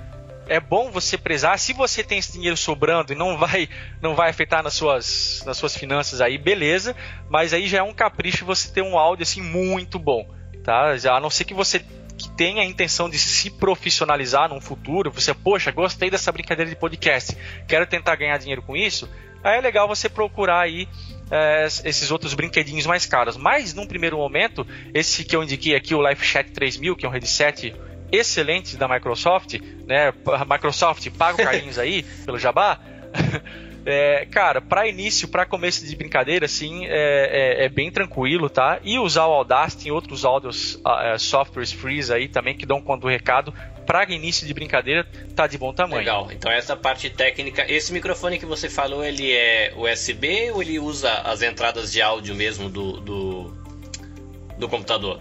É 0.47 0.61
bom 0.61 0.90
você 0.90 1.16
prezar. 1.16 1.59
Se 1.59 1.72
você 1.72 2.05
tem 2.05 2.18
esse 2.18 2.32
dinheiro 2.32 2.57
sobrando 2.57 3.12
e 3.12 3.16
não 3.16 3.38
vai, 3.38 3.68
não 4.03 4.14
vai 4.14 4.28
afetar 4.28 4.62
nas 4.62 4.74
suas, 4.74 5.42
nas 5.47 5.57
suas 5.57 5.76
finanças 5.76 6.20
aí, 6.20 6.36
beleza. 6.36 6.95
Mas 7.30 7.55
aí 7.55 7.66
já 7.66 7.78
é 7.78 7.82
um 7.82 7.95
capricho 7.95 8.45
você 8.45 8.70
ter 8.70 8.82
um 8.82 8.99
áudio 8.99 9.22
assim 9.22 9.40
muito 9.40 9.99
bom, 9.99 10.28
tá? 10.62 10.92
A 10.92 11.20
não 11.20 11.30
ser 11.30 11.45
que 11.45 11.55
você 11.55 11.82
que 12.16 12.30
tenha 12.30 12.62
a 12.62 12.64
intenção 12.64 13.11
de 13.11 13.18
se 13.18 13.51
profissionalizar 13.51 14.49
num 14.49 14.61
futuro, 14.61 15.11
você, 15.11 15.34
poxa, 15.34 15.72
gostei 15.72 16.11
dessa 16.11 16.30
brincadeira 16.30 16.70
de 16.70 16.76
podcast, 16.76 17.36
quero 17.66 17.86
tentar 17.86 18.14
ganhar 18.16 18.38
dinheiro 18.38 18.62
com 18.62 18.76
isso, 18.76 19.09
aí 19.45 19.59
é 19.59 19.61
legal 19.61 19.86
você 19.86 20.09
procurar 20.09 20.61
aí 20.61 20.88
é, 21.30 21.66
esses 21.66 22.11
outros 22.11 22.34
brinquedinhos 22.34 22.86
mais 22.86 23.07
caros. 23.07 23.36
Mas, 23.36 23.74
num 23.74 23.86
primeiro 23.86 24.16
momento, 24.16 24.66
esse 24.92 25.24
que 25.24 25.36
eu 25.36 25.42
indiquei 25.42 25.74
aqui, 25.74 25.95
o 25.95 26.07
Life 26.07 26.24
Chat 26.24 26.51
3000, 26.51 26.97
que 26.97 27.07
é 27.07 27.09
um 27.09 27.12
headset 27.12 27.74
excelente 28.11 28.76
da 28.76 28.88
Microsoft, 28.88 29.55
né? 29.86 30.12
Microsoft 30.49 31.09
paga 31.11 31.42
o 31.42 31.45
Carlinhos 31.45 31.78
aí 31.78 32.03
pelo 32.24 32.38
jabá. 32.38 32.80
É, 33.87 34.26
cara, 34.30 34.62
para 34.62 34.89
início, 34.89 35.28
para 35.28 35.45
começo 35.45 35.85
de 35.87 35.95
brincadeira, 35.95 36.47
assim, 36.47 36.87
é, 36.87 37.59
é, 37.61 37.64
é, 37.64 37.68
bem 37.68 37.91
tranquilo, 37.91 38.49
tá? 38.49 38.80
E 38.82 38.99
usar 38.99 39.26
o 39.26 39.32
Audacity 39.32 39.89
e 39.89 39.93
outros 39.93 40.24
áudios, 40.24 40.76
uh, 40.76 41.18
softwares 41.18 41.70
free 41.70 42.01
aí 42.11 42.26
também 42.26 42.57
que 42.57 42.64
dão 42.64 42.80
conta 42.80 43.03
do 43.03 43.09
recado, 43.09 43.53
para 43.85 44.11
início 44.11 44.47
de 44.47 44.55
brincadeira, 44.55 45.07
tá 45.37 45.47
de 45.47 45.59
bom 45.59 45.72
tamanho. 45.72 45.99
Legal. 45.99 46.30
Então 46.32 46.51
essa 46.51 46.74
parte 46.74 47.11
técnica, 47.11 47.70
esse 47.70 47.93
microfone 47.93 48.39
que 48.39 48.47
você 48.47 48.70
falou, 48.70 49.05
ele 49.05 49.30
é 49.32 49.72
USB 49.76 50.51
ou 50.53 50.62
ele 50.62 50.78
usa 50.78 51.12
as 51.20 51.43
entradas 51.43 51.93
de 51.93 52.01
áudio 52.01 52.35
mesmo 52.35 52.70
do, 52.70 53.01
do, 53.01 53.55
do 54.59 54.68
computador? 54.68 55.20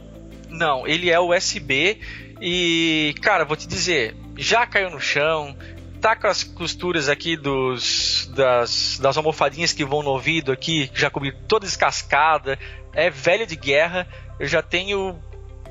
Não, 0.50 0.88
ele 0.88 1.10
é 1.10 1.20
USB 1.20 2.00
e, 2.42 3.14
cara, 3.22 3.44
vou 3.44 3.58
te 3.58 3.68
dizer, 3.68 4.16
já 4.38 4.66
caiu 4.66 4.90
no 4.90 5.00
chão, 5.00 5.56
tá 6.04 6.18
com 6.18 6.28
as 6.28 6.44
costuras 6.44 7.08
aqui 7.08 7.38
dos 7.38 8.30
das, 8.36 9.00
das 9.00 9.16
almofadinhas 9.16 9.72
que 9.72 9.86
vão 9.86 10.04
no 10.04 10.10
ouvido 10.10 10.52
aqui, 10.52 10.92
já 10.94 11.10
cobri 11.10 11.32
toda 11.32 11.66
descascada, 11.66 12.60
é 12.92 13.10
velho 13.10 13.48
de 13.48 13.56
guerra. 13.56 14.06
Eu 14.38 14.46
já 14.46 14.62
tenho. 14.62 15.18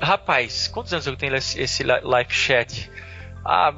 Rapaz, 0.01 0.67
quantos 0.67 0.91
anos 0.91 1.05
eu 1.05 1.15
tenho 1.15 1.35
esse 1.35 1.83
live 1.83 2.33
chat? 2.33 2.89
Ah, 3.45 3.75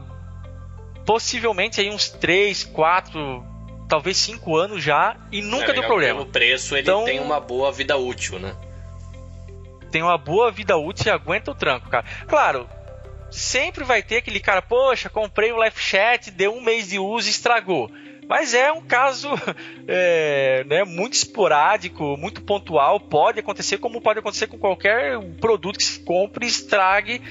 possivelmente 1.06 1.82
aí 1.82 1.90
uns 1.90 2.08
3, 2.10 2.64
4, 2.64 3.46
talvez 3.90 4.16
5 4.16 4.56
anos 4.56 4.82
já 4.82 5.18
e 5.34 5.42
nunca 5.42 5.72
é, 5.72 5.74
deu 5.74 5.84
problema. 5.84 6.20
Pelo 6.22 6.32
preço 6.32 6.76
ele 6.76 6.84
então, 6.84 7.04
tem 7.04 7.20
uma 7.20 7.42
boa 7.42 7.70
vida 7.70 7.98
útil, 7.98 8.40
né? 8.40 8.56
Tem 9.92 10.02
uma 10.02 10.18
boa 10.18 10.52
vida 10.52 10.78
útil 10.78 11.08
e 11.08 11.10
aguenta 11.10 11.52
o 11.52 11.56
tranco, 11.56 11.90
cara. 11.90 12.06
Claro, 12.28 12.68
sempre 13.30 13.84
vai 13.84 14.02
ter 14.02 14.18
aquele 14.18 14.40
cara, 14.40 14.62
poxa, 14.62 15.10
comprei 15.10 15.52
o 15.52 15.58
Live 15.58 15.80
Chat, 15.80 16.32
deu 16.32 16.54
um 16.54 16.62
mês 16.62 16.90
de 16.90 17.00
uso 17.00 17.28
e 17.28 17.32
estragou. 17.32 17.92
Mas 18.28 18.54
é 18.54 18.72
um 18.72 18.82
caso 18.82 19.30
é, 19.88 20.64
né, 20.66 20.84
muito 20.84 21.14
esporádico, 21.14 22.18
muito 22.18 22.42
pontual. 22.42 23.00
Pode 23.00 23.40
acontecer, 23.40 23.78
como 23.78 24.02
pode 24.02 24.20
acontecer 24.20 24.48
com 24.48 24.58
qualquer 24.58 25.20
produto 25.40 25.78
que 25.78 25.86
se 25.86 26.00
compre 26.00 26.46
e 26.46 26.50
estrague 26.50 27.22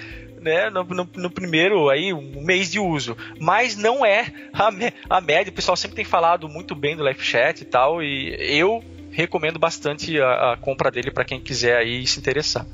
né, 0.40 0.68
no, 0.70 0.84
no, 0.84 1.08
no, 1.16 1.30
primeiro 1.30 1.88
aí, 1.88 2.12
um 2.12 2.42
mês 2.42 2.70
de 2.70 2.78
uso. 2.78 3.16
Mas 3.40 3.76
não 3.76 4.04
é 4.04 4.32
a, 4.52 5.16
a 5.16 5.20
média. 5.20 5.50
O 5.50 5.54
pessoal 5.54 5.76
sempre 5.76 5.96
tem 5.96 6.04
falado 6.04 6.48
muito 6.48 6.74
bem 6.74 6.94
do 6.94 7.02
Live 7.02 7.24
Chat 7.24 7.62
e 7.62 7.64
tal. 7.64 8.02
E 8.02 8.36
eu 8.38 8.84
recomendo 9.10 9.58
bastante 9.58 10.20
a, 10.20 10.52
a 10.52 10.56
compra 10.56 10.90
dele 10.90 11.10
para 11.10 11.24
quem 11.24 11.40
quiser 11.40 11.78
aí 11.78 12.06
se 12.06 12.18
interessar. 12.18 12.66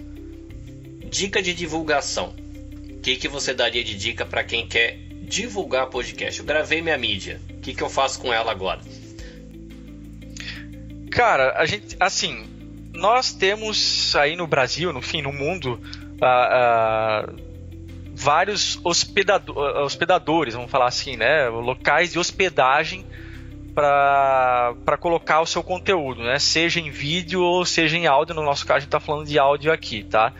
Dica 1.08 1.40
de 1.40 1.54
divulgação. 1.54 2.34
O 3.00 3.02
que, 3.02 3.16
que 3.16 3.28
você 3.28 3.54
daria 3.54 3.82
de 3.82 3.96
dica 3.96 4.26
para 4.26 4.44
quem 4.44 4.68
quer 4.68 4.98
divulgar 5.22 5.86
podcast? 5.86 6.38
Eu 6.38 6.44
gravei 6.44 6.82
minha 6.82 6.98
mídia. 6.98 7.40
O 7.48 7.60
que, 7.60 7.72
que 7.72 7.82
eu 7.82 7.88
faço 7.88 8.20
com 8.20 8.30
ela 8.30 8.52
agora? 8.52 8.78
Cara, 11.10 11.54
a 11.56 11.64
gente, 11.64 11.96
assim, 11.98 12.44
nós 12.92 13.32
temos 13.32 14.14
aí 14.16 14.36
no 14.36 14.46
Brasil, 14.46 14.92
no 14.92 15.00
fim, 15.00 15.22
no 15.22 15.32
mundo, 15.32 15.80
uh, 16.20 17.32
uh, 17.32 17.36
vários 18.12 18.78
hospedado 18.84 19.56
hospedadores, 19.56 20.52
vamos 20.52 20.70
falar 20.70 20.88
assim, 20.88 21.16
né? 21.16 21.48
Locais 21.48 22.12
de 22.12 22.18
hospedagem 22.18 23.06
para 23.74 24.98
colocar 25.00 25.40
o 25.40 25.46
seu 25.46 25.62
conteúdo, 25.62 26.22
né? 26.22 26.38
Seja 26.38 26.78
em 26.78 26.90
vídeo 26.90 27.40
ou 27.40 27.64
seja 27.64 27.96
em 27.96 28.06
áudio. 28.06 28.34
No 28.34 28.42
nosso 28.44 28.66
caso, 28.66 28.76
a 28.76 28.80
gente 28.80 28.88
está 28.88 29.00
falando 29.00 29.26
de 29.26 29.38
áudio 29.38 29.72
aqui, 29.72 30.04
tá? 30.04 30.34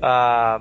Ah, 0.00 0.58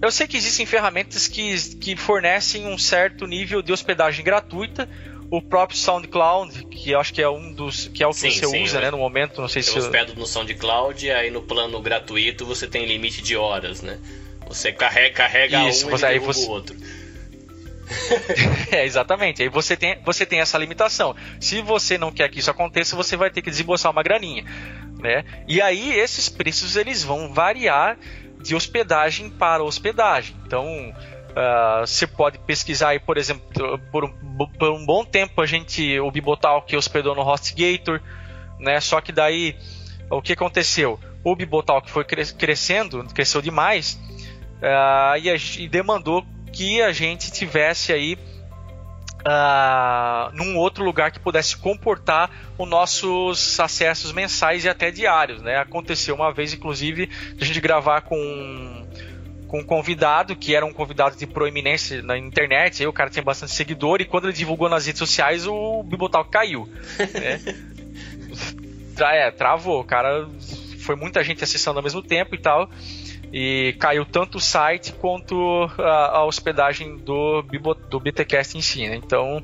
eu 0.00 0.10
sei 0.10 0.26
que 0.26 0.36
existem 0.36 0.66
ferramentas 0.66 1.26
que, 1.26 1.76
que 1.76 1.96
fornecem 1.96 2.66
um 2.66 2.78
certo 2.78 3.26
nível 3.26 3.62
de 3.62 3.72
hospedagem 3.72 4.24
gratuita. 4.24 4.88
O 5.28 5.42
próprio 5.42 5.76
SoundCloud, 5.76 6.66
que 6.66 6.92
eu 6.92 7.00
acho 7.00 7.12
que 7.12 7.20
é 7.20 7.28
um 7.28 7.52
dos 7.52 7.88
que 7.88 8.00
é 8.00 8.06
o 8.06 8.10
que 8.10 8.16
sim, 8.16 8.30
você 8.30 8.46
sim, 8.46 8.62
usa, 8.62 8.80
né, 8.80 8.92
no 8.92 8.98
momento, 8.98 9.40
não 9.40 9.48
sei 9.48 9.58
eu 9.58 9.64
se 9.64 9.76
eu 9.76 9.82
hospedo 9.82 10.14
no 10.14 10.24
SoundCloud, 10.24 11.10
aí 11.10 11.32
no 11.32 11.42
plano 11.42 11.82
gratuito 11.82 12.46
você 12.46 12.68
tem 12.68 12.86
limite 12.86 13.20
de 13.20 13.36
horas, 13.36 13.82
né? 13.82 13.98
Você 14.46 14.72
carrega, 14.72 15.12
carrega 15.16 15.68
Isso, 15.68 15.88
um 15.88 15.90
você, 15.90 16.04
e 16.04 16.08
aí 16.08 16.18
você... 16.20 16.46
o 16.46 16.50
outro. 16.50 16.76
é, 18.70 18.84
exatamente. 18.84 19.42
Aí 19.42 19.48
você 19.48 19.76
tem, 19.76 19.98
você 20.04 20.26
tem 20.26 20.40
essa 20.40 20.58
limitação. 20.58 21.14
Se 21.40 21.60
você 21.60 21.98
não 21.98 22.12
quer 22.12 22.28
que 22.28 22.38
isso 22.38 22.50
aconteça, 22.50 22.96
você 22.96 23.16
vai 23.16 23.30
ter 23.30 23.42
que 23.42 23.50
desembolsar 23.50 23.92
uma 23.92 24.02
graninha, 24.02 24.44
né? 24.98 25.24
E 25.48 25.60
aí 25.60 25.98
esses 25.98 26.28
preços 26.28 26.76
eles 26.76 27.02
vão 27.02 27.32
variar 27.32 27.98
de 28.46 28.54
hospedagem 28.54 29.28
para 29.30 29.62
hospedagem. 29.62 30.36
Então, 30.46 30.66
uh, 30.90 31.86
você 31.86 32.06
pode 32.06 32.38
pesquisar 32.38 32.90
aí, 32.90 32.98
por 32.98 33.18
exemplo, 33.18 33.78
por 33.90 34.04
um, 34.04 34.12
por 34.58 34.70
um 34.70 34.84
bom 34.84 35.04
tempo 35.04 35.40
a 35.40 35.46
gente, 35.46 35.98
o 36.00 36.10
Bibotalk 36.10 36.74
hospedou 36.76 37.14
no 37.14 37.22
HostGator, 37.22 38.00
né? 38.58 38.80
Só 38.80 39.00
que 39.00 39.12
daí, 39.12 39.56
o 40.10 40.22
que 40.22 40.32
aconteceu? 40.32 40.98
O 41.24 41.34
Bibotalk 41.34 41.90
foi 41.90 42.04
crescendo, 42.04 43.04
cresceu 43.12 43.42
demais, 43.42 43.98
uh, 44.62 45.18
e, 45.20 45.30
a, 45.30 45.36
e 45.58 45.68
demandou 45.68 46.24
que 46.52 46.80
a 46.80 46.92
gente 46.92 47.30
tivesse 47.30 47.92
aí 47.92 48.16
uh, 49.26 50.34
num 50.34 50.56
outro 50.56 50.84
lugar 50.84 51.10
que 51.10 51.18
pudesse 51.18 51.56
comportar 51.56 52.30
os 52.56 52.68
nossos 52.68 53.58
acessos 53.58 54.12
mensais 54.12 54.64
e 54.64 54.68
até 54.68 54.90
diários. 54.90 55.42
Né? 55.42 55.56
Aconteceu 55.56 56.14
uma 56.14 56.32
vez, 56.32 56.54
inclusive, 56.54 57.06
de 57.06 57.42
a 57.42 57.46
gente 57.46 57.60
gravar 57.60 58.02
com, 58.02 58.86
com 59.48 59.60
um 59.60 59.64
convidado, 59.64 60.36
que 60.36 60.54
era 60.54 60.64
um 60.64 60.72
convidado 60.72 61.16
de 61.16 61.26
proeminência 61.26 62.02
na 62.02 62.16
internet, 62.16 62.82
aí 62.82 62.86
o 62.86 62.92
cara 62.92 63.10
tinha 63.10 63.22
bastante 63.22 63.52
seguidor, 63.52 64.00
e 64.00 64.04
quando 64.04 64.26
ele 64.26 64.32
divulgou 64.32 64.68
nas 64.68 64.86
redes 64.86 65.00
sociais, 65.00 65.46
o 65.46 65.82
Bibotalk 65.82 66.30
caiu. 66.30 66.68
Né? 66.98 67.40
é, 69.12 69.30
travou, 69.30 69.80
o 69.80 69.84
cara 69.84 70.28
foi 70.78 70.94
muita 70.94 71.22
gente 71.24 71.42
acessando 71.42 71.80
ao 71.80 71.82
mesmo 71.82 72.00
tempo 72.00 72.34
e 72.34 72.38
tal 72.38 72.70
e 73.38 73.74
caiu 73.74 74.06
tanto 74.06 74.38
o 74.38 74.40
site 74.40 74.94
quanto 74.94 75.70
a, 75.78 76.20
a 76.20 76.24
hospedagem 76.24 76.96
do, 76.96 77.42
do 77.90 78.00
BTcast 78.00 78.56
em 78.56 78.62
si, 78.62 78.88
né? 78.88 78.96
Então 78.96 79.42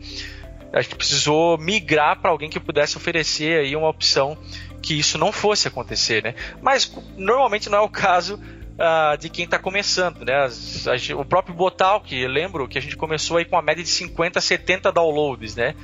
a 0.72 0.80
gente 0.80 0.96
precisou 0.96 1.58
migrar 1.58 2.18
para 2.18 2.30
alguém 2.30 2.48
que 2.48 2.58
pudesse 2.58 2.96
oferecer 2.96 3.60
aí 3.60 3.76
uma 3.76 3.90
opção 3.90 4.38
que 4.80 4.98
isso 4.98 5.18
não 5.18 5.30
fosse 5.30 5.68
acontecer, 5.68 6.22
né? 6.22 6.34
Mas 6.62 6.90
normalmente 7.18 7.68
não 7.68 7.76
é 7.76 7.80
o 7.82 7.88
caso 7.90 8.36
uh, 8.36 9.18
de 9.18 9.28
quem 9.28 9.44
está 9.44 9.58
começando, 9.58 10.24
né? 10.24 10.42
As, 10.42 10.88
a, 10.88 10.94
o 11.14 11.24
próprio 11.26 11.54
Botal, 11.54 12.00
que 12.00 12.26
lembro 12.26 12.66
que 12.66 12.78
a 12.78 12.80
gente 12.80 12.96
começou 12.96 13.36
aí 13.36 13.44
com 13.44 13.56
uma 13.56 13.62
média 13.62 13.84
de 13.84 13.90
50 13.90 14.38
a 14.38 14.42
70 14.42 14.90
downloads, 14.90 15.54
né? 15.54 15.74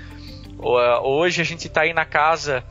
Uh, 0.58 1.06
hoje 1.06 1.42
a 1.42 1.44
gente 1.44 1.66
está 1.66 1.82
aí 1.82 1.92
na 1.92 2.06
casa 2.06 2.64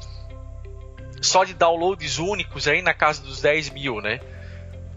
só 1.21 1.43
de 1.43 1.53
downloads 1.53 2.17
únicos 2.17 2.67
aí 2.67 2.81
na 2.81 2.95
casa 2.95 3.21
dos 3.21 3.39
10 3.39 3.69
mil, 3.69 4.01
né? 4.01 4.19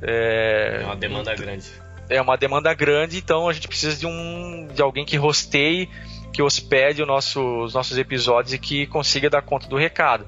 É, 0.03 0.81
é 0.83 0.85
uma 0.85 0.97
demanda 0.97 1.35
grande. 1.35 1.67
É 2.09 2.21
uma 2.21 2.37
demanda 2.37 2.75
grande, 2.75 3.19
então 3.19 3.49
a 3.49 3.53
gente 3.53 3.69
precisa 3.69 3.97
de 3.97 4.07
um 4.07 4.67
de 4.75 4.83
alguém 4.83 5.05
que 5.05 5.17
rosteie, 5.17 5.89
que 6.33 6.43
hospede 6.43 7.05
nosso, 7.05 7.41
os 7.63 7.75
nossos 7.75 7.97
episódios 7.99 8.53
e 8.55 8.59
que 8.59 8.87
consiga 8.87 9.31
dar 9.31 9.43
conta 9.43 9.69
do 9.69 9.77
recado. 9.77 10.27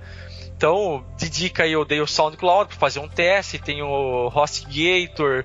Então, 0.56 1.04
de 1.18 1.28
dica 1.28 1.64
aí 1.64 1.72
eu 1.72 1.84
dei 1.84 2.00
o 2.00 2.06
SoundCloud 2.06 2.68
para 2.68 2.78
fazer 2.78 3.00
um 3.00 3.08
teste, 3.08 3.58
tem 3.58 3.82
o 3.82 4.28
HostGator. 4.28 5.44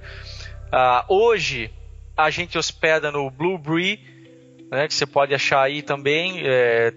Uh, 0.68 1.14
hoje 1.14 1.72
a 2.16 2.30
gente 2.30 2.58
hospeda 2.58 3.12
no 3.12 3.30
Blueberry, 3.32 4.00
né, 4.70 4.88
que 4.88 4.94
você 4.94 5.06
pode 5.06 5.34
achar 5.34 5.62
aí 5.62 5.82
também. 5.82 6.42
É, 6.44 6.94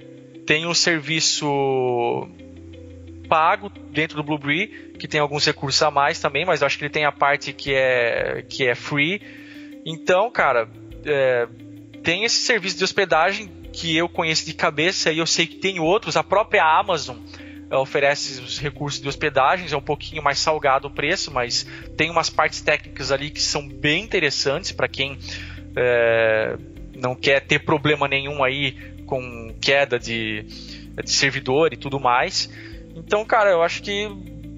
tem 0.47 0.67
o 0.67 0.71
um 0.71 0.75
serviço 0.75 2.29
pago 3.31 3.71
dentro 3.93 4.17
do 4.17 4.25
Blueberry, 4.25 4.93
que 4.99 5.07
tem 5.07 5.21
alguns 5.21 5.47
recursos 5.47 5.81
a 5.81 5.91
mais 5.91 6.21
também, 6.21 6.45
mas 6.45 6.61
eu 6.61 6.67
acho 6.67 6.77
que 6.77 6.85
ele 6.85 6.93
tem 6.93 7.05
a 7.05 7.13
parte 7.13 7.53
que 7.53 7.73
é, 7.73 8.45
que 8.49 8.67
é 8.67 8.75
free. 8.75 9.23
Então, 9.87 10.29
cara, 10.33 10.69
é, 11.07 11.47
tem 12.03 12.25
esse 12.25 12.41
serviço 12.41 12.77
de 12.77 12.83
hospedagem 12.83 13.49
que 13.73 13.97
eu 13.97 14.09
conheço 14.09 14.45
de 14.45 14.53
cabeça 14.53 15.13
e 15.13 15.19
eu 15.19 15.27
sei 15.27 15.47
que 15.47 15.57
tem 15.57 15.79
outros. 15.79 16.17
A 16.17 16.25
própria 16.25 16.65
Amazon 16.65 17.17
é, 17.71 17.77
oferece 17.77 18.41
os 18.41 18.59
recursos 18.59 19.01
de 19.01 19.09
hospedagens, 19.09 19.73
é 19.73 19.77
um 19.77 19.83
pouquinho 19.83 20.23
mais 20.23 20.41
salgado 20.41 20.89
o 20.89 20.91
preço, 20.91 21.31
mas 21.31 21.65
tem 21.97 22.11
umas 22.11 22.29
partes 22.29 22.61
técnicas 22.61 23.13
ali 23.13 23.31
que 23.31 23.41
são 23.41 23.67
bem 23.69 24.03
interessantes 24.03 24.73
para 24.73 24.89
quem 24.89 25.17
é, 25.77 26.57
não 26.97 27.15
quer 27.15 27.41
ter 27.41 27.61
problema 27.61 28.09
nenhum 28.09 28.43
aí 28.43 28.77
com 29.07 29.55
queda 29.61 30.01
de, 30.01 30.45
de 31.05 31.11
servidor 31.11 31.73
e 31.73 31.77
tudo 31.77 32.01
mais. 32.01 32.51
Então, 33.07 33.25
cara, 33.25 33.51
eu 33.51 33.63
acho 33.63 33.83
que 33.83 34.09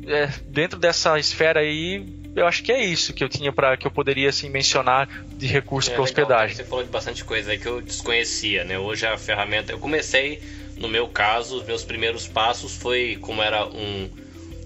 é, 0.07 0.29
dentro 0.49 0.79
dessa 0.79 1.19
esfera 1.19 1.61
aí, 1.61 2.05
eu 2.35 2.47
acho 2.47 2.63
que 2.63 2.73
é 2.73 2.83
isso 2.83 3.13
que 3.13 3.23
eu 3.23 3.29
tinha 3.29 3.53
para 3.53 3.77
que 3.77 3.87
eu 3.87 3.91
poderia 3.91 4.29
assim 4.29 4.49
mencionar 4.49 5.09
de 5.37 5.47
recurso 5.47 5.91
é, 5.91 5.95
para 5.95 6.03
hospedagem. 6.03 6.57
Você 6.57 6.65
falou 6.65 6.85
de 6.85 6.91
bastante 6.91 7.25
coisa 7.25 7.53
aí 7.53 7.59
que 7.59 7.67
eu 7.67 7.81
desconhecia, 7.81 8.65
né? 8.65 8.79
Hoje 8.79 9.07
a 9.07 9.17
ferramenta, 9.17 9.73
eu 9.73 9.79
comecei 9.79 10.43
no 10.77 10.89
meu 10.89 11.07
caso, 11.09 11.59
os 11.59 11.67
meus 11.67 11.85
primeiros 11.85 12.27
passos 12.27 12.75
foi 12.75 13.19
como 13.21 13.43
era 13.43 13.67
um, 13.67 14.11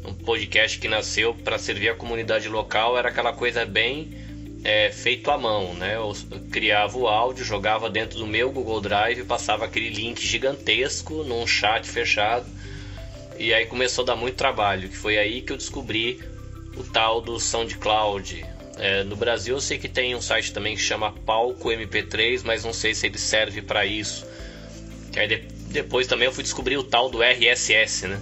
um 0.04 0.14
podcast 0.14 0.78
que 0.78 0.88
nasceu 0.88 1.34
para 1.34 1.58
servir 1.58 1.90
a 1.90 1.94
comunidade 1.94 2.48
local, 2.48 2.96
era 2.96 3.08
aquela 3.08 3.32
coisa 3.32 3.66
bem 3.66 4.10
é, 4.64 4.90
feito 4.90 5.30
à 5.30 5.36
mão, 5.36 5.74
né? 5.74 5.96
Eu 5.96 6.14
criava 6.50 6.96
o 6.96 7.06
áudio, 7.06 7.44
jogava 7.44 7.90
dentro 7.90 8.18
do 8.18 8.26
meu 8.26 8.50
Google 8.50 8.80
Drive, 8.80 9.24
passava 9.24 9.64
aquele 9.64 9.90
link 9.90 10.24
gigantesco 10.24 11.24
num 11.24 11.46
chat 11.46 11.86
fechado 11.86 12.46
e 13.38 13.52
aí 13.52 13.66
começou 13.66 14.02
a 14.02 14.06
dar 14.06 14.16
muito 14.16 14.36
trabalho, 14.36 14.88
que 14.88 14.96
foi 14.96 15.18
aí 15.18 15.42
que 15.42 15.52
eu 15.52 15.56
descobri 15.56 16.20
o 16.76 16.82
tal 16.82 17.20
do 17.20 17.38
SoundCloud. 17.38 18.44
É, 18.78 19.04
no 19.04 19.16
Brasil 19.16 19.56
eu 19.56 19.60
sei 19.60 19.78
que 19.78 19.88
tem 19.88 20.14
um 20.14 20.20
site 20.20 20.52
também 20.52 20.74
que 20.74 20.82
chama 20.82 21.12
Palco 21.12 21.68
MP3, 21.68 22.42
mas 22.44 22.64
não 22.64 22.72
sei 22.72 22.94
se 22.94 23.06
ele 23.06 23.18
serve 23.18 23.62
para 23.62 23.86
isso. 23.86 24.26
Aí 25.16 25.26
de, 25.26 25.36
depois 25.68 26.06
também 26.06 26.26
eu 26.26 26.32
fui 26.32 26.42
descobrir 26.42 26.76
o 26.76 26.84
tal 26.84 27.08
do 27.08 27.22
RSS, 27.22 28.06
né? 28.06 28.20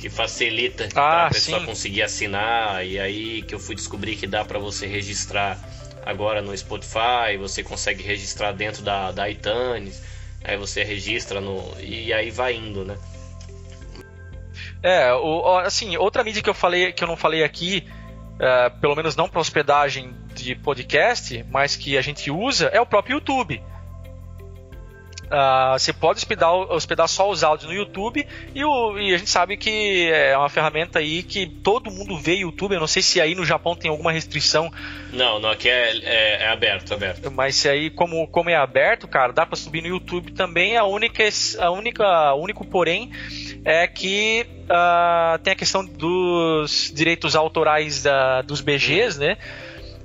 Que 0.00 0.08
facilita 0.08 0.88
ah, 0.94 1.26
a 1.26 1.30
pessoa 1.30 1.60
sim. 1.60 1.66
conseguir 1.66 2.02
assinar. 2.02 2.86
E 2.86 2.98
aí 2.98 3.42
que 3.42 3.54
eu 3.54 3.58
fui 3.58 3.74
descobrir 3.74 4.16
que 4.16 4.26
dá 4.26 4.44
para 4.44 4.58
você 4.58 4.86
registrar 4.86 5.58
agora 6.04 6.40
no 6.40 6.56
Spotify, 6.56 7.36
você 7.38 7.62
consegue 7.62 8.02
registrar 8.02 8.52
dentro 8.52 8.82
da, 8.82 9.12
da 9.12 9.28
iTunes, 9.28 10.00
aí 10.42 10.56
você 10.56 10.82
registra 10.82 11.40
no. 11.40 11.76
E 11.80 12.12
aí 12.12 12.30
vai 12.30 12.54
indo, 12.54 12.84
né? 12.84 12.96
É, 14.82 15.12
o, 15.12 15.58
assim, 15.58 15.96
outra 15.96 16.24
mídia 16.24 16.42
que 16.42 16.48
eu 16.48 16.54
falei 16.54 16.92
que 16.92 17.04
eu 17.04 17.08
não 17.08 17.16
falei 17.16 17.44
aqui, 17.44 17.86
é, 18.38 18.70
pelo 18.70 18.96
menos 18.96 19.14
não 19.14 19.28
para 19.28 19.40
hospedagem 19.40 20.14
de 20.34 20.54
podcast, 20.54 21.44
mas 21.50 21.76
que 21.76 21.98
a 21.98 22.02
gente 22.02 22.30
usa 22.30 22.66
é 22.66 22.80
o 22.80 22.86
próprio 22.86 23.14
YouTube. 23.14 23.62
Uh, 25.30 25.78
você 25.78 25.92
pode 25.92 26.18
hospedar, 26.18 26.52
hospedar 26.52 27.06
só 27.06 27.30
os 27.30 27.44
áudios 27.44 27.70
no 27.70 27.76
YouTube 27.76 28.26
e, 28.52 28.64
o, 28.64 28.98
e, 28.98 29.14
a 29.14 29.18
gente 29.18 29.30
sabe 29.30 29.56
que 29.56 30.10
é 30.10 30.36
uma 30.36 30.48
ferramenta 30.48 30.98
aí 30.98 31.22
que 31.22 31.46
todo 31.46 31.88
mundo 31.88 32.18
vê 32.18 32.34
YouTube. 32.34 32.74
Eu 32.74 32.80
não 32.80 32.88
sei 32.88 33.00
se 33.00 33.20
aí 33.20 33.36
no 33.36 33.44
Japão 33.44 33.76
tem 33.76 33.88
alguma 33.88 34.10
restrição. 34.10 34.72
Não, 35.12 35.38
não 35.38 35.50
aqui 35.50 35.68
é, 35.68 35.96
é, 35.98 36.42
é 36.42 36.48
aberto, 36.48 36.92
aberto. 36.92 37.30
Mas 37.30 37.54
se 37.54 37.68
aí, 37.68 37.90
como, 37.90 38.26
como 38.26 38.50
é 38.50 38.56
aberto, 38.56 39.06
cara, 39.06 39.32
dá 39.32 39.46
para 39.46 39.54
subir 39.54 39.82
no 39.82 39.88
YouTube 39.88 40.32
também. 40.32 40.76
A 40.76 40.84
única, 40.84 41.22
a 41.60 41.70
única, 41.70 42.34
o 42.34 42.42
único 42.42 42.64
porém 42.64 43.12
é 43.64 43.86
que 43.86 44.44
uh, 44.64 45.38
tem 45.38 45.52
a 45.52 45.56
questão 45.56 45.84
dos 45.84 46.90
direitos 46.92 47.36
autorais 47.36 48.02
da, 48.02 48.42
dos 48.42 48.60
BGs, 48.60 49.20
né? 49.20 49.36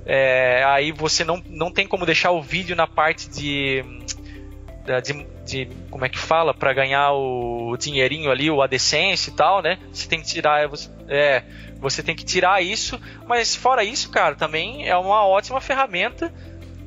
É, 0.08 0.62
aí 0.64 0.92
você 0.92 1.24
não, 1.24 1.42
não 1.48 1.68
tem 1.68 1.84
como 1.84 2.06
deixar 2.06 2.30
o 2.30 2.40
vídeo 2.40 2.76
na 2.76 2.86
parte 2.86 3.28
de 3.28 3.84
de, 5.02 5.26
de, 5.44 5.68
como 5.90 6.04
é 6.04 6.08
que 6.08 6.18
fala 6.18 6.54
para 6.54 6.72
ganhar 6.72 7.12
o 7.12 7.76
dinheirinho 7.76 8.30
ali, 8.30 8.50
o 8.50 8.62
AdSense 8.62 9.30
e 9.30 9.32
tal, 9.32 9.62
né? 9.62 9.78
Você 9.92 10.08
tem 10.08 10.20
que 10.20 10.26
tirar 10.26 10.68
é, 11.08 11.42
você 11.78 12.02
tem 12.02 12.16
que 12.16 12.24
tirar 12.24 12.62
isso, 12.62 13.00
mas 13.26 13.54
fora 13.54 13.84
isso, 13.84 14.10
cara, 14.10 14.34
também 14.34 14.88
é 14.88 14.96
uma 14.96 15.26
ótima 15.26 15.60
ferramenta 15.60 16.32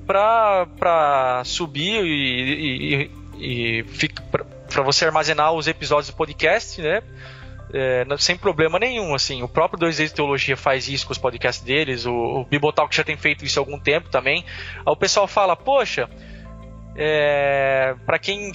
para 0.06 1.44
subir 1.46 2.04
e, 2.04 2.12
e, 2.58 3.12
e, 3.38 3.80
e 3.80 3.84
para 4.70 4.84
você 4.84 5.06
armazenar 5.06 5.54
os 5.54 5.68
episódios 5.68 6.08
do 6.08 6.16
podcast, 6.16 6.82
né? 6.82 7.02
É, 7.72 8.04
sem 8.18 8.36
problema 8.36 8.80
nenhum, 8.80 9.14
assim. 9.14 9.44
O 9.44 9.48
próprio 9.48 9.80
2 9.80 9.98
de 9.98 10.10
Teologia 10.10 10.58
faz 10.58 10.88
isso 10.88 11.06
com 11.06 11.12
os 11.12 11.20
podcasts 11.20 11.64
deles, 11.64 12.06
o, 12.08 12.14
o 12.14 12.46
Bibotalk 12.46 12.96
já 12.96 13.04
tem 13.04 13.16
feito 13.16 13.46
isso 13.46 13.60
há 13.60 13.62
algum 13.62 13.80
tempo 13.80 14.10
também. 14.10 14.44
Aí 14.78 14.84
o 14.92 14.96
pessoal 14.96 15.28
fala, 15.28 15.56
poxa, 15.56 16.10
é, 16.96 17.96
para 18.06 18.20
quem 18.20 18.52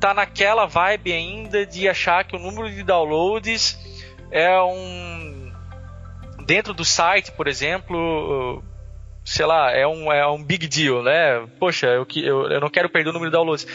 tá 0.00 0.14
naquela 0.14 0.66
vibe 0.66 1.12
ainda 1.12 1.66
de 1.66 1.88
achar 1.88 2.24
que 2.24 2.34
o 2.34 2.38
número 2.38 2.70
de 2.70 2.82
downloads 2.82 3.78
é 4.30 4.60
um 4.62 5.52
dentro 6.46 6.72
do 6.72 6.84
site, 6.84 7.30
por 7.32 7.46
exemplo, 7.46 8.62
sei 9.24 9.46
lá, 9.46 9.70
é 9.70 9.86
um, 9.86 10.12
é 10.12 10.26
um 10.26 10.42
big 10.42 10.66
deal, 10.66 11.02
né? 11.02 11.46
Poxa, 11.58 11.86
eu, 11.86 12.06
eu, 12.16 12.50
eu 12.50 12.60
não 12.60 12.70
quero 12.70 12.88
perder 12.88 13.10
o 13.10 13.12
número 13.12 13.30
de 13.30 13.36
downloads. 13.36 13.66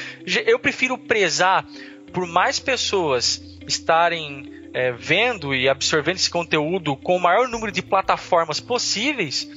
Eu 0.46 0.60
prefiro 0.60 0.98
prezar 0.98 1.66
por 2.12 2.28
mais 2.28 2.60
pessoas 2.60 3.42
estarem 3.68 4.70
é, 4.74 4.92
vendo 4.92 5.56
e 5.56 5.70
absorvendo 5.70 6.18
esse 6.18 6.30
conteúdo 6.30 6.96
com 6.98 7.16
o 7.16 7.22
maior 7.22 7.48
número 7.48 7.72
de 7.72 7.82
plataformas 7.82 8.60
possíveis 8.60 9.48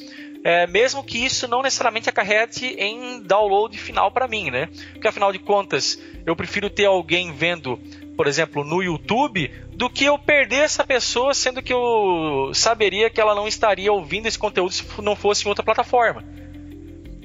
é, 0.45 0.67
mesmo 0.67 1.03
que 1.03 1.25
isso 1.25 1.49
não 1.49 1.63
necessariamente 1.63 2.09
acarrete 2.09 2.67
em 2.79 3.21
download 3.23 3.77
final 3.77 4.11
para 4.11 4.29
mim, 4.29 4.51
né? 4.51 4.69
Porque 4.93 5.09
afinal 5.09 5.33
de 5.33 5.39
contas, 5.39 6.01
eu 6.25 6.37
prefiro 6.37 6.71
ter 6.71 6.87
alguém 6.87 7.33
vendo, 7.33 7.79
por 8.17 8.27
exemplo, 8.27 8.65
no 8.65 8.83
YouTube, 8.83 9.51
do 9.75 9.91
que 9.91 10.05
eu 10.05 10.19
perder 10.19 10.61
essa 10.61 10.85
pessoa, 10.85 11.35
sendo 11.35 11.63
que 11.63 11.73
eu 11.73 12.51
saberia 12.55 13.11
que 13.11 13.21
ela 13.21 13.35
não 13.35 13.49
estaria 13.49 13.93
ouvindo 13.93 14.27
esse 14.27 14.39
conteúdo 14.39 14.73
se 14.73 14.85
não 15.01 15.17
fosse 15.17 15.45
em 15.45 15.49
outra 15.49 15.65
plataforma. 15.65 16.25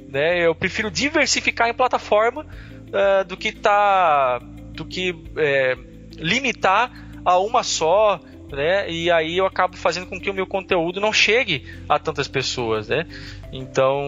Né? 0.08 0.46
Eu 0.46 0.54
prefiro 0.54 0.92
diversificar 0.92 1.70
em 1.70 1.74
plataforma 1.74 2.46
uh, 2.46 3.26
do 3.26 3.36
que 3.36 3.52
tá, 3.52 4.40
do 4.72 4.86
que 4.86 5.16
é, 5.38 5.76
limitar 6.16 6.92
a 7.26 7.40
uma 7.40 7.64
só 7.64 8.20
né? 8.56 8.90
E 8.90 9.12
aí 9.12 9.38
eu 9.38 9.46
acabo 9.46 9.76
fazendo 9.76 10.06
com 10.06 10.20
que 10.20 10.30
o 10.30 10.34
meu 10.34 10.48
conteúdo 10.48 11.00
não 11.00 11.12
chegue 11.12 11.66
a 11.88 12.00
tantas 12.00 12.28
pessoas, 12.28 12.88
né? 12.88 13.06
Então, 13.52 14.00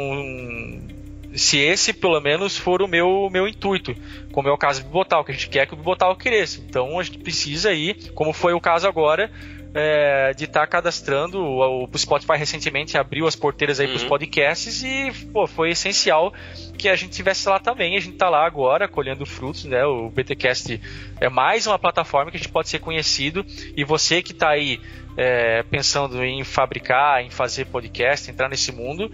se 1.36 1.58
esse 1.58 1.94
pelo 1.94 2.20
menos 2.22 2.58
for 2.58 2.82
o 2.82 2.88
meu, 2.88 3.30
meu 3.32 3.48
intuito, 3.48 3.96
como 4.32 4.48
é 4.48 4.52
o 4.52 4.58
caso 4.58 4.82
do 4.82 4.88
Bibotal, 4.88 5.24
que 5.24 5.32
a 5.32 5.34
gente 5.34 5.50
quer 5.50 5.68
que 5.68 5.74
o 5.74 5.78
Bibotal 5.78 6.16
cresça. 6.16 6.62
Então 6.68 7.00
a 7.00 7.04
gente 7.04 7.20
precisa 7.20 7.70
aí, 7.70 7.94
como 8.14 8.34
foi 8.34 8.54
o 8.54 8.62
caso 8.62 8.88
agora, 8.88 9.32
é, 9.76 10.34
de 10.34 10.46
estar 10.46 10.62
tá 10.62 10.68
cadastrando. 10.68 11.38
O, 11.38 11.84
o 11.84 11.98
Spotify 11.98 12.38
recentemente 12.38 12.98
abriu 12.98 13.28
as 13.28 13.36
porteiras 13.36 13.80
aí 13.80 13.88
uhum. 13.88 13.94
para 13.94 14.02
os 14.02 14.08
podcasts 14.08 14.82
e 14.82 15.12
pô, 15.34 15.46
foi 15.46 15.72
essencial 15.72 16.34
que 16.78 16.88
a 16.88 16.96
gente 16.96 17.12
tivesse 17.12 17.48
lá 17.50 17.60
também. 17.60 17.98
A 17.98 18.00
gente 18.00 18.14
está 18.14 18.30
lá 18.30 18.46
agora 18.46 18.88
colhendo 18.88 19.26
frutos, 19.26 19.66
né? 19.66 19.86
O 19.86 20.10
BTcast 20.10 20.82
é 21.20 21.28
mais 21.28 21.68
uma 21.68 21.78
plataforma 21.78 22.32
que 22.32 22.38
a 22.38 22.40
gente 22.40 22.52
pode 22.52 22.70
ser 22.70 22.80
conhecido 22.80 23.46
e 23.76 23.84
você 23.84 24.22
que 24.22 24.32
está 24.32 24.52
aí 24.52 24.80
é, 25.18 25.62
pensando 25.64 26.24
em 26.24 26.44
fabricar, 26.46 27.22
em 27.22 27.30
fazer 27.30 27.66
podcast, 27.66 28.32
entrar 28.32 28.48
nesse 28.48 28.72
mundo, 28.72 29.12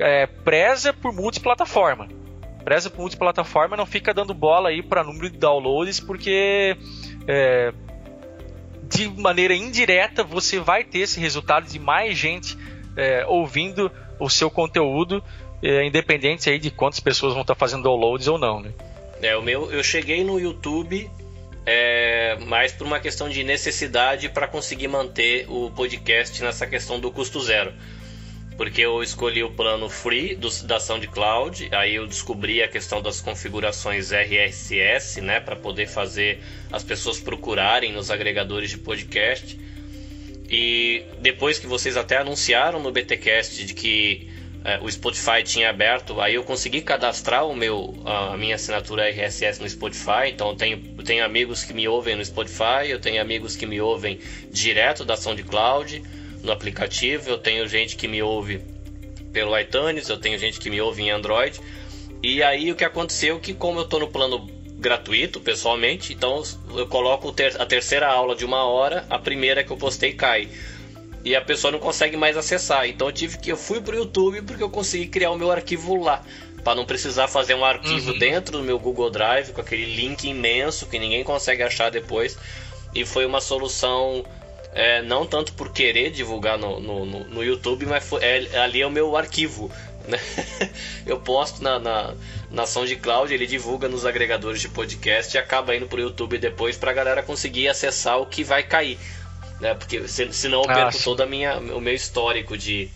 é, 0.00 0.26
preza 0.26 0.92
por 0.92 1.12
multiplataforma. 1.12 2.08
Preza 2.64 2.90
por 2.90 3.00
multiplataforma, 3.00 3.76
não 3.76 3.86
fica 3.86 4.12
dando 4.12 4.34
bola 4.34 4.68
aí 4.68 4.82
para 4.82 5.04
número 5.04 5.30
de 5.30 5.38
downloads, 5.38 5.98
porque 5.98 6.76
é, 7.26 7.72
de 8.90 9.08
maneira 9.08 9.54
indireta 9.54 10.24
você 10.24 10.58
vai 10.58 10.84
ter 10.84 11.00
esse 11.00 11.20
resultado 11.20 11.66
de 11.68 11.78
mais 11.78 12.18
gente 12.18 12.56
é, 12.96 13.24
ouvindo 13.26 13.90
o 14.18 14.28
seu 14.28 14.50
conteúdo, 14.50 15.22
é, 15.62 15.86
independente 15.86 16.50
aí 16.50 16.58
de 16.58 16.70
quantas 16.70 17.00
pessoas 17.00 17.32
vão 17.32 17.42
estar 17.42 17.54
fazendo 17.54 17.84
downloads 17.84 18.26
ou 18.26 18.38
não, 18.38 18.60
né? 18.60 18.72
É, 19.22 19.36
o 19.36 19.42
meu, 19.42 19.70
eu 19.70 19.82
cheguei 19.82 20.24
no 20.24 20.38
YouTube 20.40 21.10
é, 21.64 22.36
mais 22.46 22.72
por 22.72 22.86
uma 22.86 22.98
questão 22.98 23.28
de 23.28 23.44
necessidade 23.44 24.28
para 24.28 24.48
conseguir 24.48 24.88
manter 24.88 25.46
o 25.48 25.70
podcast 25.70 26.42
nessa 26.42 26.66
questão 26.66 26.98
do 26.98 27.10
custo 27.10 27.40
zero 27.40 27.72
porque 28.60 28.82
eu 28.82 29.02
escolhi 29.02 29.42
o 29.42 29.48
plano 29.48 29.88
free 29.88 30.34
do, 30.34 30.50
da 30.64 30.78
SoundCloud, 30.78 31.70
aí 31.72 31.94
eu 31.94 32.06
descobri 32.06 32.62
a 32.62 32.68
questão 32.68 33.00
das 33.00 33.18
configurações 33.18 34.12
RSS, 34.12 35.22
né, 35.22 35.40
para 35.40 35.56
poder 35.56 35.86
fazer 35.86 36.42
as 36.70 36.84
pessoas 36.84 37.18
procurarem 37.18 37.90
nos 37.90 38.10
agregadores 38.10 38.68
de 38.68 38.76
podcast. 38.76 39.58
E 40.46 41.06
depois 41.22 41.58
que 41.58 41.66
vocês 41.66 41.96
até 41.96 42.18
anunciaram 42.18 42.78
no 42.82 42.92
BTcast 42.92 43.64
de 43.64 43.72
que 43.72 44.28
é, 44.62 44.78
o 44.82 44.92
Spotify 44.92 45.42
tinha 45.42 45.70
aberto, 45.70 46.20
aí 46.20 46.34
eu 46.34 46.44
consegui 46.44 46.82
cadastrar 46.82 47.46
o 47.46 47.56
meu, 47.56 47.94
a 48.04 48.36
minha 48.36 48.56
assinatura 48.56 49.08
RSS 49.08 49.58
no 49.58 49.70
Spotify. 49.70 50.28
Então 50.34 50.50
eu 50.50 50.54
tenho, 50.54 50.94
eu 50.98 51.02
tenho 51.02 51.24
amigos 51.24 51.64
que 51.64 51.72
me 51.72 51.88
ouvem 51.88 52.14
no 52.14 52.22
Spotify, 52.22 52.90
eu 52.90 53.00
tenho 53.00 53.22
amigos 53.22 53.56
que 53.56 53.64
me 53.64 53.80
ouvem 53.80 54.18
direto 54.50 55.02
da 55.02 55.16
SoundCloud 55.16 56.19
no 56.42 56.52
aplicativo, 56.52 57.30
eu 57.30 57.38
tenho 57.38 57.66
gente 57.68 57.96
que 57.96 58.08
me 58.08 58.22
ouve 58.22 58.60
pelo 59.32 59.58
iTunes, 59.58 60.08
eu 60.08 60.18
tenho 60.18 60.38
gente 60.38 60.58
que 60.58 60.70
me 60.70 60.80
ouve 60.80 61.02
em 61.02 61.10
Android. 61.10 61.60
E 62.22 62.42
aí 62.42 62.70
o 62.70 62.76
que 62.76 62.84
aconteceu 62.84 63.36
é 63.36 63.40
que 63.40 63.54
como 63.54 63.78
eu 63.78 63.84
estou 63.84 64.00
no 64.00 64.08
plano 64.08 64.48
gratuito 64.78 65.40
pessoalmente, 65.40 66.12
então 66.12 66.42
eu 66.74 66.86
coloco 66.86 67.34
a 67.58 67.66
terceira 67.66 68.08
aula 68.08 68.34
de 68.34 68.44
uma 68.44 68.64
hora, 68.64 69.06
a 69.10 69.18
primeira 69.18 69.62
que 69.62 69.70
eu 69.70 69.76
postei 69.76 70.12
cai. 70.12 70.48
E 71.22 71.36
a 71.36 71.40
pessoa 71.40 71.70
não 71.70 71.78
consegue 71.78 72.16
mais 72.16 72.36
acessar. 72.36 72.88
Então 72.88 73.08
eu 73.08 73.12
tive 73.12 73.38
que 73.38 73.52
eu 73.52 73.56
fui 73.56 73.80
pro 73.80 73.94
YouTube 73.94 74.40
porque 74.42 74.62
eu 74.62 74.70
consegui 74.70 75.06
criar 75.06 75.30
o 75.30 75.38
meu 75.38 75.50
arquivo 75.50 76.02
lá, 76.02 76.24
para 76.64 76.74
não 76.74 76.86
precisar 76.86 77.28
fazer 77.28 77.54
um 77.54 77.64
arquivo 77.64 78.12
uhum. 78.12 78.18
dentro 78.18 78.58
do 78.58 78.64
meu 78.64 78.78
Google 78.78 79.10
Drive 79.10 79.52
com 79.52 79.60
aquele 79.60 79.84
link 79.84 80.24
imenso 80.24 80.86
que 80.86 80.98
ninguém 80.98 81.22
consegue 81.22 81.62
achar 81.62 81.90
depois. 81.90 82.38
E 82.94 83.04
foi 83.04 83.24
uma 83.24 83.40
solução 83.40 84.24
é, 84.72 85.02
não 85.02 85.26
tanto 85.26 85.52
por 85.54 85.72
querer 85.72 86.10
divulgar 86.10 86.56
no, 86.56 86.80
no, 86.80 87.04
no, 87.04 87.24
no 87.24 87.44
YouTube, 87.44 87.86
mas 87.86 88.04
foi, 88.04 88.22
é, 88.22 88.58
ali 88.58 88.80
é 88.80 88.86
o 88.86 88.90
meu 88.90 89.16
arquivo. 89.16 89.70
Né? 90.06 90.18
Eu 91.06 91.20
posto 91.20 91.62
na, 91.62 91.78
na, 91.78 92.14
na 92.50 92.66
SoundCloud, 92.66 93.32
ele 93.32 93.46
divulga 93.46 93.88
nos 93.88 94.06
agregadores 94.06 94.60
de 94.60 94.68
podcast 94.68 95.36
e 95.36 95.38
acaba 95.38 95.74
indo 95.74 95.86
pro 95.86 96.00
YouTube 96.00 96.38
depois 96.38 96.76
pra 96.76 96.92
galera 96.92 97.22
conseguir 97.22 97.68
acessar 97.68 98.18
o 98.20 98.26
que 98.26 98.44
vai 98.44 98.62
cair. 98.62 98.98
Né? 99.60 99.74
Porque 99.74 100.06
se, 100.08 100.32
senão 100.32 100.62
eu 100.62 100.70
ah, 100.70 100.74
perco 100.74 101.02
todo 101.02 101.26
minha, 101.26 101.58
o 101.58 101.80
meu 101.80 101.94
histórico 101.94 102.56
de, 102.56 102.88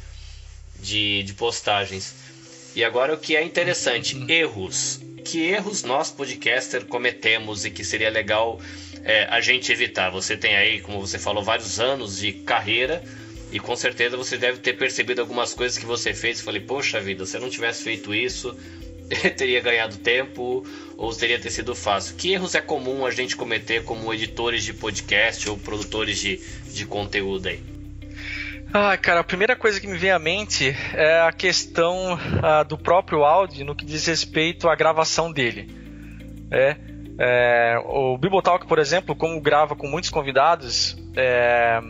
de, 0.79 1.23
de 1.25 1.33
postagens. 1.35 2.15
E 2.75 2.85
agora 2.85 3.15
o 3.15 3.19
que 3.19 3.37
é 3.37 3.43
interessante, 3.43 4.17
uhum. 4.17 4.29
erros. 4.29 5.01
Que 5.25 5.41
erros 5.49 5.83
nós, 5.83 6.11
podcaster, 6.11 6.85
cometemos 6.85 7.65
e 7.65 7.71
que 7.71 7.83
seria 7.83 8.11
legal 8.11 8.61
é, 9.03 9.25
a 9.25 9.41
gente 9.41 9.73
evitar. 9.73 10.11
Você 10.11 10.37
tem 10.37 10.55
aí, 10.55 10.81
como 10.81 11.01
você 11.01 11.19
falou, 11.19 11.43
vários 11.43 11.81
anos 11.81 12.19
de 12.19 12.33
carreira 12.33 13.03
e 13.51 13.59
com 13.59 13.75
certeza 13.77 14.17
você 14.17 14.37
deve 14.37 14.59
ter 14.59 14.75
percebido 14.75 15.21
algumas 15.21 15.55
coisas 15.55 15.79
que 15.79 15.87
você 15.87 16.13
fez. 16.13 16.41
Falei, 16.41 16.61
poxa 16.61 17.01
vida, 17.01 17.25
se 17.25 17.37
eu 17.37 17.41
não 17.41 17.51
tivesse 17.51 17.83
feito 17.83 18.15
isso, 18.15 18.57
teria 19.37 19.61
ganhado 19.61 19.97
tempo 19.97 20.65
ou 20.97 21.15
teria 21.15 21.39
ter 21.39 21.51
sido 21.51 21.75
fácil. 21.75 22.17
Que 22.17 22.33
erros 22.33 22.55
é 22.55 22.61
comum 22.61 23.07
a 23.07 23.11
gente 23.11 23.37
cometer 23.37 23.85
como 23.85 24.13
editores 24.13 24.65
de 24.65 24.73
podcast 24.73 25.49
ou 25.49 25.57
produtores 25.57 26.19
de, 26.19 26.41
de 26.73 26.85
conteúdo 26.85 27.49
aí? 27.49 27.74
Ah, 28.77 28.97
cara, 28.97 29.21
a 29.21 29.25
primeira 29.25 29.55
coisa 29.55 29.81
que 29.81 29.87
me 29.87 29.97
vem 29.97 30.11
à 30.11 30.19
mente 30.19 30.77
é 30.95 31.21
a 31.21 31.31
questão 31.31 32.19
ah, 32.43 32.65
do 32.65 32.77
próprio 32.77 33.23
áudio 33.23 33.65
no 33.65 33.73
que 33.73 33.85
diz 33.85 34.05
respeito 34.05 34.69
à 34.69 34.75
gravação 34.75 35.31
dele. 35.31 35.71
É, 36.51 36.77
é, 37.17 37.79
o 37.87 38.19
Bibotalk, 38.19 38.67
por 38.67 38.81
exemplo, 38.81 39.15
como 39.15 39.41
grava 39.41 39.77
com 39.77 39.87
muitos 39.87 40.11
convidados, 40.11 40.97
é, 41.15 41.81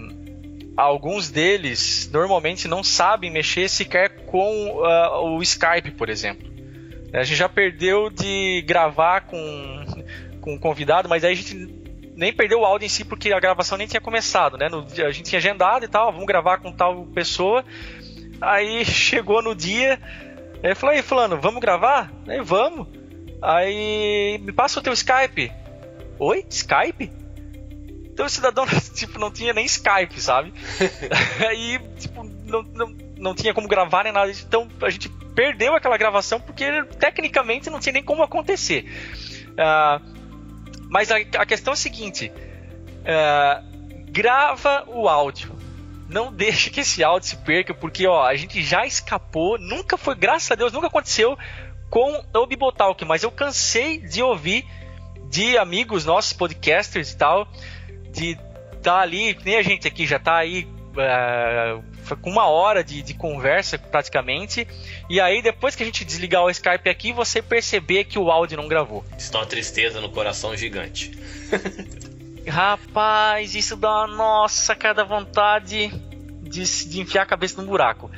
alguns 0.76 1.30
deles 1.30 2.10
normalmente 2.12 2.68
não 2.68 2.84
sabem 2.84 3.30
mexer 3.30 3.66
sequer 3.70 4.26
com 4.26 4.76
uh, 4.76 5.38
o 5.38 5.42
Skype, 5.42 5.90
por 5.92 6.10
exemplo. 6.10 6.52
A 7.14 7.22
gente 7.22 7.38
já 7.38 7.48
perdeu 7.48 8.10
de 8.10 8.62
gravar 8.66 9.22
com 9.22 9.84
com 10.44 10.56
o 10.56 10.60
convidado, 10.60 11.08
mas 11.08 11.24
aí 11.24 11.32
a 11.32 11.36
gente 11.36 11.73
nem 12.14 12.32
perdeu 12.32 12.60
o 12.60 12.64
áudio 12.64 12.86
em 12.86 12.88
si 12.88 13.04
porque 13.04 13.32
a 13.32 13.40
gravação 13.40 13.76
nem 13.76 13.86
tinha 13.86 14.00
começado, 14.00 14.56
né? 14.56 14.68
No, 14.68 14.86
a 15.04 15.10
gente 15.10 15.28
tinha 15.28 15.38
agendado 15.38 15.84
e 15.84 15.88
tal, 15.88 16.12
vamos 16.12 16.26
gravar 16.26 16.58
com 16.58 16.72
tal 16.72 17.06
pessoa. 17.06 17.64
Aí 18.40 18.84
chegou 18.86 19.42
no 19.42 19.54
dia, 19.54 20.00
ele 20.62 20.74
falou: 20.74 20.94
"Aí, 20.94 21.02
fulano, 21.02 21.40
vamos 21.40 21.60
gravar?" 21.60 22.12
Aí, 22.26 22.40
vamos. 22.40 22.86
Aí, 23.42 24.38
me 24.42 24.52
passa 24.52 24.80
o 24.80 24.82
teu 24.82 24.92
Skype. 24.92 25.52
Oi? 26.18 26.44
Skype? 26.48 27.10
Então 28.14 28.26
o 28.26 28.30
cidadão, 28.30 28.64
tipo, 28.94 29.18
não 29.18 29.30
tinha 29.30 29.52
nem 29.52 29.66
Skype, 29.66 30.20
sabe? 30.20 30.54
Aí, 31.46 31.80
tipo, 31.98 32.22
não, 32.44 32.62
não, 32.62 32.96
não 33.18 33.34
tinha 33.34 33.52
como 33.52 33.68
gravar 33.68 34.04
nem 34.04 34.12
nada. 34.12 34.30
Então 34.30 34.68
a 34.80 34.88
gente 34.88 35.08
perdeu 35.34 35.74
aquela 35.74 35.96
gravação 35.96 36.40
porque 36.40 36.84
tecnicamente 36.98 37.68
não 37.68 37.80
tinha 37.80 37.92
nem 37.92 38.04
como 38.04 38.22
acontecer. 38.22 38.84
Uh, 39.50 40.13
mas 40.94 41.10
a, 41.10 41.16
a, 41.16 41.44
questão 41.44 41.72
é 41.72 41.74
a 41.74 41.76
seguinte: 41.76 42.30
uh, 42.30 44.12
grava 44.12 44.84
o 44.86 45.08
áudio. 45.08 45.52
Não 46.08 46.32
deixe 46.32 46.70
que 46.70 46.80
esse 46.80 47.02
áudio 47.02 47.30
se 47.30 47.36
perca, 47.38 47.74
porque 47.74 48.06
ó, 48.06 48.24
a 48.24 48.36
gente 48.36 48.62
já 48.62 48.86
escapou, 48.86 49.58
nunca 49.58 49.96
foi, 49.98 50.14
graças 50.14 50.48
a 50.52 50.54
Deus, 50.54 50.72
nunca 50.72 50.86
aconteceu 50.86 51.36
com 51.90 52.24
o 52.32 52.46
Bibotalk, 52.46 53.04
mas 53.04 53.24
eu 53.24 53.32
cansei 53.32 53.98
de 53.98 54.22
ouvir 54.22 54.64
de 55.28 55.58
amigos 55.58 56.04
nossos, 56.04 56.32
podcasters 56.32 57.10
e 57.10 57.16
tal, 57.16 57.48
de 58.12 58.38
tá 58.80 59.00
ali, 59.00 59.36
nem 59.44 59.56
a 59.56 59.62
gente 59.62 59.88
aqui 59.88 60.06
já 60.06 60.18
está 60.18 60.36
aí 60.36 60.68
uh, 60.92 61.82
com 62.20 62.30
uma 62.30 62.46
hora 62.46 62.84
de, 62.84 63.02
de, 63.02 63.14
conversa 63.14 63.78
praticamente, 63.78 64.66
e 65.08 65.20
aí 65.20 65.42
depois 65.42 65.74
que 65.74 65.82
a 65.82 65.86
gente 65.86 66.04
desligar 66.04 66.42
o 66.42 66.50
Skype 66.50 66.88
aqui, 66.88 67.12
você 67.12 67.40
perceber 67.40 68.04
que 68.04 68.18
o 68.18 68.30
áudio 68.30 68.56
não 68.56 68.68
gravou. 68.68 69.04
Está 69.18 69.38
uma 69.38 69.46
tristeza 69.46 70.00
no 70.00 70.10
coração 70.10 70.56
gigante. 70.56 71.12
Rapaz, 72.46 73.54
isso 73.54 73.76
dá 73.76 74.04
uma 74.04 74.06
nossa 74.06 74.74
cada 74.74 75.04
vontade 75.04 75.88
de, 76.42 76.88
de 76.88 77.00
enfiar 77.00 77.22
a 77.22 77.26
cabeça 77.26 77.60
no 77.60 77.66
buraco. 77.66 78.10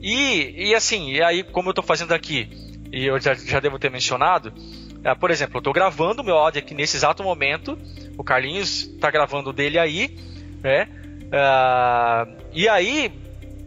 E, 0.00 0.68
e 0.68 0.74
assim, 0.74 1.12
e 1.12 1.22
aí 1.22 1.42
como 1.42 1.68
eu 1.68 1.72
estou 1.72 1.84
fazendo 1.84 2.12
aqui, 2.12 2.48
e 2.92 3.06
eu 3.06 3.20
já, 3.20 3.34
já 3.34 3.60
devo 3.60 3.78
ter 3.78 3.90
mencionado, 3.90 4.48
uh, 4.48 5.18
por 5.18 5.30
exemplo, 5.30 5.56
eu 5.56 5.60
estou 5.60 5.72
gravando 5.72 6.24
meu 6.24 6.36
áudio 6.36 6.60
aqui 6.60 6.74
nesse 6.74 6.96
exato 6.96 7.22
momento, 7.22 7.78
o 8.16 8.24
Carlinhos 8.24 8.82
está 8.82 9.10
gravando 9.10 9.52
dele 9.52 9.78
aí, 9.78 10.16
né? 10.62 10.88
Uh, 11.28 12.36
e 12.52 12.68
aí, 12.68 13.12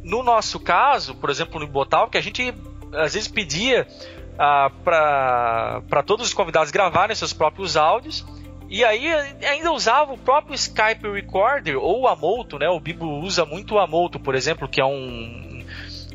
no 0.03 0.24
nosso 0.24 0.59
caso, 0.59 1.16
por 1.16 1.30
exemplo, 1.30 1.59
no 1.59 1.68
Botal, 1.68 2.09
que 2.09 2.18
a 2.18 2.22
gente 2.22 2.53
às 2.93 3.14
vezes 3.14 3.28
pedia 3.28 3.88
uh, 4.34 4.70
para 4.84 6.03
todos 6.05 6.28
os 6.28 6.34
convidados 6.34 6.72
gravarem 6.72 7.16
seus 7.16 7.34
próprios 7.34 7.78
áudios. 7.78 8.26
E 8.70 8.86
aí 8.86 9.12
ainda 9.45 9.72
usava 9.72 10.14
o 10.14 10.18
próprio 10.18 10.55
Skype 10.55 11.09
Recorder 11.12 11.78
ou 11.78 12.01
o 12.01 12.07
Amolto, 12.07 12.57
né? 12.57 12.70
O 12.70 12.80
Bibo 12.80 13.05
usa 13.20 13.45
muito 13.45 13.76
o 13.76 13.80
Amolto, 13.80 14.18
por 14.18 14.34
exemplo, 14.34 14.68
que 14.68 14.80
é 14.80 14.86
um, 14.86 15.66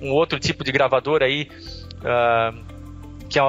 um 0.01 0.11
outro 0.11 0.41
tipo 0.41 0.65
de 0.65 0.73
gravador 0.73 1.23
aí 1.23 1.51
uh, 1.99 2.77
que 3.29 3.39
é 3.39 3.43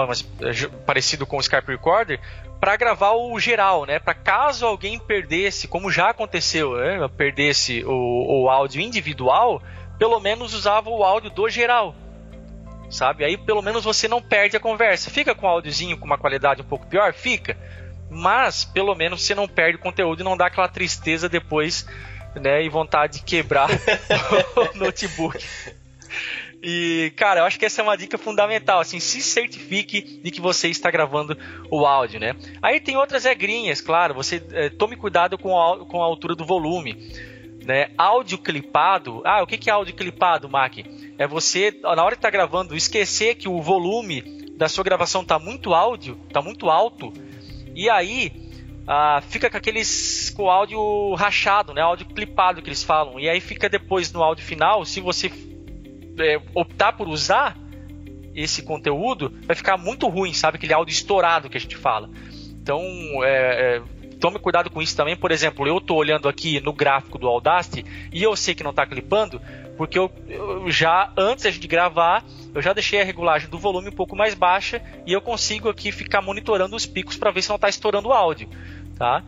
parecido 0.85 1.25
com 1.25 1.37
o 1.37 1.39
Skype 1.39 1.71
Recorder, 1.71 2.19
para 2.59 2.75
gravar 2.75 3.11
o 3.11 3.39
geral, 3.39 3.85
né? 3.85 3.99
Para 3.99 4.13
caso 4.13 4.65
alguém 4.65 4.99
perdesse, 4.99 5.67
como 5.67 5.91
já 5.91 6.09
aconteceu, 6.09 6.75
né? 6.75 7.07
perdesse 7.15 7.83
o, 7.85 8.43
o 8.43 8.49
áudio 8.49 8.81
individual, 8.81 9.61
pelo 9.97 10.19
menos 10.19 10.53
usava 10.53 10.89
o 10.89 11.03
áudio 11.03 11.29
do 11.29 11.49
geral, 11.49 11.95
sabe? 12.89 13.23
Aí 13.23 13.37
pelo 13.37 13.61
menos 13.61 13.83
você 13.83 14.07
não 14.07 14.21
perde 14.21 14.57
a 14.57 14.59
conversa. 14.59 15.09
Fica 15.09 15.35
com 15.35 15.45
o 15.45 15.49
áudiozinho 15.49 15.97
com 15.97 16.05
uma 16.05 16.17
qualidade 16.17 16.61
um 16.61 16.65
pouco 16.65 16.87
pior, 16.87 17.13
fica, 17.13 17.57
mas 18.09 18.65
pelo 18.65 18.95
menos 18.95 19.21
você 19.23 19.35
não 19.35 19.47
perde 19.47 19.77
o 19.77 19.81
conteúdo 19.81 20.21
e 20.21 20.23
não 20.23 20.37
dá 20.37 20.47
aquela 20.47 20.67
tristeza 20.67 21.29
depois, 21.29 21.87
né? 22.35 22.63
E 22.63 22.69
vontade 22.69 23.19
de 23.19 23.23
quebrar 23.23 23.69
o 24.55 24.77
notebook. 24.77 25.45
E, 26.69 27.13
cara, 27.15 27.39
eu 27.39 27.45
acho 27.45 27.57
que 27.57 27.65
essa 27.65 27.79
é 27.79 27.83
uma 27.83 27.95
dica 27.95 28.17
fundamental, 28.17 28.81
assim, 28.81 28.99
se 28.99 29.21
certifique 29.21 30.01
de 30.01 30.29
que 30.29 30.41
você 30.41 30.67
está 30.67 30.91
gravando 30.91 31.37
o 31.71 31.85
áudio, 31.85 32.19
né? 32.19 32.35
Aí 32.61 32.81
tem 32.81 32.97
outras 32.97 33.23
regrinhas, 33.23 33.79
claro, 33.79 34.13
você 34.13 34.43
é, 34.51 34.67
tome 34.67 34.97
cuidado 34.97 35.37
com 35.37 35.57
a, 35.57 35.85
com 35.85 36.03
a 36.03 36.05
altura 36.05 36.35
do 36.35 36.45
volume, 36.45 37.09
né? 37.63 37.91
Áudio 37.97 38.37
clipado, 38.37 39.21
ah, 39.23 39.41
o 39.41 39.47
que 39.47 39.69
é 39.69 39.71
áudio 39.71 39.95
clipado, 39.95 40.49
Mac? 40.49 40.79
É 41.17 41.25
você, 41.25 41.73
na 41.81 42.03
hora 42.03 42.17
que 42.17 42.19
está 42.19 42.29
gravando, 42.29 42.75
esquecer 42.75 43.35
que 43.35 43.47
o 43.47 43.61
volume 43.61 44.51
da 44.57 44.67
sua 44.67 44.83
gravação 44.83 45.21
está 45.21 45.39
muito 45.39 45.73
áudio, 45.73 46.19
está 46.27 46.41
muito 46.41 46.69
alto, 46.69 47.13
e 47.73 47.89
aí 47.89 48.29
ah, 48.85 49.21
fica 49.29 49.49
com 49.49 49.55
aqueles 49.55 50.31
com 50.35 50.43
o 50.43 50.49
áudio 50.49 51.13
rachado, 51.13 51.73
né? 51.73 51.79
Áudio 51.81 52.07
clipado 52.07 52.61
que 52.61 52.67
eles 52.67 52.83
falam. 52.83 53.17
E 53.17 53.29
aí 53.29 53.39
fica 53.39 53.69
depois 53.69 54.11
no 54.11 54.21
áudio 54.21 54.43
final, 54.43 54.83
se 54.83 54.99
você 54.99 55.31
é, 56.19 56.41
optar 56.53 56.93
por 56.93 57.07
usar 57.07 57.57
esse 58.35 58.61
conteúdo, 58.61 59.33
vai 59.45 59.55
ficar 59.55 59.77
muito 59.77 60.07
ruim, 60.07 60.33
sabe? 60.33 60.57
Aquele 60.57 60.73
áudio 60.73 60.91
estourado 60.91 61.49
que 61.49 61.57
a 61.57 61.59
gente 61.59 61.75
fala. 61.75 62.09
Então, 62.61 62.81
é, 63.23 63.77
é, 63.77 63.81
tome 64.19 64.39
cuidado 64.39 64.69
com 64.69 64.81
isso 64.81 64.95
também. 64.95 65.15
Por 65.15 65.31
exemplo, 65.31 65.67
eu 65.67 65.77
estou 65.77 65.97
olhando 65.97 66.29
aqui 66.29 66.59
no 66.59 66.73
gráfico 66.73 67.17
do 67.17 67.27
Audacity 67.27 67.85
e 68.11 68.21
eu 68.21 68.35
sei 68.35 68.53
que 68.53 68.63
não 68.63 68.71
está 68.71 68.85
clipando, 68.85 69.41
porque 69.75 69.97
eu, 69.97 70.11
eu, 70.27 70.69
já, 70.69 71.11
antes 71.17 71.59
de 71.59 71.67
gravar, 71.67 72.23
eu 72.53 72.61
já 72.61 72.73
deixei 72.73 73.01
a 73.01 73.03
regulagem 73.03 73.49
do 73.49 73.57
volume 73.57 73.89
um 73.89 73.93
pouco 73.93 74.15
mais 74.15 74.33
baixa 74.33 74.81
e 75.05 75.13
eu 75.13 75.21
consigo 75.21 75.69
aqui 75.69 75.91
ficar 75.91 76.21
monitorando 76.21 76.75
os 76.75 76.85
picos 76.85 77.17
para 77.17 77.31
ver 77.31 77.41
se 77.41 77.49
não 77.49 77.55
está 77.55 77.69
estourando 77.69 78.09
o 78.09 78.13
áudio, 78.13 78.49
tá? 78.97 79.23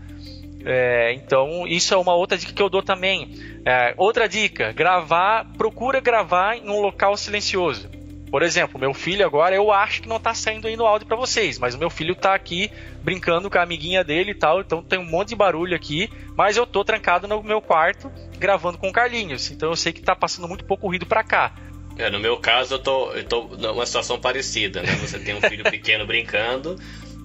É, 0.66 1.14
então, 1.14 1.66
isso 1.66 1.94
é 1.94 1.98
uma 1.98 2.14
outra 2.14 2.38
dica 2.38 2.52
que 2.52 2.62
eu 2.62 2.70
dou 2.70 2.84
também. 2.84 3.30
É, 3.66 3.94
outra 3.98 4.28
dica: 4.28 4.72
gravar, 4.72 5.46
procura 5.58 6.00
gravar 6.00 6.58
em 6.58 6.70
um 6.70 6.82
local 6.82 7.16
silencioso. 7.16 7.90
Por 8.30 8.44
exemplo, 8.44 8.80
meu 8.80 8.94
filho 8.94 9.26
agora, 9.26 9.56
eu 9.56 9.72
acho 9.72 10.04
que 10.04 10.10
não 10.10 10.18
está 10.18 10.36
saindo 10.36 10.68
aí 10.68 10.76
no 10.76 10.86
áudio 10.86 11.08
para 11.08 11.18
vocês, 11.18 11.58
mas 11.58 11.74
o 11.74 11.80
meu 11.80 11.90
filho 11.90 12.14
está 12.14 12.36
aqui 12.36 12.70
brincando 13.02 13.50
com 13.50 13.58
a 13.58 13.64
amiguinha 13.64 14.04
dele 14.04 14.32
e 14.32 14.36
tal, 14.36 14.62
então 14.62 14.84
tem 14.84 15.00
um 15.00 15.06
monte 15.06 15.30
de 15.30 15.36
barulho 15.36 15.76
aqui, 15.76 16.10
mas 16.38 16.56
eu 16.56 16.68
tô 16.68 16.84
trancado 16.84 17.28
no 17.28 17.42
meu 17.42 17.60
quarto 17.60 18.12
gravando 18.38 18.78
com 18.78 18.90
o 18.90 18.94
Carlinhos, 18.94 19.50
então 19.50 19.70
eu 19.70 19.76
sei 19.76 19.92
que 19.92 20.00
está 20.00 20.16
passando 20.16 20.48
muito 20.48 20.64
pouco 20.64 20.86
ruído 20.86 21.08
para 21.08 21.24
cá. 21.24 21.56
É, 21.98 22.10
no 22.10 22.20
meu 22.20 22.38
caso, 22.38 22.76
eu 22.76 22.80
tô, 22.80 23.12
eu 23.12 23.24
tô 23.26 23.44
numa 23.58 23.86
situação 23.86 24.18
parecida, 24.20 24.82
né? 24.82 24.96
Você 25.02 25.20
tem 25.20 25.36
um 25.36 25.42
filho 25.42 25.66
pequeno 25.70 26.06
brincando, 26.06 26.80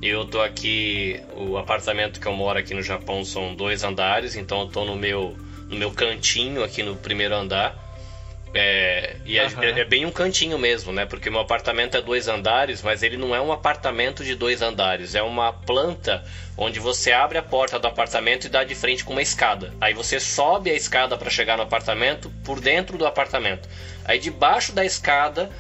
eu 0.09 0.25
tô 0.25 0.41
aqui, 0.41 1.21
o 1.37 1.57
apartamento 1.57 2.21
que 2.21 2.27
eu 2.27 2.33
moro 2.33 2.59
aqui 2.59 2.75
no 2.75 2.83
Japão 2.83 3.25
são 3.25 3.55
dois 3.55 3.85
andares, 3.85 4.37
então 4.37 4.61
eu 4.61 4.69
tô 4.69 4.85
no 4.85 4.97
meu, 4.97 5.37
no 5.69 5.77
meu 5.77 5.91
cantinho 5.91 6.63
aqui 6.63 6.83
no 6.83 6.97
primeiro 6.97 7.35
andar. 7.35 7.85
É, 8.57 9.17
e 9.27 9.41
uhum. 9.41 9.63
é, 9.63 9.81
é, 9.81 9.85
bem 9.85 10.07
um 10.07 10.13
cantinho 10.13 10.57
mesmo, 10.57 10.93
né? 10.93 11.05
Porque 11.05 11.29
meu 11.29 11.41
apartamento 11.41 11.97
é 11.97 12.01
dois 12.01 12.29
andares, 12.29 12.83
mas 12.83 13.03
ele 13.03 13.17
não 13.17 13.35
é 13.35 13.41
um 13.41 13.51
apartamento 13.51 14.23
de 14.23 14.37
dois 14.37 14.63
andares. 14.63 15.17
É 15.17 15.23
uma 15.23 15.53
planta 15.53 16.25
onde 16.57 16.79
você 16.79 17.11
abre 17.11 17.37
a 17.37 17.43
porta 17.43 17.81
do 17.81 17.89
apartamento 17.89 18.45
e 18.45 18.49
dá 18.49 18.63
de 18.63 18.77
frente 18.77 19.05
com 19.05 19.13
uma 19.13 19.23
escada. 19.23 19.75
Aí 19.81 19.93
você 19.93 20.21
sobe 20.21 20.71
a 20.71 20.75
escada 20.75 21.17
para 21.17 21.29
chegar 21.31 21.57
no 21.57 21.65
apartamento 21.65 22.31
por 22.45 22.61
dentro 22.61 22.97
do 22.97 23.05
apartamento. 23.05 23.69
Aí 24.05 24.21
debaixo 24.21 24.73
da 24.73 24.85
escada 24.85 25.51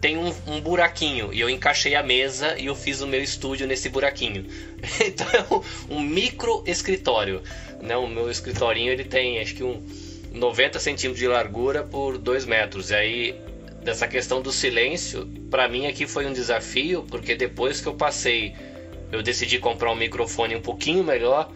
tem 0.00 0.16
um, 0.16 0.32
um, 0.46 0.60
buraquinho 0.60 1.32
e 1.32 1.40
eu 1.40 1.48
encaixei 1.48 1.94
a 1.94 2.02
mesa 2.02 2.56
e 2.58 2.66
eu 2.66 2.74
fiz 2.74 3.00
o 3.00 3.06
meu 3.06 3.22
estúdio 3.22 3.66
nesse 3.66 3.88
buraquinho. 3.88 4.46
então 5.00 5.26
é 5.32 5.94
um, 5.94 6.00
micro 6.00 6.62
escritório. 6.66 7.42
Né? 7.80 7.96
O 7.96 8.06
meu 8.06 8.30
escritorinho 8.30 8.92
ele 8.92 9.04
tem 9.04 9.40
acho 9.40 9.54
que 9.54 9.64
um 9.64 9.82
90 10.32 10.78
centímetros 10.78 11.18
de 11.18 11.26
largura 11.26 11.82
por 11.82 12.18
2 12.18 12.44
metros. 12.44 12.90
E 12.90 12.94
aí 12.94 13.40
dessa 13.82 14.06
questão 14.06 14.42
do 14.42 14.52
silêncio, 14.52 15.26
para 15.50 15.68
mim 15.68 15.86
aqui 15.86 16.06
foi 16.06 16.26
um 16.26 16.32
desafio 16.32 17.06
porque 17.08 17.34
depois 17.34 17.80
que 17.80 17.86
eu 17.86 17.94
passei, 17.94 18.54
eu 19.10 19.22
decidi 19.22 19.58
comprar 19.58 19.90
um 19.92 19.96
microfone 19.96 20.56
um 20.56 20.60
pouquinho 20.60 21.02
melhor. 21.02 21.50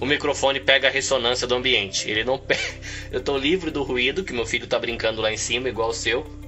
O 0.00 0.06
microfone 0.06 0.60
pega 0.60 0.88
a 0.88 0.90
ressonância 0.90 1.46
do 1.46 1.54
ambiente. 1.54 2.08
Ele 2.08 2.22
não 2.22 2.38
pega... 2.38 2.62
Eu 3.10 3.20
tô 3.20 3.36
livre 3.36 3.72
do 3.72 3.82
ruído 3.82 4.22
que 4.22 4.32
meu 4.32 4.46
filho 4.46 4.66
tá 4.66 4.78
brincando 4.78 5.20
lá 5.20 5.32
em 5.32 5.36
cima 5.36 5.68
igual 5.68 5.88
o 5.88 5.94
seu 5.94 6.43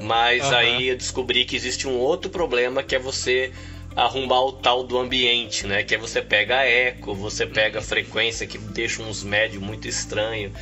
mas 0.00 0.44
uhum. 0.46 0.56
aí 0.56 0.88
eu 0.88 0.96
descobri 0.96 1.44
que 1.44 1.56
existe 1.56 1.86
um 1.88 1.96
outro 1.96 2.30
problema 2.30 2.82
que 2.82 2.94
é 2.94 2.98
você 2.98 3.52
arrumar 3.96 4.42
o 4.42 4.52
tal 4.52 4.84
do 4.84 4.98
ambiente, 4.98 5.66
né? 5.66 5.82
Que 5.82 5.94
é 5.96 5.98
você 5.98 6.22
pega 6.22 6.58
a 6.58 6.64
eco, 6.64 7.14
você 7.14 7.46
pega 7.46 7.80
a 7.80 7.82
frequência 7.82 8.46
que 8.46 8.56
deixa 8.58 9.02
uns 9.02 9.24
médios 9.24 9.62
muito 9.62 9.88
estranho. 9.88 10.52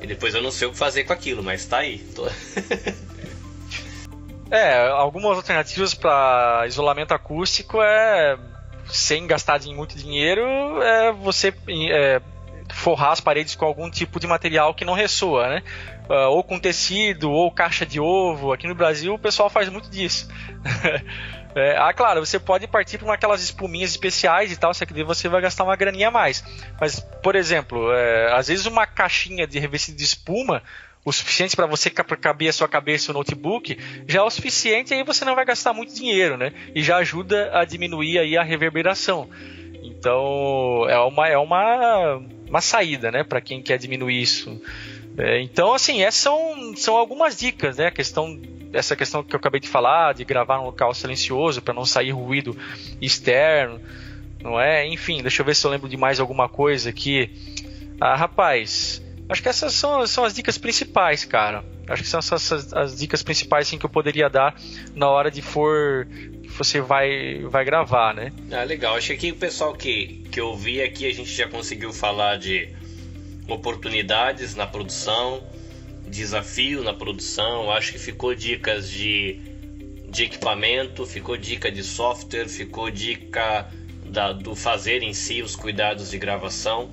E 0.00 0.06
depois 0.06 0.34
eu 0.34 0.42
não 0.42 0.50
sei 0.50 0.68
o 0.68 0.70
que 0.70 0.76
fazer 0.76 1.04
com 1.04 1.12
aquilo, 1.12 1.42
mas 1.42 1.64
tá 1.64 1.78
aí. 1.78 1.98
Tô... 1.98 2.28
é, 4.50 4.88
algumas 4.88 5.36
alternativas 5.36 5.94
para 5.94 6.64
isolamento 6.66 7.12
acústico 7.12 7.82
é 7.82 8.38
sem 8.86 9.26
gastar 9.26 9.60
muito 9.66 9.96
dinheiro, 9.96 10.42
é 10.82 11.10
você 11.10 11.52
é, 11.90 12.20
forrar 12.72 13.12
as 13.12 13.20
paredes 13.20 13.54
com 13.54 13.64
algum 13.64 13.90
tipo 13.90 14.20
de 14.20 14.26
material 14.26 14.74
que 14.74 14.84
não 14.84 14.92
ressoa, 14.92 15.48
né? 15.48 15.62
Uh, 16.08 16.30
ou 16.30 16.42
com 16.42 16.58
tecido, 16.58 17.30
ou 17.30 17.50
caixa 17.50 17.84
de 17.84 18.00
ovo. 18.00 18.52
Aqui 18.52 18.66
no 18.66 18.74
Brasil 18.74 19.14
o 19.14 19.18
pessoal 19.18 19.50
faz 19.50 19.68
muito 19.68 19.88
disso. 19.90 20.28
É, 21.56 21.76
ah, 21.78 21.92
claro, 21.92 22.24
você 22.24 22.36
pode 22.36 22.66
partir 22.66 22.98
para 22.98 23.14
aquelas 23.14 23.40
espuminhas 23.40 23.90
especiais 23.90 24.50
e 24.50 24.56
tal, 24.56 24.74
só 24.74 24.84
que 24.84 25.04
você 25.04 25.28
vai 25.28 25.40
gastar 25.40 25.62
uma 25.62 25.76
graninha 25.76 26.08
a 26.08 26.10
mais. 26.10 26.42
Mas, 26.80 26.98
por 27.22 27.36
exemplo, 27.36 27.92
é, 27.92 28.32
às 28.32 28.48
vezes 28.48 28.66
uma 28.66 28.88
caixinha 28.88 29.46
de 29.46 29.60
revestido 29.60 29.96
de 29.96 30.02
espuma, 30.02 30.64
o 31.04 31.12
suficiente 31.12 31.54
para 31.54 31.66
você 31.66 31.90
caber 31.90 32.48
a 32.48 32.52
sua 32.52 32.66
cabeça 32.66 33.12
no 33.12 33.20
notebook, 33.20 33.78
já 34.08 34.18
é 34.18 34.22
o 34.22 34.30
suficiente 34.30 34.92
e 34.92 34.96
aí 34.96 35.04
você 35.04 35.24
não 35.24 35.36
vai 35.36 35.44
gastar 35.44 35.72
muito 35.72 35.94
dinheiro, 35.94 36.36
né? 36.36 36.52
E 36.74 36.82
já 36.82 36.96
ajuda 36.96 37.56
a 37.56 37.64
diminuir 37.64 38.18
aí 38.18 38.36
a 38.36 38.42
reverberação. 38.42 39.30
Então, 39.82 40.86
é 40.88 40.98
uma, 40.98 41.28
é 41.28 41.38
uma, 41.38 42.20
uma 42.48 42.60
saída, 42.60 43.10
né, 43.10 43.22
para 43.22 43.40
quem 43.40 43.62
quer 43.62 43.78
diminuir 43.78 44.20
isso. 44.20 44.60
É, 45.16 45.40
então, 45.40 45.72
assim, 45.72 46.02
essas 46.02 46.20
são, 46.20 46.74
são 46.76 46.96
algumas 46.96 47.36
dicas, 47.36 47.76
né? 47.76 47.86
A 47.86 47.90
questão 47.90 48.40
essa 48.74 48.96
questão 48.96 49.22
que 49.22 49.34
eu 49.34 49.38
acabei 49.38 49.60
de 49.60 49.68
falar, 49.68 50.14
de 50.14 50.24
gravar 50.24 50.58
num 50.58 50.64
local 50.64 50.92
silencioso 50.92 51.62
para 51.62 51.72
não 51.72 51.84
sair 51.84 52.10
ruído 52.10 52.56
externo, 53.00 53.80
não 54.42 54.60
é? 54.60 54.86
Enfim, 54.86 55.22
deixa 55.22 55.42
eu 55.42 55.46
ver 55.46 55.54
se 55.54 55.64
eu 55.64 55.70
lembro 55.70 55.88
de 55.88 55.96
mais 55.96 56.20
alguma 56.20 56.48
coisa 56.48 56.90
aqui. 56.90 57.30
Ah, 58.00 58.16
rapaz, 58.16 59.02
acho 59.28 59.42
que 59.42 59.48
essas 59.48 59.72
são, 59.72 60.06
são 60.06 60.24
as 60.24 60.34
dicas 60.34 60.58
principais, 60.58 61.24
cara. 61.24 61.64
Acho 61.88 62.02
que 62.02 62.08
são 62.08 62.18
essas 62.18 62.72
as 62.72 62.98
dicas 62.98 63.22
principais 63.22 63.66
assim, 63.66 63.78
que 63.78 63.86
eu 63.86 63.90
poderia 63.90 64.28
dar 64.28 64.54
na 64.94 65.08
hora 65.08 65.30
de 65.30 65.42
for 65.42 66.06
que 66.42 66.48
você 66.48 66.80
vai 66.80 67.42
vai 67.44 67.64
gravar, 67.64 68.14
né? 68.14 68.32
Ah, 68.50 68.64
legal. 68.64 68.96
Acho 68.96 69.16
que 69.16 69.30
o 69.30 69.36
pessoal 69.36 69.74
que, 69.74 70.24
que 70.32 70.40
eu 70.40 70.56
vi 70.56 70.82
aqui 70.82 71.06
a 71.06 71.12
gente 71.12 71.30
já 71.30 71.46
conseguiu 71.46 71.92
falar 71.92 72.38
de 72.38 72.68
oportunidades 73.48 74.54
na 74.54 74.66
produção, 74.66 75.42
desafio 76.06 76.82
na 76.82 76.92
produção, 76.92 77.70
acho 77.70 77.92
que 77.92 77.98
ficou 77.98 78.34
dicas 78.34 78.88
de, 78.88 79.40
de 80.08 80.24
equipamento, 80.24 81.04
ficou 81.04 81.36
dica 81.36 81.70
de 81.70 81.82
software, 81.82 82.48
ficou 82.48 82.90
dica 82.90 83.68
da, 84.06 84.32
do 84.32 84.54
fazer 84.54 85.02
em 85.02 85.12
si, 85.12 85.42
os 85.42 85.56
cuidados 85.56 86.10
de 86.10 86.18
gravação. 86.18 86.90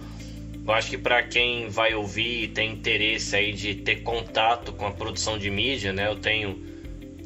Eu 0.66 0.74
acho 0.74 0.90
que 0.90 0.98
para 0.98 1.24
quem 1.24 1.70
vai 1.70 1.94
ouvir 1.94 2.44
e 2.44 2.48
tem 2.48 2.72
interesse 2.72 3.36
aí 3.36 3.52
de 3.52 3.76
ter 3.76 3.98
contato 3.98 4.72
com 4.74 4.86
a 4.86 4.92
produção 4.92 5.38
de 5.38 5.50
mídia, 5.50 5.92
né? 5.92 6.08
Eu 6.08 6.16
tenho 6.16 6.62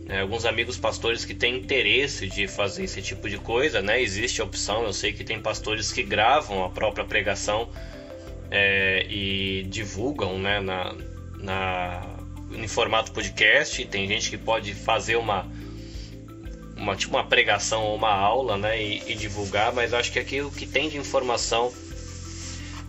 né, 0.06 0.22
alguns 0.22 0.46
amigos 0.46 0.78
pastores 0.78 1.26
que 1.26 1.34
têm 1.34 1.58
interesse 1.58 2.28
de 2.28 2.48
fazer 2.48 2.86
esse 2.86 3.02
tipo 3.02 3.30
de 3.30 3.38
coisa, 3.38 3.82
né? 3.82 4.02
Existe 4.02 4.42
a 4.42 4.46
opção, 4.46 4.84
eu 4.86 4.94
sei 4.94 5.12
que 5.12 5.24
tem 5.24 5.40
pastores 5.40 5.92
que 5.92 6.02
gravam 6.02 6.64
a 6.64 6.70
própria 6.70 7.04
pregação 7.04 7.70
é, 8.56 9.06
e 9.10 9.64
divulgam, 9.64 10.40
né? 10.40 10.62
Na, 10.62 10.96
na, 11.40 12.02
em 12.54 12.68
formato 12.70 13.12
podcast. 13.12 13.86
Tem 13.86 14.08
gente 14.08 14.30
que 14.30 14.38
pode 14.38 14.74
fazer 14.74 15.18
uma, 15.18 15.46
uma 16.78 16.96
tipo 16.96 17.18
uma 17.18 17.26
pregação 17.26 17.84
ou 17.84 17.96
uma 17.96 18.14
aula, 18.14 18.58
né, 18.58 18.82
e, 18.82 19.12
e 19.12 19.16
divulgar. 19.16 19.74
Mas 19.74 19.94
acho 19.94 20.10
que 20.10 20.20
aqui 20.20 20.42
o 20.42 20.50
que 20.50 20.66
tem 20.66 20.88
de 20.88 20.98
informação 20.98 21.72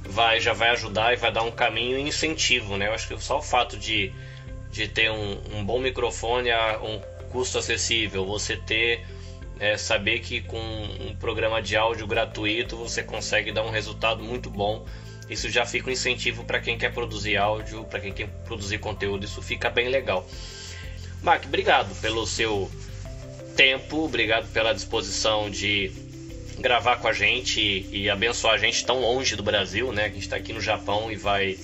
vai 0.04 0.40
já 0.40 0.52
vai 0.52 0.70
ajudar 0.70 1.12
e 1.12 1.16
vai 1.16 1.32
dar 1.32 1.42
um 1.42 1.50
caminho 1.50 1.98
e 1.98 2.02
incentivo, 2.02 2.76
né? 2.76 2.86
Eu 2.86 2.92
acho 2.92 3.08
que 3.08 3.20
só 3.20 3.38
o 3.38 3.42
fato 3.42 3.76
de, 3.76 4.12
de 4.70 4.86
ter 4.86 5.10
um, 5.10 5.40
um 5.52 5.64
bom 5.64 5.80
microfone 5.80 6.52
a 6.52 6.78
um 6.80 7.00
custo 7.32 7.58
acessível, 7.58 8.24
você 8.24 8.56
ter 8.56 9.04
é, 9.58 9.76
saber 9.76 10.20
que 10.20 10.42
com 10.42 10.60
um 10.60 11.16
programa 11.16 11.60
de 11.60 11.76
áudio 11.76 12.06
gratuito 12.06 12.76
você 12.76 13.02
consegue 13.02 13.50
dar 13.50 13.64
um 13.64 13.70
resultado 13.70 14.22
muito 14.22 14.48
bom 14.48 14.86
isso 15.28 15.50
já 15.50 15.66
fica 15.66 15.90
um 15.90 15.92
incentivo 15.92 16.44
para 16.44 16.60
quem 16.60 16.78
quer 16.78 16.92
produzir 16.92 17.36
áudio, 17.36 17.84
para 17.84 18.00
quem 18.00 18.12
quer 18.12 18.28
produzir 18.44 18.78
conteúdo, 18.78 19.24
isso 19.24 19.42
fica 19.42 19.68
bem 19.68 19.88
legal. 19.88 20.26
Mark, 21.22 21.44
obrigado 21.44 21.94
pelo 22.00 22.26
seu 22.26 22.70
tempo, 23.56 24.04
obrigado 24.04 24.46
pela 24.52 24.72
disposição 24.72 25.50
de 25.50 25.90
gravar 26.58 26.96
com 26.96 27.08
a 27.08 27.12
gente 27.12 27.60
e, 27.60 28.02
e 28.02 28.10
abençoar 28.10 28.54
a 28.54 28.58
gente 28.58 28.84
tão 28.84 29.00
longe 29.00 29.34
do 29.34 29.42
Brasil, 29.42 29.92
né? 29.92 30.04
Que 30.04 30.10
a 30.10 30.14
gente 30.14 30.22
está 30.22 30.36
aqui 30.36 30.52
no 30.52 30.60
Japão 30.60 31.10
e 31.10 31.16
vai 31.16 31.58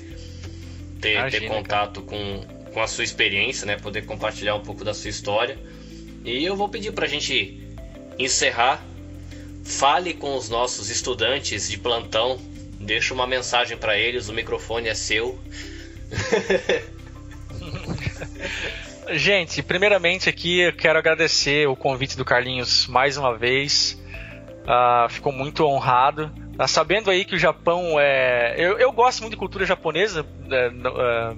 ter, 1.01 1.15
Imagina, 1.15 1.41
ter 1.41 1.49
contato 1.49 2.03
com, 2.03 2.45
com 2.73 2.83
a 2.83 2.87
sua 2.87 3.05
experiência, 3.05 3.67
né? 3.67 3.77
Poder 3.77 4.05
compartilhar 4.05 4.57
um 4.57 4.61
pouco 4.63 4.85
da 4.85 4.93
sua 4.93 5.11
história. 5.11 5.59
E 6.25 6.45
eu 6.45 6.57
vou 6.57 6.69
pedir 6.69 6.93
para 6.93 7.07
a 7.07 7.09
gente 7.09 7.61
encerrar. 8.19 8.85
Fale 9.65 10.13
com 10.13 10.37
os 10.37 10.49
nossos 10.49 10.91
estudantes 10.91 11.69
de 11.69 11.79
plantão 11.79 12.41
Deixa 12.83 13.15
uma 13.15 13.27
mensagem 13.27 13.77
para 13.77 13.97
eles, 13.97 14.29
o 14.29 14.33
microfone 14.33 14.89
é 14.89 14.95
seu. 14.95 15.39
Gente, 19.11 19.63
primeiramente 19.63 20.29
aqui 20.29 20.61
eu 20.61 20.73
quero 20.73 20.99
agradecer 20.99 21.69
o 21.69 21.77
convite 21.77 22.17
do 22.17 22.25
Carlinhos 22.25 22.87
mais 22.87 23.17
uma 23.17 23.37
vez. 23.37 24.01
Uh, 24.63 25.09
ficou 25.09 25.33
muito 25.33 25.65
honrado. 25.65 26.33
Uh, 26.59 26.67
sabendo 26.67 27.11
aí 27.11 27.25
que 27.25 27.35
o 27.35 27.39
Japão 27.39 28.01
é. 28.01 28.55
Eu, 28.59 28.79
eu 28.79 28.91
gosto 28.93 29.21
muito 29.21 29.33
de 29.33 29.39
cultura 29.39 29.65
japonesa. 29.65 30.23
Uh, 30.23 31.37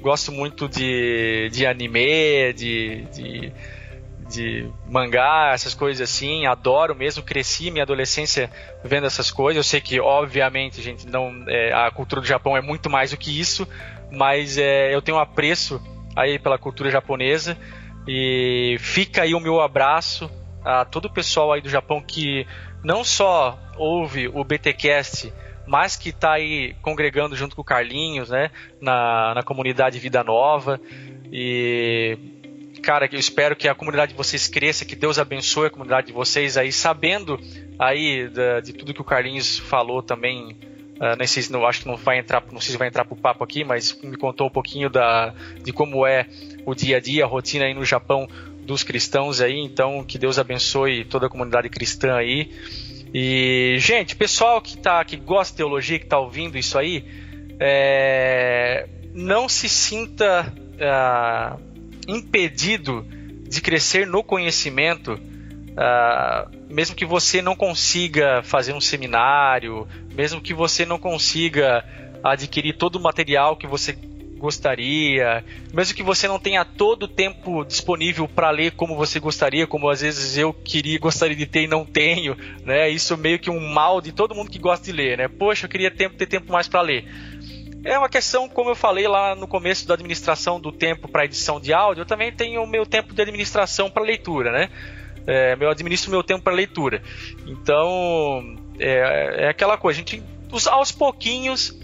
gosto 0.00 0.32
muito 0.32 0.68
de, 0.68 1.48
de 1.50 1.66
anime, 1.66 2.52
de, 2.54 3.04
de 3.12 3.52
de 4.28 4.68
mangá, 4.88 5.50
essas 5.52 5.74
coisas 5.74 6.08
assim, 6.08 6.46
adoro 6.46 6.94
mesmo, 6.94 7.22
cresci 7.22 7.70
minha 7.70 7.84
adolescência 7.84 8.50
vendo 8.82 9.06
essas 9.06 9.30
coisas. 9.30 9.56
Eu 9.56 9.64
sei 9.64 9.80
que, 9.80 10.00
obviamente, 10.00 10.82
gente, 10.82 11.06
não 11.06 11.44
é, 11.46 11.72
a 11.72 11.90
cultura 11.90 12.20
do 12.20 12.26
Japão 12.26 12.56
é 12.56 12.60
muito 12.60 12.90
mais 12.90 13.10
do 13.10 13.16
que 13.16 13.38
isso, 13.38 13.66
mas 14.10 14.58
é, 14.58 14.94
eu 14.94 15.00
tenho 15.00 15.16
um 15.16 15.20
apreço 15.20 15.80
aí 16.14 16.38
pela 16.38 16.58
cultura 16.58 16.90
japonesa 16.90 17.56
e 18.06 18.76
fica 18.80 19.22
aí 19.22 19.34
o 19.34 19.40
meu 19.40 19.60
abraço 19.60 20.30
a 20.64 20.84
todo 20.84 21.06
o 21.06 21.12
pessoal 21.12 21.52
aí 21.52 21.60
do 21.60 21.68
Japão 21.68 22.00
que 22.00 22.46
não 22.82 23.04
só 23.04 23.58
ouve 23.76 24.28
o 24.28 24.42
BTcast, 24.42 25.32
mas 25.66 25.96
que 25.96 26.10
está 26.10 26.32
aí 26.32 26.74
congregando 26.80 27.36
junto 27.36 27.54
com 27.54 27.62
o 27.62 27.64
Carlinhos, 27.64 28.30
né, 28.30 28.50
na, 28.80 29.34
na 29.34 29.42
comunidade 29.42 29.98
Vida 29.98 30.22
Nova 30.22 30.80
e 31.32 32.35
cara, 32.86 33.08
eu 33.10 33.18
espero 33.18 33.56
que 33.56 33.66
a 33.66 33.74
comunidade 33.74 34.12
de 34.12 34.16
vocês 34.16 34.46
cresça, 34.46 34.84
que 34.84 34.94
Deus 34.94 35.18
abençoe 35.18 35.66
a 35.66 35.70
comunidade 35.70 36.06
de 36.06 36.12
vocês 36.12 36.56
aí, 36.56 36.70
sabendo 36.70 37.36
aí 37.76 38.28
da, 38.28 38.60
de 38.60 38.72
tudo 38.72 38.94
que 38.94 39.00
o 39.00 39.04
Carlinhos 39.04 39.58
falou 39.58 40.00
também. 40.00 40.56
Uh, 40.94 41.26
sei, 41.26 41.42
não, 41.50 41.66
acho 41.66 41.80
que 41.80 41.88
não 41.88 41.96
vai 41.96 42.20
entrar, 42.20 42.44
não 42.52 42.60
sei 42.60 42.70
se 42.70 42.78
vai 42.78 42.86
entrar 42.86 43.04
pro 43.04 43.16
papo 43.16 43.42
aqui, 43.42 43.64
mas 43.64 43.92
me 44.04 44.16
contou 44.16 44.46
um 44.46 44.50
pouquinho 44.50 44.88
da, 44.88 45.34
de 45.64 45.72
como 45.72 46.06
é 46.06 46.26
o 46.64 46.76
dia 46.76 46.98
a 46.98 47.00
dia, 47.00 47.24
a 47.24 47.26
rotina 47.26 47.64
aí 47.64 47.74
no 47.74 47.84
Japão 47.84 48.28
dos 48.62 48.84
cristãos 48.84 49.40
aí. 49.40 49.58
Então, 49.58 50.04
que 50.04 50.16
Deus 50.16 50.38
abençoe 50.38 51.04
toda 51.04 51.26
a 51.26 51.28
comunidade 51.28 51.68
cristã 51.68 52.14
aí. 52.14 52.52
E, 53.12 53.78
gente, 53.80 54.14
pessoal 54.14 54.62
que, 54.62 54.78
tá, 54.78 55.04
que 55.04 55.16
gosta 55.16 55.52
de 55.52 55.56
teologia, 55.56 55.98
que 55.98 56.04
está 56.04 56.20
ouvindo 56.20 56.56
isso 56.56 56.78
aí, 56.78 57.04
é, 57.58 58.86
não 59.12 59.48
se 59.48 59.68
sinta. 59.68 60.54
Uh, 60.76 61.75
impedido 62.06 63.06
de 63.48 63.60
crescer 63.60 64.06
no 64.06 64.22
conhecimento, 64.22 65.14
uh, 65.14 66.50
mesmo 66.68 66.96
que 66.96 67.04
você 67.04 67.40
não 67.40 67.54
consiga 67.54 68.42
fazer 68.42 68.72
um 68.72 68.80
seminário, 68.80 69.86
mesmo 70.14 70.40
que 70.40 70.52
você 70.52 70.84
não 70.84 70.98
consiga 70.98 71.84
adquirir 72.22 72.76
todo 72.76 72.96
o 72.96 73.00
material 73.00 73.56
que 73.56 73.66
você 73.66 73.96
gostaria, 74.36 75.44
mesmo 75.72 75.96
que 75.96 76.02
você 76.02 76.28
não 76.28 76.38
tenha 76.38 76.64
todo 76.64 77.04
o 77.04 77.08
tempo 77.08 77.64
disponível 77.64 78.28
para 78.28 78.50
ler 78.50 78.72
como 78.72 78.94
você 78.94 79.18
gostaria, 79.18 79.66
como 79.66 79.88
às 79.88 80.02
vezes 80.02 80.36
eu 80.36 80.52
queria, 80.52 80.98
gostaria 80.98 81.36
de 81.36 81.46
ter 81.46 81.62
e 81.62 81.66
não 81.66 81.84
tenho, 81.84 82.36
né? 82.64 82.88
Isso 82.88 83.16
meio 83.16 83.38
que 83.38 83.50
um 83.50 83.60
mal 83.72 84.00
de 84.00 84.12
todo 84.12 84.34
mundo 84.34 84.50
que 84.50 84.58
gosta 84.58 84.84
de 84.84 84.92
ler, 84.92 85.18
né? 85.18 85.28
Poxa, 85.28 85.64
eu 85.64 85.70
queria 85.70 85.90
tempo, 85.90 86.16
ter 86.16 86.26
tempo 86.26 86.52
mais 86.52 86.68
para 86.68 86.82
ler. 86.82 87.04
É 87.86 87.96
uma 87.96 88.08
questão, 88.08 88.48
como 88.48 88.68
eu 88.68 88.74
falei 88.74 89.06
lá 89.06 89.36
no 89.36 89.46
começo 89.46 89.86
da 89.86 89.94
administração 89.94 90.58
do 90.58 90.72
tempo 90.72 91.06
para 91.06 91.24
edição 91.24 91.60
de 91.60 91.72
áudio, 91.72 92.02
eu 92.02 92.04
também 92.04 92.32
tenho 92.32 92.60
o 92.60 92.66
meu 92.66 92.84
tempo 92.84 93.14
de 93.14 93.22
administração 93.22 93.88
para 93.88 94.02
leitura, 94.02 94.50
né? 94.50 94.68
É, 95.24 95.56
eu 95.58 95.70
administro 95.70 96.10
meu 96.10 96.24
tempo 96.24 96.42
para 96.42 96.52
leitura. 96.52 97.00
Então, 97.46 98.58
é, 98.80 99.44
é, 99.44 99.48
aquela 99.48 99.78
coisa, 99.78 100.00
a 100.00 100.02
gente, 100.02 100.20
aos 100.68 100.90
pouquinhos, 100.90 101.78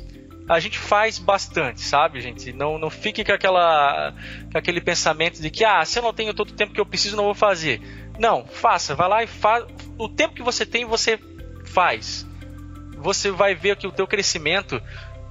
a 0.48 0.58
gente 0.58 0.76
faz 0.76 1.20
bastante, 1.20 1.80
sabe, 1.82 2.20
gente? 2.20 2.52
Não, 2.52 2.80
não 2.80 2.90
fique 2.90 3.24
com, 3.24 3.32
aquela, 3.32 4.12
com 4.50 4.58
aquele 4.58 4.80
pensamento 4.80 5.40
de 5.40 5.50
que, 5.50 5.64
ah, 5.64 5.84
se 5.84 6.00
eu 6.00 6.02
não 6.02 6.12
tenho 6.12 6.34
todo 6.34 6.50
o 6.50 6.54
tempo 6.54 6.74
que 6.74 6.80
eu 6.80 6.86
preciso, 6.86 7.14
não 7.14 7.26
vou 7.26 7.34
fazer. 7.34 7.80
Não, 8.18 8.44
faça, 8.44 8.96
vai 8.96 9.08
lá 9.08 9.22
e 9.22 9.28
faz. 9.28 9.66
O 9.96 10.08
tempo 10.08 10.34
que 10.34 10.42
você 10.42 10.66
tem, 10.66 10.84
você 10.84 11.16
faz. 11.64 12.26
Você 12.98 13.30
vai 13.30 13.54
ver 13.54 13.76
que 13.76 13.86
o 13.86 13.92
teu 13.92 14.06
crescimento 14.06 14.82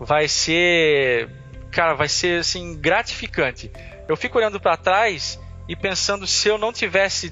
vai 0.04 0.28
ser, 0.28 1.30
cara, 1.72 1.94
vai 1.94 2.10
ser 2.10 2.40
assim 2.40 2.76
gratificante. 2.76 3.72
Eu 4.08 4.18
fico 4.18 4.38
olhando 4.38 4.60
para 4.60 4.76
trás 4.76 5.40
e 5.70 5.76
pensando 5.76 6.26
se 6.26 6.50
eu 6.50 6.58
não 6.58 6.74
tivesse 6.74 7.32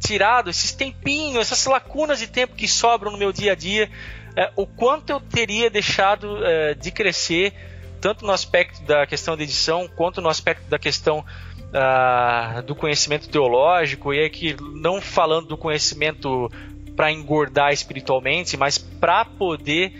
tirado 0.00 0.48
esses 0.48 0.72
tempinhos, 0.72 1.52
essas 1.52 1.66
lacunas 1.66 2.18
de 2.18 2.26
tempo 2.26 2.54
que 2.54 2.66
sobram 2.66 3.12
no 3.12 3.18
meu 3.18 3.32
dia 3.32 3.52
a 3.52 3.54
dia, 3.54 3.90
é, 4.34 4.50
o 4.56 4.66
quanto 4.66 5.10
eu 5.10 5.20
teria 5.20 5.68
deixado 5.68 6.44
é, 6.44 6.74
de 6.74 6.90
crescer 6.90 7.52
tanto 8.00 8.24
no 8.24 8.32
aspecto 8.32 8.82
da 8.84 9.06
questão 9.06 9.36
da 9.36 9.42
edição, 9.42 9.88
quanto 9.88 10.20
no 10.20 10.28
aspecto 10.28 10.68
da 10.68 10.78
questão 10.78 11.20
uh, 11.20 12.62
do 12.62 12.74
conhecimento 12.74 13.28
teológico, 13.28 14.12
e 14.12 14.24
aqui 14.24 14.54
não 14.74 15.00
falando 15.00 15.48
do 15.48 15.56
conhecimento 15.56 16.50
para 16.94 17.10
engordar 17.10 17.72
espiritualmente, 17.72 18.56
mas 18.56 18.76
para 18.78 19.24
poder 19.24 19.92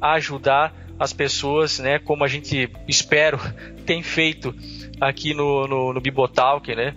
ajudar 0.00 0.83
as 0.98 1.12
pessoas, 1.12 1.78
né, 1.78 1.98
como 1.98 2.24
a 2.24 2.28
gente 2.28 2.70
espero 2.86 3.38
tem 3.84 4.02
feito 4.02 4.54
aqui 5.00 5.34
no, 5.34 5.66
no, 5.66 5.92
no 5.92 6.00
Bibotalk, 6.00 6.74
né, 6.74 6.94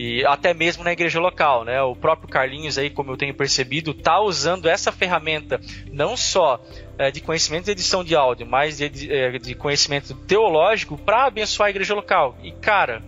e 0.00 0.24
até 0.24 0.54
mesmo 0.54 0.84
na 0.84 0.92
igreja 0.92 1.18
local, 1.18 1.64
né? 1.64 1.82
O 1.82 1.96
próprio 1.96 2.28
Carlinhos 2.28 2.78
aí, 2.78 2.88
como 2.88 3.10
eu 3.10 3.16
tenho 3.16 3.34
percebido, 3.34 3.92
tá 3.92 4.20
usando 4.20 4.68
essa 4.68 4.92
ferramenta 4.92 5.60
não 5.90 6.16
só 6.16 6.62
é, 6.96 7.10
de 7.10 7.20
conhecimento 7.20 7.64
de 7.64 7.72
edição 7.72 8.04
de 8.04 8.14
áudio, 8.14 8.46
mas 8.46 8.78
de, 8.78 8.88
de, 8.88 9.12
é, 9.12 9.38
de 9.38 9.56
conhecimento 9.56 10.14
teológico 10.14 10.96
para 10.96 11.26
abençoar 11.26 11.66
a 11.66 11.70
igreja 11.70 11.96
local. 11.96 12.38
E 12.44 12.52
cara, 12.52 13.02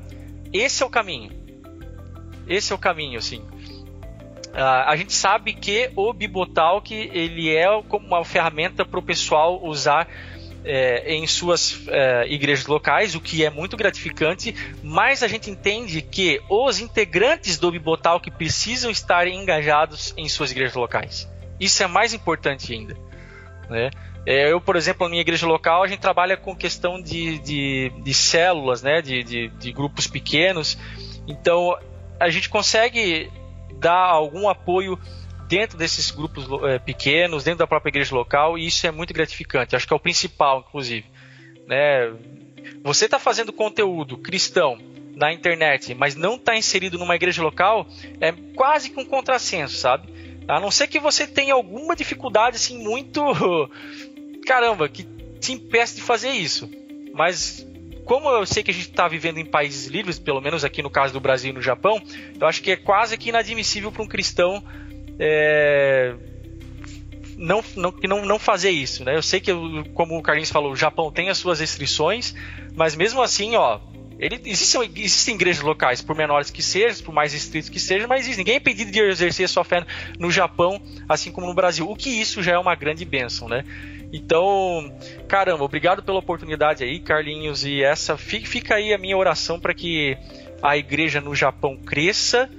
esse 0.52 0.82
é 0.82 0.86
o 0.86 0.90
caminho. 0.90 1.30
Esse 2.48 2.72
é 2.72 2.74
o 2.74 2.78
caminho, 2.78 3.20
assim. 3.20 3.40
Uh, 4.50 4.84
a 4.86 4.96
gente 4.96 5.12
sabe 5.12 5.52
que 5.52 5.90
o 5.94 6.12
Bibotalk 6.12 6.92
ele 6.92 7.54
é 7.54 7.70
uma 7.70 8.24
ferramenta 8.24 8.84
para 8.84 8.98
o 8.98 9.02
pessoal 9.02 9.64
usar 9.64 10.08
é, 10.64 11.14
em 11.14 11.26
suas 11.26 11.80
é, 11.88 12.26
igrejas 12.28 12.66
locais, 12.66 13.14
o 13.14 13.20
que 13.20 13.44
é 13.44 13.50
muito 13.50 13.76
gratificante, 13.76 14.54
mas 14.82 15.22
a 15.22 15.28
gente 15.28 15.50
entende 15.50 16.02
que 16.02 16.40
os 16.48 16.80
integrantes 16.80 17.58
do 17.58 17.70
Bibotalk 17.70 18.30
precisam 18.32 18.90
estar 18.90 19.26
engajados 19.26 20.12
em 20.16 20.28
suas 20.28 20.50
igrejas 20.50 20.74
locais. 20.74 21.28
Isso 21.58 21.82
é 21.82 21.86
mais 21.86 22.12
importante 22.12 22.72
ainda. 22.72 22.96
Né? 23.68 23.90
É, 24.26 24.52
eu, 24.52 24.60
por 24.60 24.76
exemplo, 24.76 25.06
na 25.06 25.10
minha 25.10 25.22
igreja 25.22 25.46
local, 25.46 25.82
a 25.82 25.86
gente 25.86 26.00
trabalha 26.00 26.36
com 26.36 26.54
questão 26.54 27.00
de, 27.00 27.38
de, 27.38 27.92
de 28.02 28.14
células, 28.14 28.82
né? 28.82 29.00
de, 29.00 29.22
de, 29.22 29.48
de 29.48 29.72
grupos 29.72 30.06
pequenos. 30.06 30.76
Então, 31.26 31.76
a 32.18 32.28
gente 32.28 32.48
consegue 32.48 33.30
dar 33.80 34.04
algum 34.10 34.48
apoio 34.48 34.98
dentro 35.48 35.76
desses 35.76 36.10
grupos 36.12 36.46
é, 36.64 36.78
pequenos, 36.78 37.42
dentro 37.42 37.58
da 37.58 37.66
própria 37.66 37.90
igreja 37.90 38.14
local, 38.14 38.56
e 38.56 38.66
isso 38.66 38.86
é 38.86 38.90
muito 38.90 39.12
gratificante. 39.12 39.74
Acho 39.74 39.86
que 39.86 39.92
é 39.92 39.96
o 39.96 40.00
principal, 40.00 40.64
inclusive. 40.68 41.06
Né? 41.66 42.12
Você 42.84 43.06
está 43.06 43.18
fazendo 43.18 43.52
conteúdo 43.52 44.16
cristão 44.16 44.78
na 45.16 45.32
internet, 45.32 45.94
mas 45.94 46.14
não 46.14 46.36
está 46.36 46.56
inserido 46.56 46.98
numa 46.98 47.16
igreja 47.16 47.42
local, 47.42 47.86
é 48.20 48.32
quase 48.54 48.90
que 48.90 49.00
um 49.00 49.04
contrassenso, 49.04 49.76
sabe? 49.76 50.08
A 50.46 50.60
não 50.60 50.70
ser 50.70 50.86
que 50.86 50.98
você 50.98 51.26
tenha 51.26 51.54
alguma 51.54 51.96
dificuldade 51.96 52.56
assim 52.56 52.78
muito 52.78 53.20
caramba, 54.46 54.88
que 54.88 55.04
te 55.40 55.52
impeça 55.52 55.96
de 55.96 56.02
fazer 56.02 56.30
isso. 56.30 56.70
Mas 57.12 57.66
como 58.10 58.28
eu 58.28 58.44
sei 58.44 58.64
que 58.64 58.72
a 58.72 58.74
gente 58.74 58.88
está 58.88 59.06
vivendo 59.06 59.38
em 59.38 59.44
países 59.44 59.86
livres, 59.86 60.18
pelo 60.18 60.40
menos 60.40 60.64
aqui 60.64 60.82
no 60.82 60.90
caso 60.90 61.12
do 61.12 61.20
Brasil 61.20 61.50
e 61.50 61.52
no 61.52 61.62
Japão, 61.62 62.02
eu 62.40 62.44
acho 62.44 62.60
que 62.60 62.72
é 62.72 62.76
quase 62.76 63.16
que 63.16 63.28
inadmissível 63.28 63.92
para 63.92 64.02
um 64.02 64.06
cristão 64.08 64.60
é, 65.16 66.12
não, 67.36 67.62
não, 67.76 67.94
não, 68.02 68.26
não 68.26 68.36
fazer 68.36 68.70
isso. 68.70 69.04
Né? 69.04 69.14
Eu 69.14 69.22
sei 69.22 69.38
que, 69.38 69.52
como 69.94 70.18
o 70.18 70.22
Carlinhos 70.22 70.50
falou, 70.50 70.72
o 70.72 70.76
Japão 70.76 71.12
tem 71.12 71.28
as 71.28 71.38
suas 71.38 71.60
restrições, 71.60 72.34
mas 72.74 72.96
mesmo 72.96 73.22
assim, 73.22 73.54
ó, 73.54 73.78
ele, 74.20 74.40
existem, 74.44 74.82
existem 74.96 75.34
igrejas 75.34 75.62
locais, 75.62 76.02
por 76.02 76.14
menores 76.14 76.50
que 76.50 76.62
sejam, 76.62 77.02
por 77.02 77.14
mais 77.14 77.32
estritos 77.32 77.70
que 77.70 77.80
sejam, 77.80 78.06
mas 78.06 78.28
ninguém 78.36 78.54
é 78.54 78.56
impedido 78.58 78.90
de 78.90 79.00
exercer 79.00 79.48
sua 79.48 79.64
fé 79.64 79.84
no 80.18 80.30
Japão, 80.30 80.80
assim 81.08 81.32
como 81.32 81.46
no 81.46 81.54
Brasil. 81.54 81.88
O 81.88 81.96
que 81.96 82.10
isso 82.10 82.42
já 82.42 82.52
é 82.52 82.58
uma 82.58 82.74
grande 82.74 83.04
bênção, 83.04 83.48
né? 83.48 83.64
Então, 84.12 84.92
caramba, 85.26 85.64
obrigado 85.64 86.02
pela 86.02 86.18
oportunidade 86.18 86.84
aí, 86.84 87.00
Carlinhos. 87.00 87.64
E 87.64 87.82
essa 87.82 88.18
fica 88.18 88.74
aí 88.74 88.92
a 88.92 88.98
minha 88.98 89.16
oração 89.16 89.58
para 89.58 89.72
que 89.72 90.18
a 90.62 90.76
igreja 90.76 91.20
no 91.20 91.34
Japão 91.34 91.76
cresça, 91.78 92.50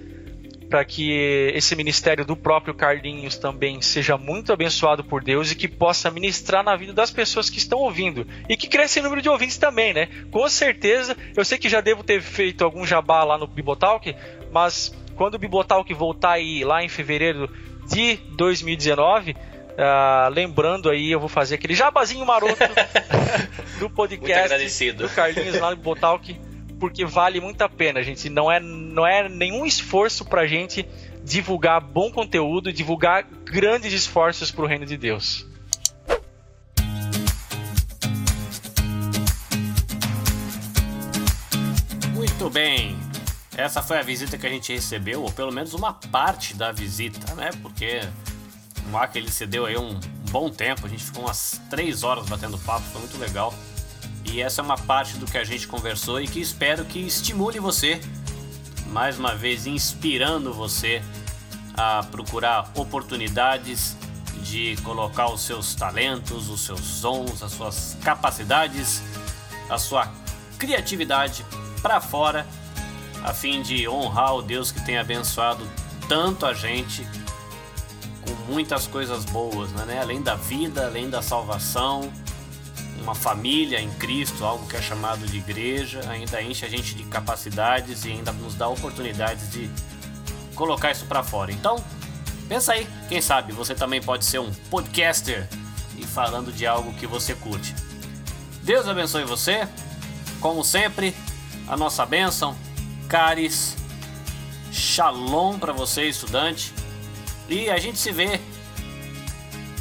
para 0.72 0.86
que 0.86 1.52
esse 1.54 1.76
ministério 1.76 2.24
do 2.24 2.34
próprio 2.34 2.74
Carlinhos 2.74 3.36
também 3.36 3.82
seja 3.82 4.18
muito 4.18 4.54
abençoado 4.54 5.04
por 5.04 5.22
Deus 5.22 5.52
e 5.52 5.56
que 5.56 5.68
possa 5.68 6.10
ministrar 6.10 6.64
na 6.64 6.78
vida 6.78 6.94
das 6.94 7.12
pessoas 7.12 7.50
que 7.50 7.58
estão 7.58 7.80
ouvindo. 7.80 8.26
E 8.48 8.56
que 8.56 8.68
cresça 8.68 9.00
em 9.00 9.02
número 9.02 9.22
de 9.22 9.28
ouvintes 9.28 9.58
também, 9.58 9.94
né? 9.94 10.08
Com 10.32 10.48
certeza, 10.48 11.16
eu 11.36 11.44
sei 11.44 11.58
que 11.58 11.68
já 11.68 11.82
devo 11.82 12.04
ter 12.04 12.22
feito 12.22 12.64
algum 12.64 12.86
jabá 12.86 13.22
lá 13.26 13.38
no 13.38 13.48
Bibotalk, 13.48 14.16
mas 14.50 14.96
quando 15.18 15.36
o 15.36 15.38
Bibotalk 15.38 15.94
voltar 15.94 16.32
aí 16.32 16.64
lá 16.64 16.82
em 16.82 16.88
fevereiro 16.88 17.52
de 17.88 18.16
2019, 18.32 19.36
Uh, 19.72 20.30
lembrando 20.30 20.90
aí, 20.90 21.10
eu 21.10 21.20
vou 21.20 21.30
fazer 21.30 21.56
aquele 21.56 21.74
jabazinho 21.74 22.26
maroto 22.26 22.56
do 23.80 23.90
podcast 23.90 24.92
do 24.92 25.10
Carlinhos 25.10 25.58
lá 25.60 25.72
no 25.72 25.78
Botalk, 25.78 26.38
porque 26.82 27.06
vale 27.06 27.40
muito 27.40 27.62
a 27.62 27.70
pena, 27.70 28.02
gente. 28.02 28.28
Não 28.28 28.52
é, 28.52 28.60
não 28.60 29.06
é 29.06 29.30
nenhum 29.30 29.68
esforço 29.68 30.26
pra 30.26 30.48
gente 30.48 30.84
divulgar 31.24 31.80
bom 31.80 32.12
conteúdo, 32.12 32.74
divulgar 32.74 33.24
grandes 33.46 33.94
esforços 33.94 34.50
pro 34.50 34.66
reino 34.66 34.84
de 34.84 34.98
Deus. 34.98 35.46
Muito 42.16 42.50
bem. 42.50 42.98
Essa 43.56 43.84
foi 43.84 44.00
a 44.00 44.02
visita 44.02 44.36
que 44.36 44.48
a 44.48 44.50
gente 44.50 44.74
recebeu, 44.74 45.22
ou 45.22 45.32
pelo 45.32 45.54
menos 45.54 45.76
uma 45.76 45.94
parte 45.94 46.56
da 46.56 46.72
visita, 46.72 47.36
né? 47.36 47.52
Porque 47.62 48.02
o 48.88 48.90
Mac 48.90 49.16
ele 49.16 49.30
cedeu 49.30 49.68
aí 49.68 49.78
um 49.78 50.00
bom 50.32 50.50
tempo, 50.50 50.88
a 50.88 50.90
gente 50.90 51.04
ficou 51.04 51.26
umas 51.26 51.62
3 51.70 52.02
horas 52.02 52.28
batendo 52.28 52.58
papo, 52.58 52.82
foi 52.92 53.02
muito 53.02 53.20
legal. 53.20 53.54
E 54.32 54.42
essa 54.42 54.62
é 54.62 54.64
uma 54.64 54.78
parte 54.78 55.18
do 55.18 55.26
que 55.26 55.38
a 55.38 55.44
gente 55.44 55.68
conversou 55.68 56.22
e 56.22 56.26
que 56.26 56.40
espero 56.40 56.86
que 56.86 57.00
estimule 57.00 57.60
você, 57.60 58.00
mais 58.88 59.20
uma 59.20 59.36
vez 59.36 59.68
inspirando 59.68 60.54
você 60.54 61.04
a 61.74 62.02
procurar 62.04 62.72
oportunidades 62.76 63.98
de 64.42 64.78
colocar 64.84 65.30
os 65.30 65.42
seus 65.42 65.76
talentos, 65.76 66.50
os 66.50 66.62
seus 66.62 67.02
dons, 67.02 67.44
as 67.44 67.52
suas 67.52 67.98
capacidades, 68.06 69.02
a 69.70 69.78
sua 69.78 70.10
criatividade 70.58 71.46
para 71.82 72.00
fora, 72.00 72.48
a 73.26 73.34
fim 73.34 73.62
de 73.62 73.86
honrar 73.86 74.36
o 74.36 74.42
Deus 74.42 74.72
que 74.72 74.80
tem 74.86 74.98
abençoado 74.98 75.68
tanto 76.08 76.46
a 76.46 76.54
gente 76.54 77.06
com 78.22 78.52
muitas 78.54 78.88
coisas 78.88 79.26
boas, 79.26 79.70
né? 79.72 80.00
além 80.02 80.22
da 80.22 80.36
vida, 80.36 80.86
além 80.86 81.10
da 81.10 81.22
salvação, 81.22 82.10
uma 83.02 83.16
família 83.16 83.80
em 83.82 83.90
Cristo, 83.92 84.46
algo 84.46 84.68
que 84.68 84.78
é 84.78 84.82
chamado 84.82 85.26
de 85.26 85.38
igreja, 85.38 86.02
ainda 86.10 86.42
enche 86.42 86.66
a 86.66 86.70
gente 86.70 86.96
de 86.96 87.04
capacidades 87.04 88.06
e 88.06 88.12
ainda 88.12 88.32
nos 88.32 88.56
dá 88.56 88.68
oportunidades 88.68 89.52
de 89.52 89.70
colocar 90.56 90.92
isso 90.92 91.06
para 91.06 91.24
fora. 91.24 91.52
Então, 91.52 91.84
pensa 92.48 92.74
aí, 92.74 92.88
quem 93.10 93.20
sabe 93.22 93.52
você 93.52 93.74
também 93.74 94.02
pode 94.02 94.26
ser 94.26 94.40
um 94.40 94.52
podcaster 94.70 95.48
e 95.98 96.06
falando 96.06 96.52
de 96.52 96.66
algo 96.66 96.94
que 96.94 97.08
você 97.08 97.34
curte. 97.34 97.74
Deus 98.64 98.88
abençoe 98.88 99.24
você, 99.24 99.68
como 100.40 100.64
sempre, 100.64 101.16
a 101.68 101.76
nossa 101.76 102.06
bênção, 102.06 102.56
caris, 103.10 103.76
shalom 104.72 105.58
para 105.58 105.74
você, 105.74 106.08
estudante. 106.08 106.74
E 107.50 107.70
a 107.70 107.78
gente 107.78 107.98
se 107.98 108.12
vê 108.12 108.40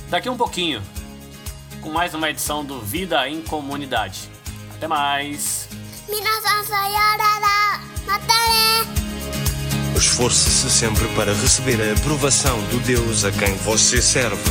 daqui 0.09 0.29
um 0.29 0.37
pouquinho 0.37 0.83
com 1.81 1.91
mais 1.91 2.15
uma 2.15 2.29
edição 2.29 2.65
do 2.65 2.81
Vida 2.81 3.29
em 3.29 3.43
Comunidade. 3.43 4.29
Até 4.75 4.87
mais! 4.87 5.69
Esforce-se 9.97 10.71
sempre 10.71 11.07
para 11.09 11.33
receber 11.33 11.81
a 11.83 11.93
aprovação 11.93 12.59
do 12.65 12.81
Deus 12.81 13.25
a 13.25 13.33
quem 13.33 13.55
você 13.57 14.01
serve. 14.01 14.51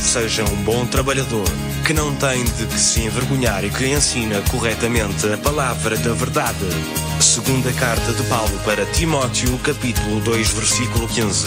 Seja 0.00 0.44
um 0.44 0.56
bom 0.62 0.86
trabalhador, 0.86 1.46
que 1.86 1.92
não 1.92 2.14
tem 2.16 2.44
de 2.44 2.66
que 2.66 2.78
se 2.78 3.02
envergonhar 3.02 3.64
e 3.64 3.70
que 3.70 3.86
ensina 3.86 4.40
corretamente 4.50 5.30
a 5.32 5.36
palavra 5.38 5.96
da 5.96 6.14
verdade. 6.14 6.66
Segunda 7.20 7.72
carta 7.72 8.12
de 8.12 8.22
Paulo 8.24 8.58
para 8.64 8.86
Timóteo, 8.86 9.58
capítulo 9.58 10.20
2, 10.20 10.52
versículo 10.52 11.06
15. 11.08 11.46